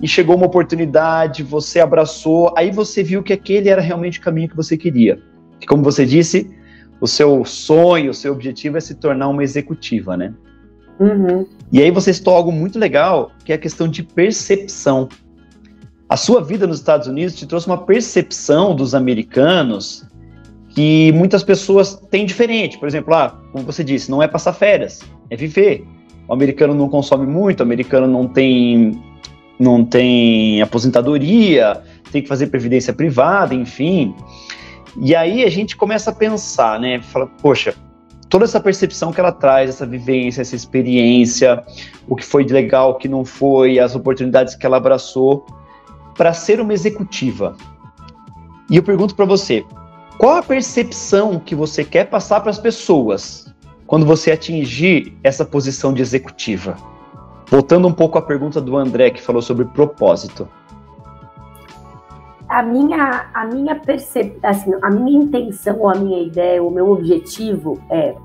e 0.00 0.08
chegou 0.08 0.36
uma 0.36 0.46
oportunidade, 0.46 1.42
você 1.42 1.80
abraçou, 1.80 2.52
aí 2.56 2.70
você 2.70 3.02
viu 3.02 3.22
que 3.22 3.32
aquele 3.32 3.68
era 3.68 3.80
realmente 3.80 4.18
o 4.18 4.22
caminho 4.22 4.48
que 4.48 4.56
você 4.56 4.76
queria. 4.76 5.20
E 5.60 5.66
como 5.66 5.82
você 5.82 6.04
disse, 6.04 6.50
o 7.00 7.06
seu 7.06 7.44
sonho, 7.44 8.10
o 8.10 8.14
seu 8.14 8.32
objetivo 8.32 8.76
é 8.76 8.80
se 8.80 8.94
tornar 8.94 9.28
uma 9.28 9.42
executiva, 9.42 10.16
né? 10.16 10.34
Uhum. 10.98 11.46
E 11.72 11.82
aí 11.82 11.90
você 11.90 12.12
citou 12.12 12.34
algo 12.34 12.52
muito 12.52 12.78
legal, 12.78 13.32
que 13.44 13.52
é 13.52 13.56
a 13.56 13.58
questão 13.58 13.88
de 13.88 14.02
percepção. 14.02 15.08
A 16.08 16.16
sua 16.16 16.42
vida 16.42 16.66
nos 16.66 16.78
Estados 16.78 17.08
Unidos 17.08 17.34
te 17.34 17.46
trouxe 17.46 17.66
uma 17.66 17.78
percepção 17.78 18.74
dos 18.74 18.94
americanos 18.94 20.06
que 20.68 21.12
muitas 21.12 21.42
pessoas 21.42 21.94
têm 22.10 22.26
diferente. 22.26 22.78
Por 22.78 22.86
exemplo, 22.86 23.14
ah, 23.14 23.40
como 23.52 23.64
você 23.64 23.82
disse, 23.82 24.10
não 24.10 24.22
é 24.22 24.28
passar 24.28 24.52
férias, 24.52 25.00
é 25.30 25.36
viver. 25.36 25.84
O 26.28 26.32
americano 26.32 26.74
não 26.74 26.88
consome 26.88 27.26
muito, 27.26 27.60
o 27.60 27.62
americano 27.62 28.06
não 28.06 28.26
tem, 28.26 29.00
não 29.58 29.84
tem 29.84 30.60
aposentadoria, 30.62 31.82
tem 32.10 32.22
que 32.22 32.28
fazer 32.28 32.48
previdência 32.48 32.92
privada, 32.92 33.54
enfim. 33.54 34.14
E 35.00 35.14
aí 35.14 35.44
a 35.44 35.50
gente 35.50 35.76
começa 35.76 36.10
a 36.10 36.14
pensar, 36.14 36.78
né? 36.78 37.00
Fala, 37.02 37.26
poxa, 37.42 37.74
toda 38.28 38.44
essa 38.44 38.60
percepção 38.60 39.12
que 39.12 39.20
ela 39.20 39.32
traz, 39.32 39.70
essa 39.70 39.86
vivência, 39.86 40.42
essa 40.42 40.56
experiência, 40.56 41.62
o 42.08 42.16
que 42.16 42.24
foi 42.24 42.44
legal, 42.44 42.90
o 42.90 42.94
que 42.94 43.08
não 43.08 43.24
foi, 43.24 43.78
as 43.78 43.94
oportunidades 43.94 44.54
que 44.54 44.64
ela 44.66 44.76
abraçou, 44.76 45.46
para 46.16 46.32
ser 46.32 46.60
uma 46.60 46.72
executiva. 46.72 47.56
E 48.70 48.76
eu 48.76 48.82
pergunto 48.82 49.14
para 49.14 49.24
você, 49.24 49.64
qual 50.16 50.36
a 50.36 50.42
percepção 50.42 51.38
que 51.38 51.54
você 51.54 51.84
quer 51.84 52.04
passar 52.04 52.40
para 52.40 52.50
as 52.50 52.58
pessoas 52.58 53.52
quando 53.86 54.06
você 54.06 54.30
atingir 54.30 55.16
essa 55.22 55.44
posição 55.44 55.92
de 55.92 56.00
executiva? 56.00 56.76
Voltando 57.54 57.86
um 57.86 57.92
pouco 57.92 58.18
à 58.18 58.22
pergunta 58.22 58.60
do 58.60 58.76
André, 58.76 59.10
que 59.10 59.22
falou 59.22 59.40
sobre 59.40 59.64
propósito. 59.64 60.48
A 62.48 62.64
minha, 62.64 63.30
a 63.32 63.44
minha 63.44 63.76
percep... 63.76 64.40
assim, 64.42 64.72
a 64.82 64.90
minha 64.90 65.22
intenção, 65.22 65.88
a 65.88 65.94
minha 65.94 66.20
ideia, 66.20 66.60
o 66.60 66.68
meu 66.68 66.90
objetivo 66.90 67.80
é, 67.88 68.16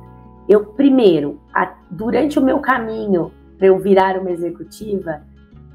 eu 0.47 0.65
primeiro, 0.65 1.39
a, 1.53 1.75
durante 1.91 2.39
o 2.39 2.41
meu 2.43 2.57
caminho 2.57 3.31
para 3.55 3.67
eu 3.67 3.77
virar 3.77 4.17
uma 4.17 4.31
executiva, 4.31 5.21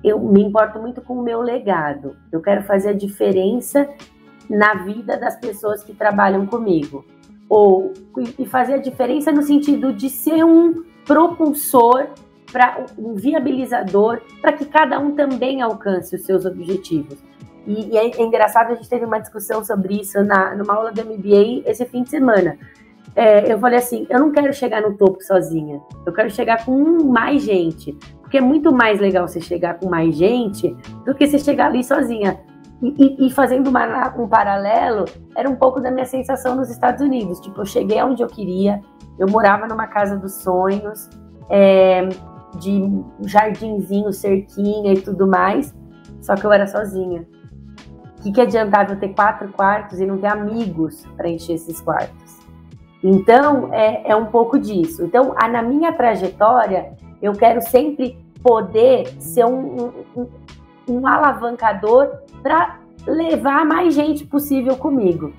eu 0.02 0.18
me 0.18 0.42
importo 0.42 0.80
muito 0.80 1.00
com 1.00 1.14
o 1.14 1.22
meu 1.22 1.40
legado. 1.40 2.16
Eu 2.32 2.40
quero 2.40 2.64
fazer 2.64 2.88
a 2.88 2.92
diferença 2.92 3.88
na 4.50 4.74
vida 4.82 5.16
das 5.16 5.36
pessoas 5.36 5.84
que 5.84 5.94
trabalham 5.94 6.44
comigo. 6.44 7.04
Ou 7.48 7.92
e 8.36 8.46
fazer 8.46 8.74
a 8.74 8.78
diferença 8.78 9.30
no 9.30 9.44
sentido 9.44 9.92
de 9.92 10.10
ser 10.10 10.44
um 10.44 10.82
propulsor 11.06 12.08
para 12.54 12.86
um 12.96 13.14
viabilizador 13.14 14.20
para 14.40 14.52
que 14.52 14.64
cada 14.64 15.00
um 15.00 15.10
também 15.16 15.60
alcance 15.60 16.14
os 16.14 16.24
seus 16.24 16.46
objetivos. 16.46 17.18
E, 17.66 17.90
e 17.90 17.98
é, 17.98 18.06
é, 18.06 18.22
engraçado, 18.22 18.70
a 18.70 18.74
gente 18.76 18.88
teve 18.88 19.04
uma 19.04 19.18
discussão 19.18 19.64
sobre 19.64 20.00
isso 20.00 20.22
na, 20.22 20.54
numa 20.54 20.72
aula 20.72 20.92
do 20.92 21.04
MBA 21.04 21.68
esse 21.68 21.84
fim 21.84 22.04
de 22.04 22.10
semana. 22.10 22.56
É, 23.16 23.52
eu 23.52 23.58
falei 23.58 23.78
assim: 23.78 24.06
eu 24.08 24.20
não 24.20 24.30
quero 24.30 24.52
chegar 24.52 24.82
no 24.82 24.96
topo 24.96 25.20
sozinha, 25.20 25.80
eu 26.06 26.12
quero 26.12 26.30
chegar 26.30 26.64
com 26.64 27.02
mais 27.02 27.42
gente. 27.42 27.92
Porque 28.20 28.38
é 28.38 28.40
muito 28.40 28.72
mais 28.72 29.00
legal 29.00 29.26
você 29.26 29.40
chegar 29.40 29.74
com 29.74 29.88
mais 29.88 30.14
gente 30.14 30.76
do 31.04 31.12
que 31.12 31.26
você 31.26 31.40
chegar 31.40 31.66
ali 31.66 31.82
sozinha. 31.82 32.38
E, 32.82 33.26
e, 33.26 33.30
fazendo 33.30 33.68
uma, 33.68 34.14
um 34.16 34.28
paralelo, 34.28 35.06
era 35.36 35.48
um 35.48 35.56
pouco 35.56 35.80
da 35.80 35.90
minha 35.90 36.04
sensação 36.04 36.54
nos 36.54 36.70
Estados 36.70 37.00
Unidos. 37.00 37.40
Tipo, 37.40 37.62
eu 37.62 37.64
cheguei 37.64 38.00
onde 38.02 38.22
eu 38.22 38.26
queria, 38.28 38.80
eu 39.18 39.26
morava 39.28 39.66
numa 39.66 39.86
casa 39.86 40.18
dos 40.18 40.34
sonhos, 40.34 41.08
é, 41.48 42.06
de 42.58 43.02
jardinzinho, 43.22 44.12
cerquinha 44.12 44.92
e 44.92 45.00
tudo 45.00 45.26
mais, 45.26 45.74
só 46.20 46.34
que 46.34 46.44
eu 46.44 46.52
era 46.52 46.66
sozinha. 46.66 47.26
O 48.18 48.22
que, 48.22 48.32
que 48.32 48.40
adiantava 48.40 48.92
eu 48.92 48.98
ter 48.98 49.10
quatro 49.10 49.48
quartos 49.48 50.00
e 50.00 50.06
não 50.06 50.18
ter 50.18 50.28
amigos 50.28 51.04
para 51.16 51.28
encher 51.28 51.54
esses 51.54 51.80
quartos? 51.80 52.38
Então, 53.02 53.72
é, 53.72 54.10
é 54.10 54.16
um 54.16 54.26
pouco 54.26 54.58
disso. 54.58 55.04
Então, 55.04 55.34
a, 55.36 55.46
na 55.46 55.62
minha 55.62 55.92
trajetória, 55.92 56.94
eu 57.20 57.32
quero 57.32 57.60
sempre 57.60 58.18
poder 58.42 59.08
ser 59.20 59.44
um, 59.44 59.92
um, 60.16 60.26
um 60.88 61.06
alavancador 61.06 62.10
para 62.42 62.78
levar 63.06 63.66
mais 63.66 63.94
gente 63.94 64.24
possível 64.26 64.76
comigo. 64.76 65.32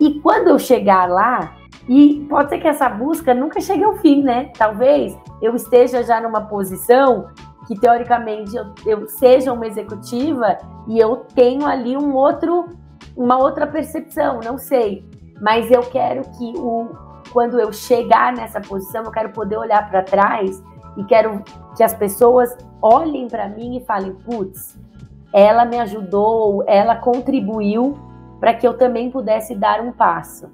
E 0.00 0.20
quando 0.20 0.48
eu 0.48 0.58
chegar 0.58 1.08
lá, 1.08 1.54
e 1.88 2.26
pode 2.28 2.50
ser 2.50 2.58
que 2.58 2.68
essa 2.68 2.88
busca 2.88 3.34
nunca 3.34 3.60
chegue 3.60 3.82
ao 3.82 3.96
fim, 3.96 4.22
né? 4.22 4.50
Talvez 4.56 5.18
eu 5.40 5.54
esteja 5.56 6.02
já 6.02 6.20
numa 6.20 6.42
posição 6.42 7.28
que 7.66 7.78
teoricamente 7.78 8.56
eu, 8.56 8.66
eu 8.86 9.06
seja 9.08 9.52
uma 9.52 9.66
executiva 9.66 10.58
e 10.86 10.98
eu 10.98 11.16
tenho 11.34 11.66
ali 11.66 11.96
um 11.96 12.14
outro, 12.14 12.76
uma 13.16 13.38
outra 13.38 13.66
percepção, 13.66 14.40
não 14.44 14.58
sei. 14.58 15.04
Mas 15.40 15.70
eu 15.70 15.82
quero 15.82 16.22
que 16.38 16.54
o, 16.56 16.88
quando 17.32 17.58
eu 17.58 17.72
chegar 17.72 18.32
nessa 18.32 18.60
posição, 18.60 19.04
eu 19.04 19.10
quero 19.10 19.30
poder 19.30 19.56
olhar 19.56 19.88
para 19.90 20.02
trás 20.02 20.62
e 20.96 21.04
quero 21.04 21.42
que 21.76 21.82
as 21.82 21.94
pessoas 21.94 22.56
olhem 22.80 23.26
para 23.26 23.48
mim 23.48 23.76
e 23.76 23.84
falem: 23.84 24.14
putz, 24.14 24.78
ela 25.32 25.64
me 25.64 25.78
ajudou, 25.80 26.62
ela 26.66 26.96
contribuiu 26.96 27.96
para 28.38 28.54
que 28.54 28.66
eu 28.66 28.76
também 28.76 29.10
pudesse 29.10 29.54
dar 29.54 29.80
um 29.80 29.92
passo. 29.92 30.50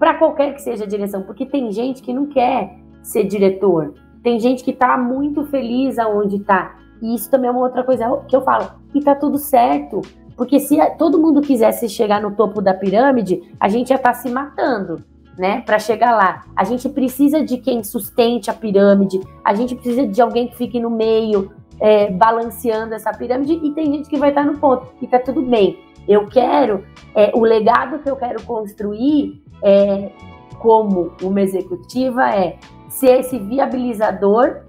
Para 0.00 0.14
qualquer 0.14 0.54
que 0.54 0.62
seja 0.62 0.84
a 0.84 0.88
direção, 0.88 1.22
porque 1.22 1.44
tem 1.44 1.70
gente 1.70 2.00
que 2.00 2.10
não 2.10 2.24
quer 2.24 2.74
ser 3.02 3.24
diretor, 3.24 3.92
tem 4.22 4.40
gente 4.40 4.64
que 4.64 4.70
está 4.70 4.96
muito 4.96 5.44
feliz 5.44 5.98
aonde 5.98 6.36
está. 6.36 6.78
E 7.02 7.14
isso 7.14 7.30
também 7.30 7.48
é 7.48 7.50
uma 7.50 7.60
outra 7.60 7.84
coisa 7.84 8.16
que 8.26 8.34
eu 8.34 8.40
falo, 8.40 8.70
e 8.94 9.00
tá 9.02 9.14
tudo 9.14 9.36
certo, 9.36 10.00
porque 10.38 10.58
se 10.58 10.78
todo 10.96 11.20
mundo 11.20 11.42
quisesse 11.42 11.86
chegar 11.86 12.22
no 12.22 12.30
topo 12.30 12.62
da 12.62 12.72
pirâmide, 12.72 13.42
a 13.60 13.68
gente 13.68 13.90
ia 13.90 13.96
estar 13.96 14.12
tá 14.12 14.14
se 14.14 14.30
matando, 14.30 15.04
né, 15.36 15.60
para 15.66 15.78
chegar 15.78 16.12
lá. 16.12 16.44
A 16.56 16.64
gente 16.64 16.88
precisa 16.88 17.44
de 17.44 17.58
quem 17.58 17.84
sustente 17.84 18.50
a 18.50 18.54
pirâmide, 18.54 19.20
a 19.44 19.52
gente 19.52 19.74
precisa 19.74 20.06
de 20.06 20.22
alguém 20.22 20.48
que 20.48 20.56
fique 20.56 20.80
no 20.80 20.88
meio, 20.88 21.52
é, 21.78 22.10
balanceando 22.10 22.94
essa 22.94 23.12
pirâmide 23.12 23.60
e 23.62 23.70
tem 23.72 23.92
gente 23.92 24.08
que 24.08 24.16
vai 24.16 24.30
estar 24.30 24.46
no 24.46 24.56
ponto 24.56 24.86
e 25.02 25.06
tá 25.06 25.18
tudo 25.18 25.42
bem. 25.42 25.78
Eu 26.08 26.26
quero, 26.26 26.86
é, 27.14 27.32
o 27.34 27.40
legado 27.40 27.98
que 27.98 28.10
eu 28.10 28.16
quero 28.16 28.42
construir 28.44 29.42
é, 29.62 30.10
como 30.58 31.12
uma 31.22 31.40
executiva 31.40 32.28
é 32.34 32.58
ser 32.88 33.20
esse 33.20 33.38
viabilizador 33.38 34.62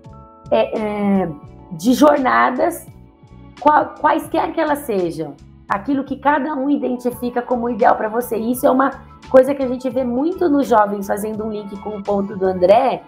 é, 0.50 0.80
é, 0.80 1.30
de 1.72 1.94
jornadas, 1.94 2.86
qual, 3.60 3.96
quaisquer 4.00 4.54
que 4.54 4.60
elas 4.60 4.80
sejam, 4.80 5.36
aquilo 5.68 6.04
que 6.04 6.18
cada 6.18 6.54
um 6.56 6.70
identifica 6.70 7.42
como 7.42 7.70
ideal 7.70 7.96
para 7.96 8.10
você. 8.10 8.38
Isso 8.38 8.66
é 8.66 8.72
uma 8.72 8.92
coisa 9.30 9.56
que 9.56 9.64
a 9.64 9.68
gente 9.68 9.90
vê 9.90 10.04
muito 10.04 10.50
nos 10.50 10.68
jovens, 10.68 11.08
fazendo 11.08 11.46
um 11.46 11.52
link 11.52 11.76
com 11.82 11.98
o 11.98 12.04
ponto 12.04 12.36
do 12.36 12.46
André, 12.46 13.04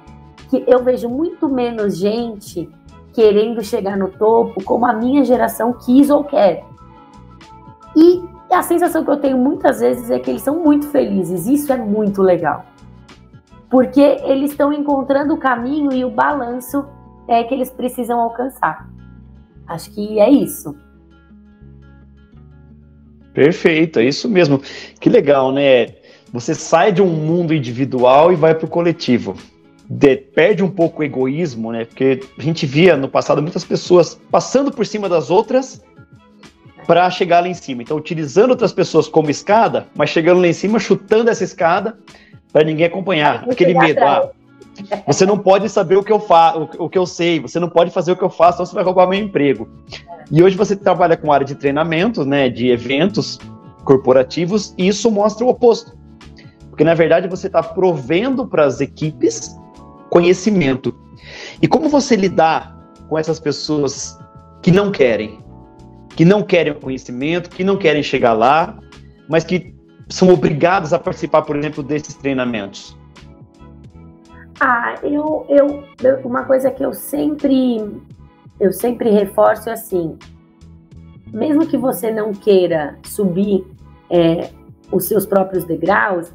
que 0.49 0.63
eu 0.67 0.83
vejo 0.83 1.09
muito 1.09 1.49
menos 1.49 1.97
gente 1.97 2.69
querendo 3.13 3.63
chegar 3.63 3.97
no 3.97 4.09
topo 4.09 4.63
como 4.63 4.85
a 4.85 4.93
minha 4.93 5.23
geração 5.23 5.73
quis 5.73 6.09
ou 6.09 6.23
quer. 6.23 6.65
E 7.95 8.23
a 8.51 8.61
sensação 8.61 9.03
que 9.03 9.11
eu 9.11 9.17
tenho 9.17 9.37
muitas 9.37 9.79
vezes 9.79 10.09
é 10.09 10.19
que 10.19 10.29
eles 10.29 10.41
são 10.41 10.59
muito 10.63 10.87
felizes. 10.87 11.47
Isso 11.47 11.71
é 11.71 11.77
muito 11.77 12.21
legal. 12.21 12.65
Porque 13.69 14.01
eles 14.01 14.51
estão 14.51 14.71
encontrando 14.71 15.33
o 15.33 15.37
caminho 15.37 15.91
e 15.91 16.05
o 16.05 16.09
balanço 16.09 16.85
é, 17.27 17.43
que 17.43 17.53
eles 17.53 17.71
precisam 17.71 18.19
alcançar. 18.19 18.87
Acho 19.67 19.91
que 19.91 20.19
é 20.19 20.29
isso. 20.29 20.75
Perfeito, 23.33 23.99
é 23.99 24.05
isso 24.05 24.29
mesmo. 24.29 24.61
Que 24.99 25.09
legal, 25.09 25.51
né? 25.51 25.95
Você 26.31 26.53
sai 26.53 26.91
de 26.91 27.01
um 27.01 27.07
mundo 27.07 27.53
individual 27.53 28.31
e 28.31 28.35
vai 28.35 28.53
para 28.53 28.65
o 28.65 28.69
coletivo 28.69 29.35
de, 29.89 30.17
perde 30.17 30.63
um 30.63 30.69
pouco 30.69 31.01
o 31.01 31.03
egoísmo, 31.05 31.71
né? 31.71 31.85
Porque 31.85 32.19
a 32.37 32.41
gente 32.41 32.65
via 32.65 32.95
no 32.95 33.07
passado 33.07 33.41
muitas 33.41 33.63
pessoas 33.63 34.19
passando 34.31 34.71
por 34.71 34.85
cima 34.85 35.07
das 35.07 35.29
outras 35.29 35.81
para 36.85 37.09
chegar 37.09 37.41
lá 37.41 37.47
em 37.47 37.53
cima. 37.53 37.81
Então, 37.81 37.97
utilizando 37.97 38.51
outras 38.51 38.73
pessoas 38.73 39.07
como 39.07 39.29
escada, 39.29 39.87
mas 39.95 40.09
chegando 40.09 40.41
lá 40.41 40.47
em 40.47 40.53
cima, 40.53 40.79
chutando 40.79 41.29
essa 41.29 41.43
escada 41.43 41.97
para 42.51 42.63
ninguém 42.63 42.85
acompanhar. 42.85 43.45
Aquele 43.49 43.73
medo. 43.73 43.99
Ah, 44.03 44.29
você 45.05 45.25
não 45.25 45.37
pode 45.37 45.69
saber 45.69 45.97
o 45.97 46.03
que 46.03 46.11
eu 46.11 46.19
faço, 46.19 46.69
o 46.79 46.89
que 46.89 46.97
eu 46.97 47.05
sei, 47.05 47.39
você 47.39 47.59
não 47.59 47.69
pode 47.69 47.91
fazer 47.91 48.11
o 48.11 48.15
que 48.15 48.23
eu 48.23 48.29
faço, 48.29 48.57
senão 48.57 48.65
você 48.65 48.75
vai 48.75 48.83
roubar 48.83 49.07
meu 49.07 49.19
emprego. 49.19 49.69
E 50.31 50.41
hoje 50.41 50.55
você 50.55 50.75
trabalha 50.75 51.15
com 51.15 51.31
área 51.31 51.45
de 51.45 51.55
treinamento, 51.55 52.25
né, 52.25 52.49
de 52.49 52.69
eventos 52.69 53.39
corporativos, 53.83 54.73
e 54.77 54.87
isso 54.87 55.11
mostra 55.11 55.45
o 55.45 55.49
oposto. 55.49 55.95
Porque 56.69 56.83
na 56.83 56.95
verdade 56.95 57.27
você 57.27 57.47
está 57.47 57.61
provendo 57.61 58.47
para 58.47 58.65
as 58.65 58.81
equipes 58.81 59.55
conhecimento. 60.09 60.95
E 61.61 61.67
como 61.67 61.87
você 61.87 62.15
lidar 62.15 62.75
com 63.07 63.17
essas 63.17 63.39
pessoas 63.39 64.17
que 64.61 64.71
não 64.71 64.91
querem, 64.91 65.42
que 66.15 66.25
não 66.25 66.43
querem 66.43 66.73
o 66.73 66.79
conhecimento, 66.79 67.49
que 67.49 67.63
não 67.63 67.77
querem 67.77 68.03
chegar 68.03 68.33
lá, 68.33 68.79
mas 69.27 69.43
que 69.43 69.73
são 70.09 70.29
obrigados 70.29 70.93
a 70.93 70.99
participar, 70.99 71.41
por 71.41 71.55
exemplo, 71.55 71.81
desses 71.81 72.15
treinamentos? 72.15 72.97
Ah, 74.59 74.95
eu, 75.01 75.45
eu, 75.49 75.85
uma 76.23 76.43
coisa 76.43 76.69
que 76.69 76.83
eu 76.83 76.93
sempre, 76.93 77.81
eu 78.59 78.71
sempre 78.71 79.09
reforço 79.09 79.69
é 79.69 79.73
assim, 79.73 80.17
mesmo 81.33 81.65
que 81.65 81.77
você 81.77 82.11
não 82.11 82.31
queira 82.31 82.97
subir 83.03 83.65
é, 84.09 84.49
os 84.91 85.07
seus 85.07 85.25
próprios 85.25 85.63
degraus, 85.63 86.31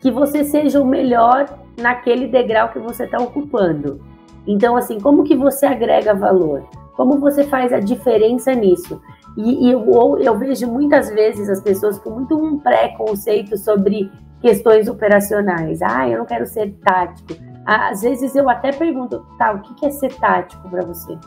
que 0.00 0.10
você 0.10 0.42
seja 0.42 0.80
o 0.80 0.86
melhor 0.86 1.46
naquele 1.80 2.26
degrau 2.26 2.70
que 2.70 2.78
você 2.80 3.04
está 3.04 3.18
ocupando. 3.18 4.04
Então, 4.46 4.76
assim, 4.76 4.98
como 4.98 5.22
que 5.22 5.36
você 5.36 5.64
agrega 5.64 6.12
valor? 6.12 6.68
Como 7.02 7.18
você 7.18 7.42
faz 7.42 7.72
a 7.72 7.80
diferença 7.80 8.54
nisso? 8.54 9.02
E, 9.36 9.66
e 9.66 9.72
eu, 9.72 10.18
eu, 10.20 10.38
vejo 10.38 10.68
muitas 10.68 11.10
vezes 11.10 11.48
as 11.48 11.60
pessoas 11.60 11.98
com 11.98 12.10
muito 12.10 12.38
um 12.38 12.60
preconceito 12.60 13.56
sobre 13.56 14.08
questões 14.40 14.86
operacionais. 14.86 15.82
Ah, 15.82 16.08
eu 16.08 16.18
não 16.18 16.24
quero 16.24 16.46
ser 16.46 16.72
tático. 16.74 17.34
Às 17.66 18.02
vezes 18.02 18.36
eu 18.36 18.48
até 18.48 18.70
pergunto, 18.70 19.26
tá, 19.36 19.52
o 19.52 19.62
que 19.62 19.84
é 19.84 19.90
ser 19.90 20.14
tático 20.14 20.68
para 20.70 20.86
você? 20.86 21.18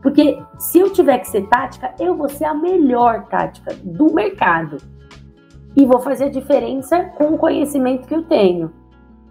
Porque 0.00 0.40
se 0.60 0.78
eu 0.78 0.92
tiver 0.92 1.18
que 1.18 1.28
ser 1.28 1.48
tática, 1.48 1.92
eu 1.98 2.14
vou 2.14 2.28
ser 2.28 2.44
a 2.44 2.54
melhor 2.54 3.24
tática 3.24 3.74
do 3.82 4.14
mercado. 4.14 4.76
E 5.76 5.84
vou 5.84 5.98
fazer 5.98 6.26
a 6.26 6.30
diferença 6.30 7.06
com 7.16 7.34
o 7.34 7.38
conhecimento 7.38 8.06
que 8.06 8.14
eu 8.14 8.22
tenho. 8.22 8.72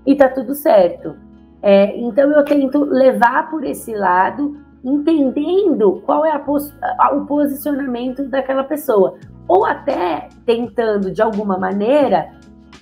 E 0.05 0.14
tá 0.14 0.28
tudo 0.28 0.55
certo. 0.55 1.16
É, 1.61 1.97
então 1.97 2.30
eu 2.30 2.43
tento 2.43 2.84
levar 2.84 3.49
por 3.49 3.64
esse 3.64 3.95
lado, 3.95 4.61
entendendo 4.84 6.01
qual 6.05 6.25
é 6.25 6.38
pos 6.39 6.73
o 7.13 7.25
posicionamento 7.25 8.27
daquela 8.27 8.63
pessoa. 8.63 9.17
Ou 9.47 9.65
até 9.65 10.29
tentando, 10.45 11.11
de 11.11 11.21
alguma 11.21 11.57
maneira, 11.57 12.31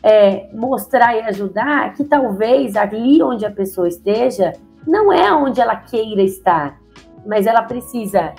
é, 0.04 0.50
mostrar 0.54 1.16
e 1.16 1.22
ajudar 1.22 1.94
que 1.94 2.04
talvez 2.04 2.76
ali 2.76 3.22
onde 3.22 3.46
a 3.46 3.52
pessoa 3.52 3.88
esteja 3.88 4.54
não 4.86 5.14
é 5.14 5.32
onde 5.32 5.62
ela 5.62 5.76
queira 5.76 6.24
estar, 6.24 6.80
mas 7.26 7.46
ela 7.46 7.62
precisa 7.62 8.34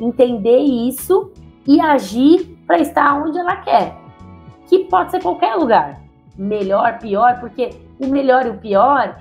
entender 0.00 0.58
isso 0.58 1.32
e 1.66 1.80
agir 1.80 2.56
para 2.66 2.78
estar 2.78 3.20
onde 3.20 3.38
ela 3.38 3.56
quer, 3.56 3.96
que 4.66 4.84
pode 4.84 5.10
ser 5.10 5.22
qualquer 5.22 5.54
lugar, 5.56 6.00
melhor, 6.36 6.98
pior, 6.98 7.40
porque 7.40 7.70
o 8.00 8.06
melhor 8.06 8.46
e 8.46 8.50
o 8.50 8.58
pior 8.58 9.18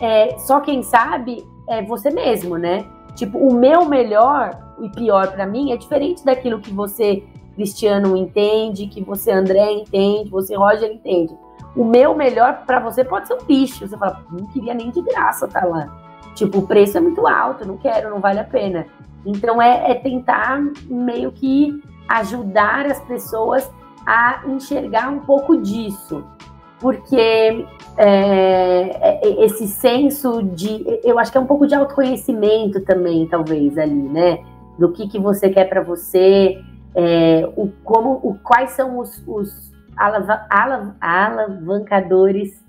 é 0.00 0.36
só 0.38 0.60
quem 0.60 0.82
sabe 0.82 1.44
é 1.68 1.82
você 1.82 2.10
mesmo, 2.10 2.58
né? 2.58 2.84
Tipo, 3.14 3.38
o 3.38 3.54
meu 3.54 3.84
melhor 3.84 4.58
e 4.80 4.88
pior 4.88 5.32
para 5.32 5.46
mim 5.46 5.72
é 5.72 5.76
diferente 5.76 6.24
daquilo 6.24 6.60
que 6.60 6.72
você 6.72 7.22
Cristiano 7.54 8.16
entende, 8.16 8.86
que 8.86 9.02
você 9.02 9.30
André 9.30 9.72
entende, 9.72 10.30
você 10.30 10.56
Roger 10.56 10.90
entende. 10.90 11.36
O 11.76 11.84
meu 11.84 12.14
melhor 12.14 12.64
para 12.66 12.80
você 12.80 13.04
pode 13.04 13.28
ser 13.28 13.34
um 13.34 13.46
lixo. 13.48 13.86
Você 13.86 13.96
fala, 13.96 14.22
não 14.30 14.46
queria 14.46 14.74
nem 14.74 14.90
de 14.90 15.02
graça 15.02 15.48
tá 15.48 15.64
lá. 15.64 15.88
Tipo, 16.34 16.58
o 16.58 16.66
preço 16.66 16.96
é 16.96 17.00
muito 17.00 17.26
alto, 17.26 17.66
não 17.66 17.76
quero, 17.76 18.10
não 18.10 18.20
vale 18.20 18.40
a 18.40 18.44
pena. 18.44 18.86
Então 19.24 19.60
é, 19.60 19.90
é 19.90 19.94
tentar 19.94 20.60
meio 20.86 21.30
que 21.30 21.82
ajudar 22.08 22.86
as 22.86 23.00
pessoas 23.00 23.70
a 24.06 24.42
enxergar 24.46 25.08
um 25.08 25.20
pouco 25.20 25.56
disso. 25.56 26.24
Porque 26.80 27.66
é, 27.96 29.20
é, 29.22 29.44
esse 29.44 29.66
senso 29.66 30.42
de. 30.42 30.84
Eu 31.04 31.18
acho 31.18 31.30
que 31.30 31.38
é 31.38 31.40
um 31.40 31.46
pouco 31.46 31.66
de 31.66 31.74
autoconhecimento 31.74 32.80
também, 32.80 33.26
talvez, 33.28 33.76
ali, 33.78 33.94
né? 33.94 34.38
Do 34.78 34.92
que, 34.92 35.08
que 35.08 35.18
você 35.18 35.50
quer 35.50 35.68
para 35.68 35.82
você, 35.82 36.58
é, 36.94 37.48
o, 37.56 37.68
como, 37.84 38.20
o, 38.22 38.38
quais 38.42 38.70
são 38.70 38.98
os, 38.98 39.22
os 39.26 39.72
alav 39.96 40.26
alav 40.48 40.94
alavancadores 41.00 42.62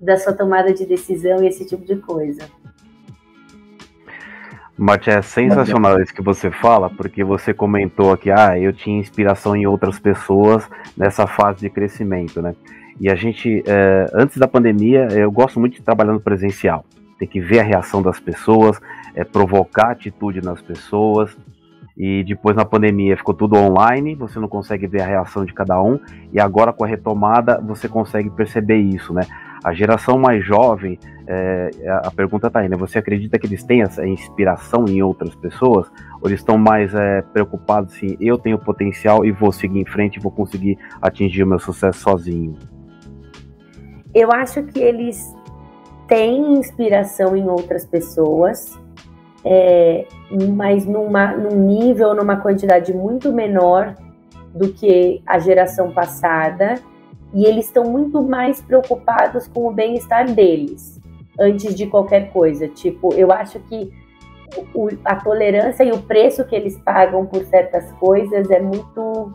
da 0.00 0.16
sua 0.16 0.32
tomada 0.32 0.72
de 0.72 0.86
decisão 0.86 1.42
e 1.42 1.48
esse 1.48 1.66
tipo 1.66 1.84
de 1.84 1.96
coisa. 1.96 2.42
Mate, 4.76 5.10
é 5.10 5.20
sensacional 5.20 6.00
isso 6.00 6.14
que 6.14 6.22
você 6.22 6.52
fala, 6.52 6.88
porque 6.88 7.24
você 7.24 7.52
comentou 7.52 8.12
aqui, 8.12 8.30
ah, 8.30 8.56
eu 8.56 8.72
tinha 8.72 9.00
inspiração 9.00 9.56
em 9.56 9.66
outras 9.66 9.98
pessoas 9.98 10.70
nessa 10.96 11.26
fase 11.26 11.58
de 11.58 11.68
crescimento, 11.68 12.40
né? 12.40 12.54
E 13.00 13.10
a 13.10 13.14
gente, 13.14 13.62
é, 13.66 14.06
antes 14.12 14.36
da 14.38 14.48
pandemia, 14.48 15.08
eu 15.12 15.30
gosto 15.30 15.60
muito 15.60 15.74
de 15.74 15.82
trabalhar 15.82 16.12
no 16.12 16.20
presencial. 16.20 16.84
Tem 17.18 17.28
que 17.28 17.40
ver 17.40 17.60
a 17.60 17.62
reação 17.62 18.02
das 18.02 18.18
pessoas, 18.18 18.80
é, 19.14 19.24
provocar 19.24 19.90
atitude 19.90 20.40
nas 20.40 20.60
pessoas, 20.60 21.36
e 21.96 22.22
depois 22.22 22.56
na 22.56 22.64
pandemia 22.64 23.16
ficou 23.16 23.34
tudo 23.34 23.56
online, 23.56 24.14
você 24.14 24.38
não 24.38 24.46
consegue 24.46 24.86
ver 24.86 25.02
a 25.02 25.06
reação 25.06 25.44
de 25.44 25.52
cada 25.52 25.82
um, 25.82 25.98
e 26.32 26.38
agora 26.38 26.72
com 26.72 26.84
a 26.84 26.86
retomada 26.86 27.60
você 27.60 27.88
consegue 27.88 28.30
perceber 28.30 28.78
isso, 28.78 29.12
né? 29.12 29.22
A 29.64 29.74
geração 29.74 30.16
mais 30.16 30.44
jovem, 30.44 30.96
é, 31.26 31.70
a 32.04 32.10
pergunta 32.12 32.48
tá 32.48 32.60
aí, 32.60 32.68
né? 32.68 32.76
Você 32.76 32.98
acredita 32.98 33.36
que 33.36 33.48
eles 33.48 33.64
têm 33.64 33.82
essa 33.82 34.06
inspiração 34.06 34.84
em 34.86 35.02
outras 35.02 35.34
pessoas? 35.34 35.90
Ou 36.20 36.28
eles 36.28 36.38
estão 36.38 36.56
mais 36.56 36.94
é, 36.94 37.22
preocupados 37.22 37.92
assim, 37.94 38.16
eu 38.20 38.38
tenho 38.38 38.58
potencial 38.58 39.24
e 39.24 39.32
vou 39.32 39.50
seguir 39.50 39.80
em 39.80 39.84
frente 39.84 40.16
e 40.16 40.22
vou 40.22 40.30
conseguir 40.30 40.78
atingir 41.02 41.42
o 41.42 41.46
meu 41.48 41.58
sucesso 41.58 41.98
sozinho? 41.98 42.56
Eu 44.18 44.32
acho 44.32 44.64
que 44.64 44.80
eles 44.80 45.32
têm 46.08 46.54
inspiração 46.54 47.36
em 47.36 47.48
outras 47.48 47.86
pessoas, 47.86 48.76
é, 49.44 50.08
mas 50.56 50.84
numa, 50.84 51.36
num 51.36 51.54
nível, 51.54 52.16
numa 52.16 52.34
quantidade 52.34 52.92
muito 52.92 53.32
menor 53.32 53.94
do 54.52 54.72
que 54.72 55.22
a 55.24 55.38
geração 55.38 55.92
passada, 55.92 56.74
e 57.32 57.44
eles 57.44 57.66
estão 57.66 57.84
muito 57.84 58.20
mais 58.20 58.60
preocupados 58.60 59.46
com 59.46 59.68
o 59.68 59.72
bem-estar 59.72 60.28
deles 60.28 61.00
antes 61.38 61.72
de 61.76 61.86
qualquer 61.86 62.32
coisa. 62.32 62.66
Tipo, 62.66 63.14
eu 63.14 63.30
acho 63.30 63.60
que 63.60 63.92
o, 64.74 64.88
a 65.04 65.14
tolerância 65.14 65.84
e 65.84 65.92
o 65.92 66.02
preço 66.02 66.44
que 66.44 66.56
eles 66.56 66.76
pagam 66.78 67.24
por 67.24 67.44
certas 67.44 67.92
coisas 68.00 68.50
é 68.50 68.58
muito 68.58 69.32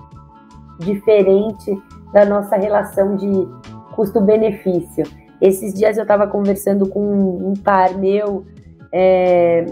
diferente 0.79 1.81
da 2.11 2.25
nossa 2.25 2.57
relação 2.57 3.15
de 3.15 3.47
custo-benefício. 3.95 5.03
Esses 5.41 5.73
dias 5.73 5.97
eu 5.97 6.03
estava 6.03 6.27
conversando 6.27 6.87
com 6.87 7.01
um 7.01 7.53
par 7.53 7.97
meu 7.97 8.45
é, 8.91 9.65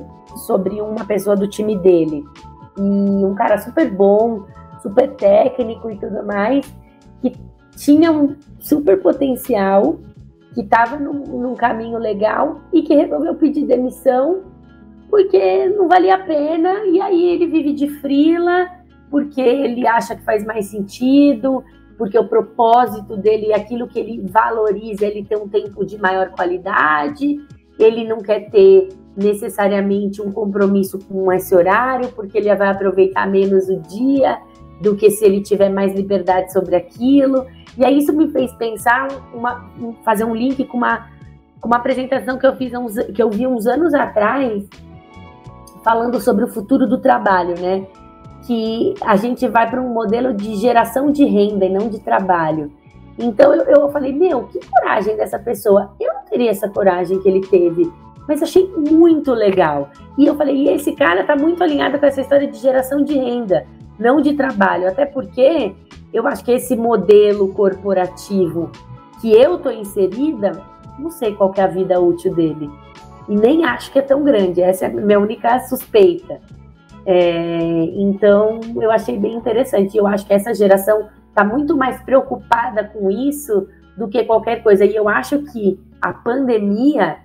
sobre 0.45 0.81
uma 0.81 1.05
pessoa 1.05 1.35
do 1.35 1.47
time 1.47 1.77
dele. 1.77 2.23
E 2.77 2.81
um 2.81 3.33
cara 3.35 3.57
super 3.57 3.89
bom, 3.89 4.45
super 4.81 5.09
técnico 5.15 5.89
e 5.89 5.97
tudo 5.97 6.25
mais, 6.25 6.65
que 7.21 7.33
tinha 7.75 8.11
um 8.11 8.35
super 8.59 9.01
potencial, 9.01 9.97
que 10.53 10.61
estava 10.61 10.97
num, 10.97 11.39
num 11.39 11.55
caminho 11.55 11.97
legal 11.97 12.59
e 12.73 12.81
que 12.81 12.95
resolveu 12.95 13.35
pedir 13.35 13.65
demissão 13.65 14.51
porque 15.11 15.67
não 15.67 15.89
valia 15.89 16.15
a 16.15 16.19
pena. 16.19 16.85
E 16.85 17.01
aí 17.01 17.29
ele 17.31 17.47
vive 17.47 17.73
de 17.73 17.89
frila, 17.99 18.69
porque 19.11 19.41
ele 19.41 19.85
acha 19.85 20.15
que 20.15 20.23
faz 20.23 20.45
mais 20.45 20.67
sentido, 20.67 21.63
porque 22.01 22.17
o 22.17 22.27
propósito 22.27 23.15
dele, 23.15 23.53
aquilo 23.53 23.87
que 23.87 23.99
ele 23.99 24.25
valoriza, 24.27 25.05
ele 25.05 25.23
tem 25.23 25.37
um 25.37 25.47
tempo 25.47 25.85
de 25.85 25.99
maior 25.99 26.31
qualidade, 26.31 27.37
ele 27.77 28.07
não 28.07 28.21
quer 28.21 28.49
ter 28.49 28.89
necessariamente 29.15 30.19
um 30.19 30.31
compromisso 30.31 30.97
com 30.97 31.31
esse 31.31 31.53
horário, 31.53 32.09
porque 32.13 32.39
ele 32.39 32.55
vai 32.55 32.69
aproveitar 32.69 33.29
menos 33.29 33.69
o 33.69 33.79
dia 33.81 34.39
do 34.81 34.95
que 34.95 35.11
se 35.11 35.23
ele 35.23 35.41
tiver 35.41 35.69
mais 35.69 35.93
liberdade 35.93 36.51
sobre 36.51 36.75
aquilo. 36.75 37.45
E 37.77 37.85
aí 37.85 37.99
isso 37.99 38.11
me 38.13 38.29
fez 38.29 38.51
pensar, 38.53 39.07
uma, 39.31 39.69
fazer 40.03 40.23
um 40.23 40.33
link 40.33 40.65
com 40.65 40.77
uma, 40.77 41.07
uma 41.63 41.75
apresentação 41.75 42.39
que 42.39 42.47
eu 42.47 42.55
fiz 42.55 42.73
uns, 42.73 42.95
que 43.13 43.21
eu 43.21 43.29
vi 43.29 43.45
uns 43.45 43.67
anos 43.67 43.93
atrás, 43.93 44.67
falando 45.83 46.19
sobre 46.19 46.45
o 46.45 46.47
futuro 46.47 46.87
do 46.87 46.99
trabalho, 46.99 47.53
né? 47.61 47.85
Que 48.45 48.93
a 49.01 49.15
gente 49.15 49.47
vai 49.47 49.69
para 49.69 49.81
um 49.81 49.93
modelo 49.93 50.33
de 50.33 50.55
geração 50.55 51.11
de 51.11 51.25
renda 51.25 51.65
e 51.65 51.69
não 51.69 51.89
de 51.89 51.99
trabalho. 51.99 52.71
Então 53.17 53.53
eu, 53.53 53.63
eu 53.65 53.89
falei, 53.91 54.13
meu, 54.13 54.43
que 54.43 54.59
coragem 54.65 55.15
dessa 55.15 55.37
pessoa. 55.37 55.91
Eu 55.99 56.13
não 56.13 56.23
teria 56.23 56.49
essa 56.49 56.67
coragem 56.69 57.19
que 57.19 57.29
ele 57.29 57.41
teve 57.41 57.91
mas 58.27 58.41
achei 58.41 58.65
muito 58.67 59.33
legal. 59.33 59.89
E 60.17 60.25
eu 60.25 60.35
falei, 60.35 60.55
e 60.55 60.69
esse 60.69 60.93
cara 60.93 61.23
tá 61.23 61.35
muito 61.35 61.61
alinhado 61.63 61.99
com 61.99 62.05
essa 62.05 62.21
história 62.21 62.47
de 62.47 62.57
geração 62.57 63.03
de 63.03 63.13
renda, 63.13 63.65
não 63.99 64.21
de 64.21 64.33
trabalho, 64.33 64.87
até 64.87 65.05
porque 65.05 65.73
eu 66.13 66.25
acho 66.27 66.43
que 66.43 66.51
esse 66.51 66.75
modelo 66.75 67.49
corporativo 67.49 68.71
que 69.19 69.31
eu 69.31 69.59
tô 69.59 69.69
inserida, 69.69 70.63
não 70.97 71.11
sei 71.11 71.35
qual 71.35 71.53
é 71.57 71.61
a 71.61 71.67
vida 71.67 71.99
útil 71.99 72.33
dele. 72.33 72.69
E 73.27 73.35
nem 73.35 73.65
acho 73.65 73.91
que 73.91 73.99
é 73.99 74.01
tão 74.01 74.23
grande, 74.23 74.61
essa 74.61 74.85
é 74.85 74.87
a 74.87 74.91
minha 74.91 75.19
única 75.19 75.59
suspeita. 75.61 76.39
É, 77.05 77.59
então, 77.95 78.59
eu 78.75 78.91
achei 78.91 79.17
bem 79.17 79.35
interessante. 79.35 79.97
Eu 79.97 80.07
acho 80.07 80.25
que 80.25 80.33
essa 80.33 80.53
geração 80.53 81.09
está 81.29 81.43
muito 81.43 81.75
mais 81.75 82.01
preocupada 82.03 82.83
com 82.83 83.09
isso 83.09 83.67
do 83.97 84.07
que 84.07 84.23
qualquer 84.23 84.61
coisa. 84.63 84.85
E 84.85 84.95
eu 84.95 85.09
acho 85.09 85.39
que 85.51 85.79
a 86.01 86.13
pandemia 86.13 87.17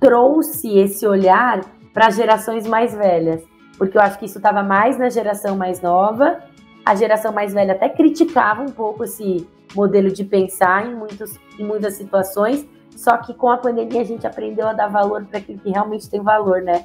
trouxe 0.00 0.78
esse 0.78 1.06
olhar 1.06 1.60
para 1.92 2.10
gerações 2.10 2.66
mais 2.66 2.94
velhas, 2.94 3.42
porque 3.78 3.96
eu 3.96 4.02
acho 4.02 4.18
que 4.18 4.26
isso 4.26 4.38
estava 4.38 4.62
mais 4.62 4.98
na 4.98 5.08
geração 5.08 5.56
mais 5.56 5.80
nova. 5.80 6.40
A 6.84 6.94
geração 6.94 7.32
mais 7.32 7.52
velha 7.52 7.72
até 7.72 7.88
criticava 7.88 8.62
um 8.62 8.70
pouco 8.70 9.04
esse 9.04 9.46
modelo 9.74 10.10
de 10.10 10.24
pensar 10.24 10.86
em, 10.86 10.94
muitos, 10.94 11.38
em 11.58 11.64
muitas 11.64 11.94
situações, 11.94 12.66
só 12.90 13.16
que 13.16 13.34
com 13.34 13.50
a 13.50 13.58
pandemia 13.58 14.00
a 14.00 14.04
gente 14.04 14.26
aprendeu 14.26 14.68
a 14.68 14.72
dar 14.72 14.88
valor 14.88 15.24
para 15.24 15.38
aquilo 15.38 15.58
que 15.58 15.70
realmente 15.70 16.08
tem 16.08 16.20
valor, 16.20 16.62
né? 16.62 16.84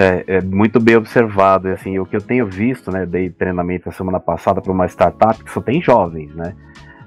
É, 0.00 0.36
é, 0.36 0.40
muito 0.40 0.78
bem 0.78 0.94
observado. 0.94 1.66
Assim, 1.68 1.98
o 1.98 2.06
que 2.06 2.14
eu 2.14 2.20
tenho 2.20 2.46
visto, 2.46 2.88
né, 2.92 3.04
dei 3.04 3.28
treinamento 3.30 3.88
a 3.88 3.92
semana 3.92 4.20
passada 4.20 4.60
para 4.60 4.72
uma 4.72 4.86
startup 4.86 5.42
que 5.42 5.50
só 5.50 5.60
tem 5.60 5.82
jovens, 5.82 6.32
né? 6.36 6.54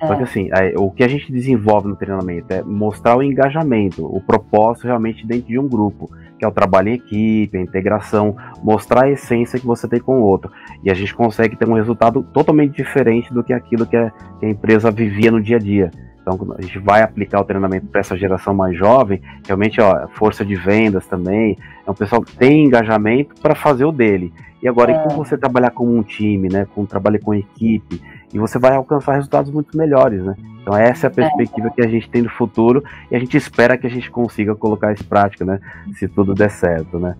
É. 0.02 0.08
Só 0.08 0.16
que 0.16 0.24
assim, 0.24 0.50
é, 0.52 0.74
o 0.76 0.92
que 0.92 1.02
a 1.02 1.08
gente 1.08 1.32
desenvolve 1.32 1.88
no 1.88 1.96
treinamento 1.96 2.52
é 2.52 2.62
mostrar 2.62 3.16
o 3.16 3.24
engajamento, 3.24 4.06
o 4.06 4.20
propósito 4.20 4.88
realmente 4.88 5.26
dentro 5.26 5.48
de 5.48 5.58
um 5.58 5.70
grupo, 5.70 6.12
que 6.38 6.44
é 6.44 6.48
o 6.48 6.52
trabalho 6.52 6.90
em 6.90 6.96
equipe, 6.96 7.58
a 7.58 7.62
integração, 7.62 8.36
mostrar 8.62 9.06
a 9.06 9.10
essência 9.10 9.58
que 9.58 9.66
você 9.66 9.88
tem 9.88 10.02
com 10.02 10.20
o 10.20 10.24
outro. 10.24 10.52
E 10.84 10.92
a 10.92 10.94
gente 10.94 11.16
consegue 11.16 11.56
ter 11.56 11.70
um 11.70 11.76
resultado 11.76 12.24
totalmente 12.34 12.76
diferente 12.76 13.34
do 13.34 13.42
que 13.42 13.54
aquilo 13.54 13.86
que 13.86 13.96
a, 13.96 14.12
que 14.38 14.46
a 14.48 14.50
empresa 14.50 14.92
vivia 14.92 15.32
no 15.32 15.42
dia 15.42 15.56
a 15.56 15.60
dia. 15.60 15.92
Então, 16.34 16.56
a 16.58 16.62
gente 16.62 16.80
vai 16.80 17.02
aplicar 17.02 17.40
o 17.40 17.44
treinamento 17.44 17.88
para 17.88 18.02
essa 18.02 18.18
geração 18.18 18.54
mais 18.54 18.78
jovem, 18.78 19.22
realmente, 19.46 19.80
ó, 19.82 20.08
força 20.14 20.46
de 20.46 20.56
vendas 20.56 21.06
também, 21.08 21.58
é 21.86 21.92
um 21.92 21.94
pessoal 21.94 22.22
que 22.22 22.36
tem 22.36 22.66
engajamento 22.66 23.36
para 23.42 23.56
fazer 23.56 23.86
o 23.86 23.92
dele. 23.92 24.34
E 24.62 24.68
agora, 24.68 24.92
é. 24.92 24.96
e 24.96 25.04
como 25.04 25.24
você 25.24 25.38
trabalhar 25.38 25.72
como 25.72 25.96
um 25.96 26.04
time, 26.04 26.48
né, 26.48 26.68
com 26.76 26.86
trabalho 26.86 27.20
com 27.20 27.34
equipe, 27.34 28.02
e 28.34 28.40
você 28.40 28.60
vai 28.60 28.76
alcançar 28.76 29.16
resultados 29.16 29.52
muito 29.52 29.78
melhores, 29.78 30.24
né? 30.24 30.36
Então 30.62 30.78
essa 30.78 31.08
é 31.08 31.10
a 31.10 31.12
perspectiva 31.12 31.68
é. 31.68 31.72
que 31.72 31.82
a 31.82 31.88
gente 31.88 32.10
tem 32.10 32.22
no 32.22 32.30
futuro 32.30 32.84
e 33.10 33.16
a 33.16 33.20
gente 33.20 33.36
espera 33.36 33.78
que 33.78 33.88
a 33.88 33.90
gente 33.90 34.10
consiga 34.10 34.56
colocar 34.56 34.94
isso 34.94 35.04
em 35.04 35.08
prática, 35.08 35.44
né? 35.44 35.60
Se 35.96 36.08
tudo 36.08 36.34
der 36.34 36.50
certo, 36.50 37.00
né? 37.00 37.16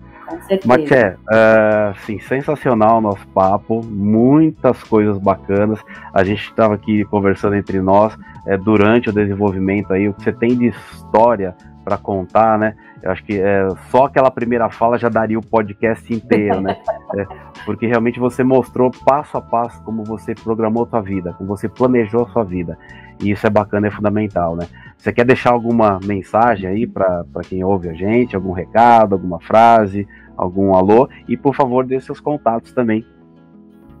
Maté, 0.64 1.16
uh, 1.16 1.94
sim, 2.04 2.18
sensacional 2.20 2.98
o 2.98 3.00
nosso 3.00 3.26
papo, 3.28 3.82
muitas 3.84 4.82
coisas 4.82 5.18
bacanas. 5.18 5.78
A 6.12 6.24
gente 6.24 6.42
estava 6.42 6.74
aqui 6.74 7.04
conversando 7.04 7.56
entre 7.56 7.80
nós 7.80 8.16
é, 8.46 8.56
durante 8.56 9.10
o 9.10 9.12
desenvolvimento 9.12 9.92
aí, 9.92 10.08
o 10.08 10.14
que 10.14 10.22
você 10.22 10.32
tem 10.32 10.56
de 10.56 10.66
história 10.68 11.54
para 11.84 11.96
contar, 11.96 12.58
né? 12.58 12.74
Eu 13.02 13.10
acho 13.10 13.24
que 13.24 13.40
é, 13.40 13.66
só 13.90 14.04
aquela 14.04 14.30
primeira 14.30 14.70
fala 14.70 14.96
já 14.96 15.08
daria 15.08 15.38
o 15.38 15.44
podcast 15.44 16.12
inteiro, 16.12 16.60
né? 16.60 16.76
É, 17.14 17.26
porque 17.66 17.86
realmente 17.86 18.18
você 18.18 18.42
mostrou 18.42 18.90
passo 19.04 19.36
a 19.36 19.40
passo 19.42 19.84
como 19.84 20.02
você 20.02 20.34
programou 20.34 20.84
a 20.84 20.86
sua 20.86 21.02
vida, 21.02 21.34
como 21.34 21.46
você 21.46 21.68
planejou 21.68 22.24
a 22.24 22.28
sua 22.30 22.42
vida. 22.42 22.78
E 23.22 23.30
isso 23.30 23.46
é 23.46 23.50
bacana, 23.50 23.86
é 23.86 23.90
fundamental, 23.90 24.56
né? 24.56 24.66
Você 24.98 25.12
quer 25.12 25.24
deixar 25.24 25.52
alguma 25.52 25.98
mensagem 26.04 26.68
aí 26.68 26.86
para 26.86 27.24
quem 27.48 27.62
ouve 27.64 27.88
a 27.88 27.94
gente, 27.94 28.36
algum 28.36 28.52
recado, 28.52 29.14
alguma 29.14 29.40
frase, 29.40 30.06
algum 30.36 30.74
alô? 30.74 31.08
E 31.28 31.36
por 31.36 31.54
favor, 31.54 31.86
dê 31.86 32.00
seus 32.00 32.20
contatos 32.20 32.72
também. 32.72 33.04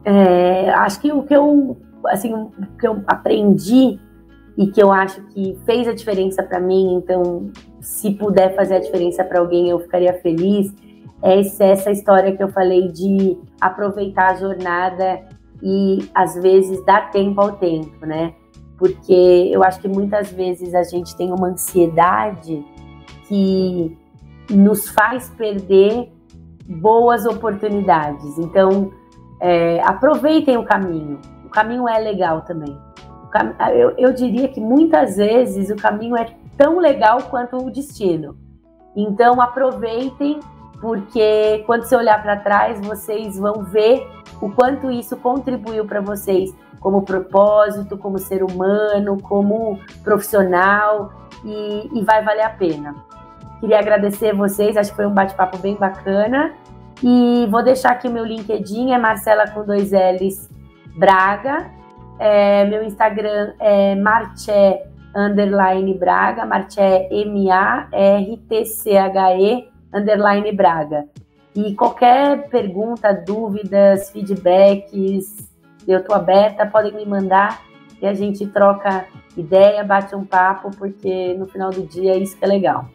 É, 0.04 0.70
acho 0.70 1.00
que 1.00 1.12
o 1.12 1.22
que 1.22 1.34
eu, 1.34 1.76
assim, 2.06 2.34
o 2.34 2.50
que 2.78 2.86
eu 2.86 3.02
aprendi 3.06 3.98
e 4.58 4.66
que 4.66 4.82
eu 4.82 4.92
acho 4.92 5.22
que 5.28 5.56
fez 5.64 5.86
a 5.88 5.94
diferença 5.94 6.42
para 6.42 6.60
mim, 6.60 6.94
então 6.94 7.50
se 7.80 8.10
puder 8.10 8.54
fazer 8.54 8.76
a 8.76 8.80
diferença 8.80 9.24
para 9.24 9.38
alguém, 9.38 9.70
eu 9.70 9.78
ficaria 9.78 10.12
feliz. 10.14 10.74
É 11.22 11.38
essa 11.38 11.90
história 11.90 12.36
que 12.36 12.42
eu 12.42 12.48
falei 12.48 12.88
de 12.88 13.38
aproveitar 13.60 14.32
a 14.32 14.34
jornada 14.34 15.20
e 15.62 16.00
às 16.12 16.34
vezes 16.34 16.84
dar 16.84 17.10
tempo 17.12 17.40
ao 17.40 17.52
tempo, 17.52 18.04
né? 18.04 18.34
Porque 18.82 19.48
eu 19.52 19.62
acho 19.62 19.80
que 19.80 19.86
muitas 19.86 20.32
vezes 20.32 20.74
a 20.74 20.82
gente 20.82 21.14
tem 21.16 21.32
uma 21.32 21.48
ansiedade 21.48 22.64
que 23.28 23.96
nos 24.50 24.88
faz 24.88 25.30
perder 25.30 26.10
boas 26.66 27.24
oportunidades. 27.26 28.38
Então, 28.38 28.90
é, 29.40 29.80
aproveitem 29.84 30.56
o 30.56 30.64
caminho. 30.64 31.20
O 31.44 31.48
caminho 31.48 31.88
é 31.88 31.96
legal 31.98 32.40
também 32.40 32.76
eu, 33.74 33.94
eu 33.96 34.12
diria 34.12 34.48
que 34.48 34.60
muitas 34.60 35.16
vezes 35.16 35.70
o 35.70 35.76
caminho 35.76 36.16
é 36.16 36.34
tão 36.56 36.78
legal 36.78 37.22
quanto 37.24 37.56
o 37.56 37.70
destino. 37.70 38.36
Então 38.94 39.40
aproveitem, 39.40 40.38
porque 40.80 41.62
quando 41.66 41.84
você 41.84 41.96
olhar 41.96 42.22
para 42.22 42.36
trás, 42.36 42.78
vocês 42.80 43.38
vão 43.38 43.62
ver 43.62 44.06
o 44.40 44.50
quanto 44.50 44.90
isso 44.90 45.16
contribuiu 45.16 45.86
para 45.86 46.00
vocês 46.00 46.54
como 46.82 47.02
propósito, 47.02 47.96
como 47.96 48.18
ser 48.18 48.42
humano, 48.42 49.16
como 49.22 49.78
profissional 50.02 51.12
e, 51.44 51.88
e, 51.94 52.02
vai 52.02 52.22
valer 52.24 52.42
a 52.42 52.50
pena. 52.50 52.94
Queria 53.60 53.78
agradecer 53.78 54.34
vocês, 54.34 54.76
acho 54.76 54.90
que 54.90 54.96
foi 54.96 55.06
um 55.06 55.14
bate-papo 55.14 55.56
bem 55.58 55.76
bacana. 55.76 56.52
E 57.02 57.46
vou 57.50 57.62
deixar 57.62 57.92
aqui 57.92 58.08
o 58.08 58.10
meu 58.10 58.24
LinkedIn, 58.24 58.92
é 58.92 58.98
Marcela 58.98 59.48
com 59.48 59.64
dois 59.64 59.92
L's 59.92 60.50
Braga. 60.96 61.70
É, 62.18 62.64
meu 62.64 62.82
Instagram 62.82 63.52
é 63.58 63.94
Marché 63.94 64.84
underline 65.14 65.94
Braga, 65.94 66.44
Marché 66.44 67.08
M-A-R-T-C-H-E 67.10 67.88
underline 69.92 70.52
Braga. 70.52 71.06
E 71.54 71.74
qualquer 71.74 72.48
pergunta, 72.48 73.12
dúvidas, 73.12 74.10
feedbacks, 74.10 75.51
eu 75.86 75.98
estou 75.98 76.14
aberta, 76.14 76.66
podem 76.66 76.92
me 76.92 77.04
mandar 77.06 77.62
e 78.00 78.06
a 78.06 78.14
gente 78.14 78.46
troca 78.46 79.06
ideia, 79.36 79.84
bate 79.84 80.14
um 80.14 80.24
papo, 80.24 80.70
porque 80.76 81.34
no 81.34 81.46
final 81.46 81.70
do 81.70 81.82
dia 81.82 82.12
é 82.12 82.18
isso 82.18 82.36
que 82.36 82.44
é 82.44 82.48
legal. 82.48 82.88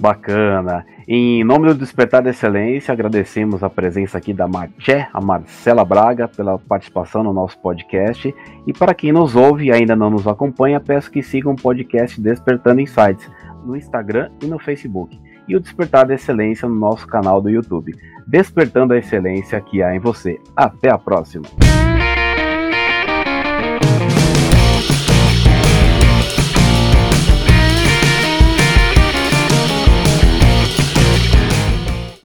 Bacana. 0.00 0.84
Em 1.06 1.44
nome 1.44 1.68
do 1.68 1.74
Despertar 1.74 2.22
da 2.22 2.30
Excelência, 2.30 2.92
agradecemos 2.92 3.62
a 3.62 3.70
presença 3.70 4.18
aqui 4.18 4.32
da 4.32 4.48
Marché, 4.48 5.08
a 5.12 5.20
Marcela 5.20 5.84
Braga, 5.84 6.26
pela 6.26 6.58
participação 6.58 7.22
no 7.22 7.32
nosso 7.32 7.58
podcast. 7.58 8.34
E 8.66 8.72
para 8.72 8.94
quem 8.94 9.12
nos 9.12 9.36
ouve 9.36 9.66
e 9.66 9.72
ainda 9.72 9.94
não 9.94 10.10
nos 10.10 10.26
acompanha, 10.26 10.80
peço 10.80 11.10
que 11.10 11.22
sigam 11.22 11.52
o 11.52 11.56
podcast 11.56 12.20
Despertando 12.20 12.80
Insights 12.80 13.30
no 13.64 13.76
Instagram 13.76 14.30
e 14.42 14.46
no 14.46 14.58
Facebook. 14.58 15.20
E 15.48 15.56
o 15.56 15.60
Despertar 15.60 16.06
da 16.06 16.14
Excelência 16.14 16.68
no 16.68 16.74
nosso 16.74 17.06
canal 17.06 17.40
do 17.40 17.50
YouTube. 17.50 17.94
Despertando 18.26 18.94
a 18.94 18.98
Excelência 18.98 19.60
que 19.60 19.82
há 19.82 19.94
em 19.94 20.00
você. 20.00 20.40
Até 20.56 20.90
a 20.90 20.98
próxima! 20.98 21.44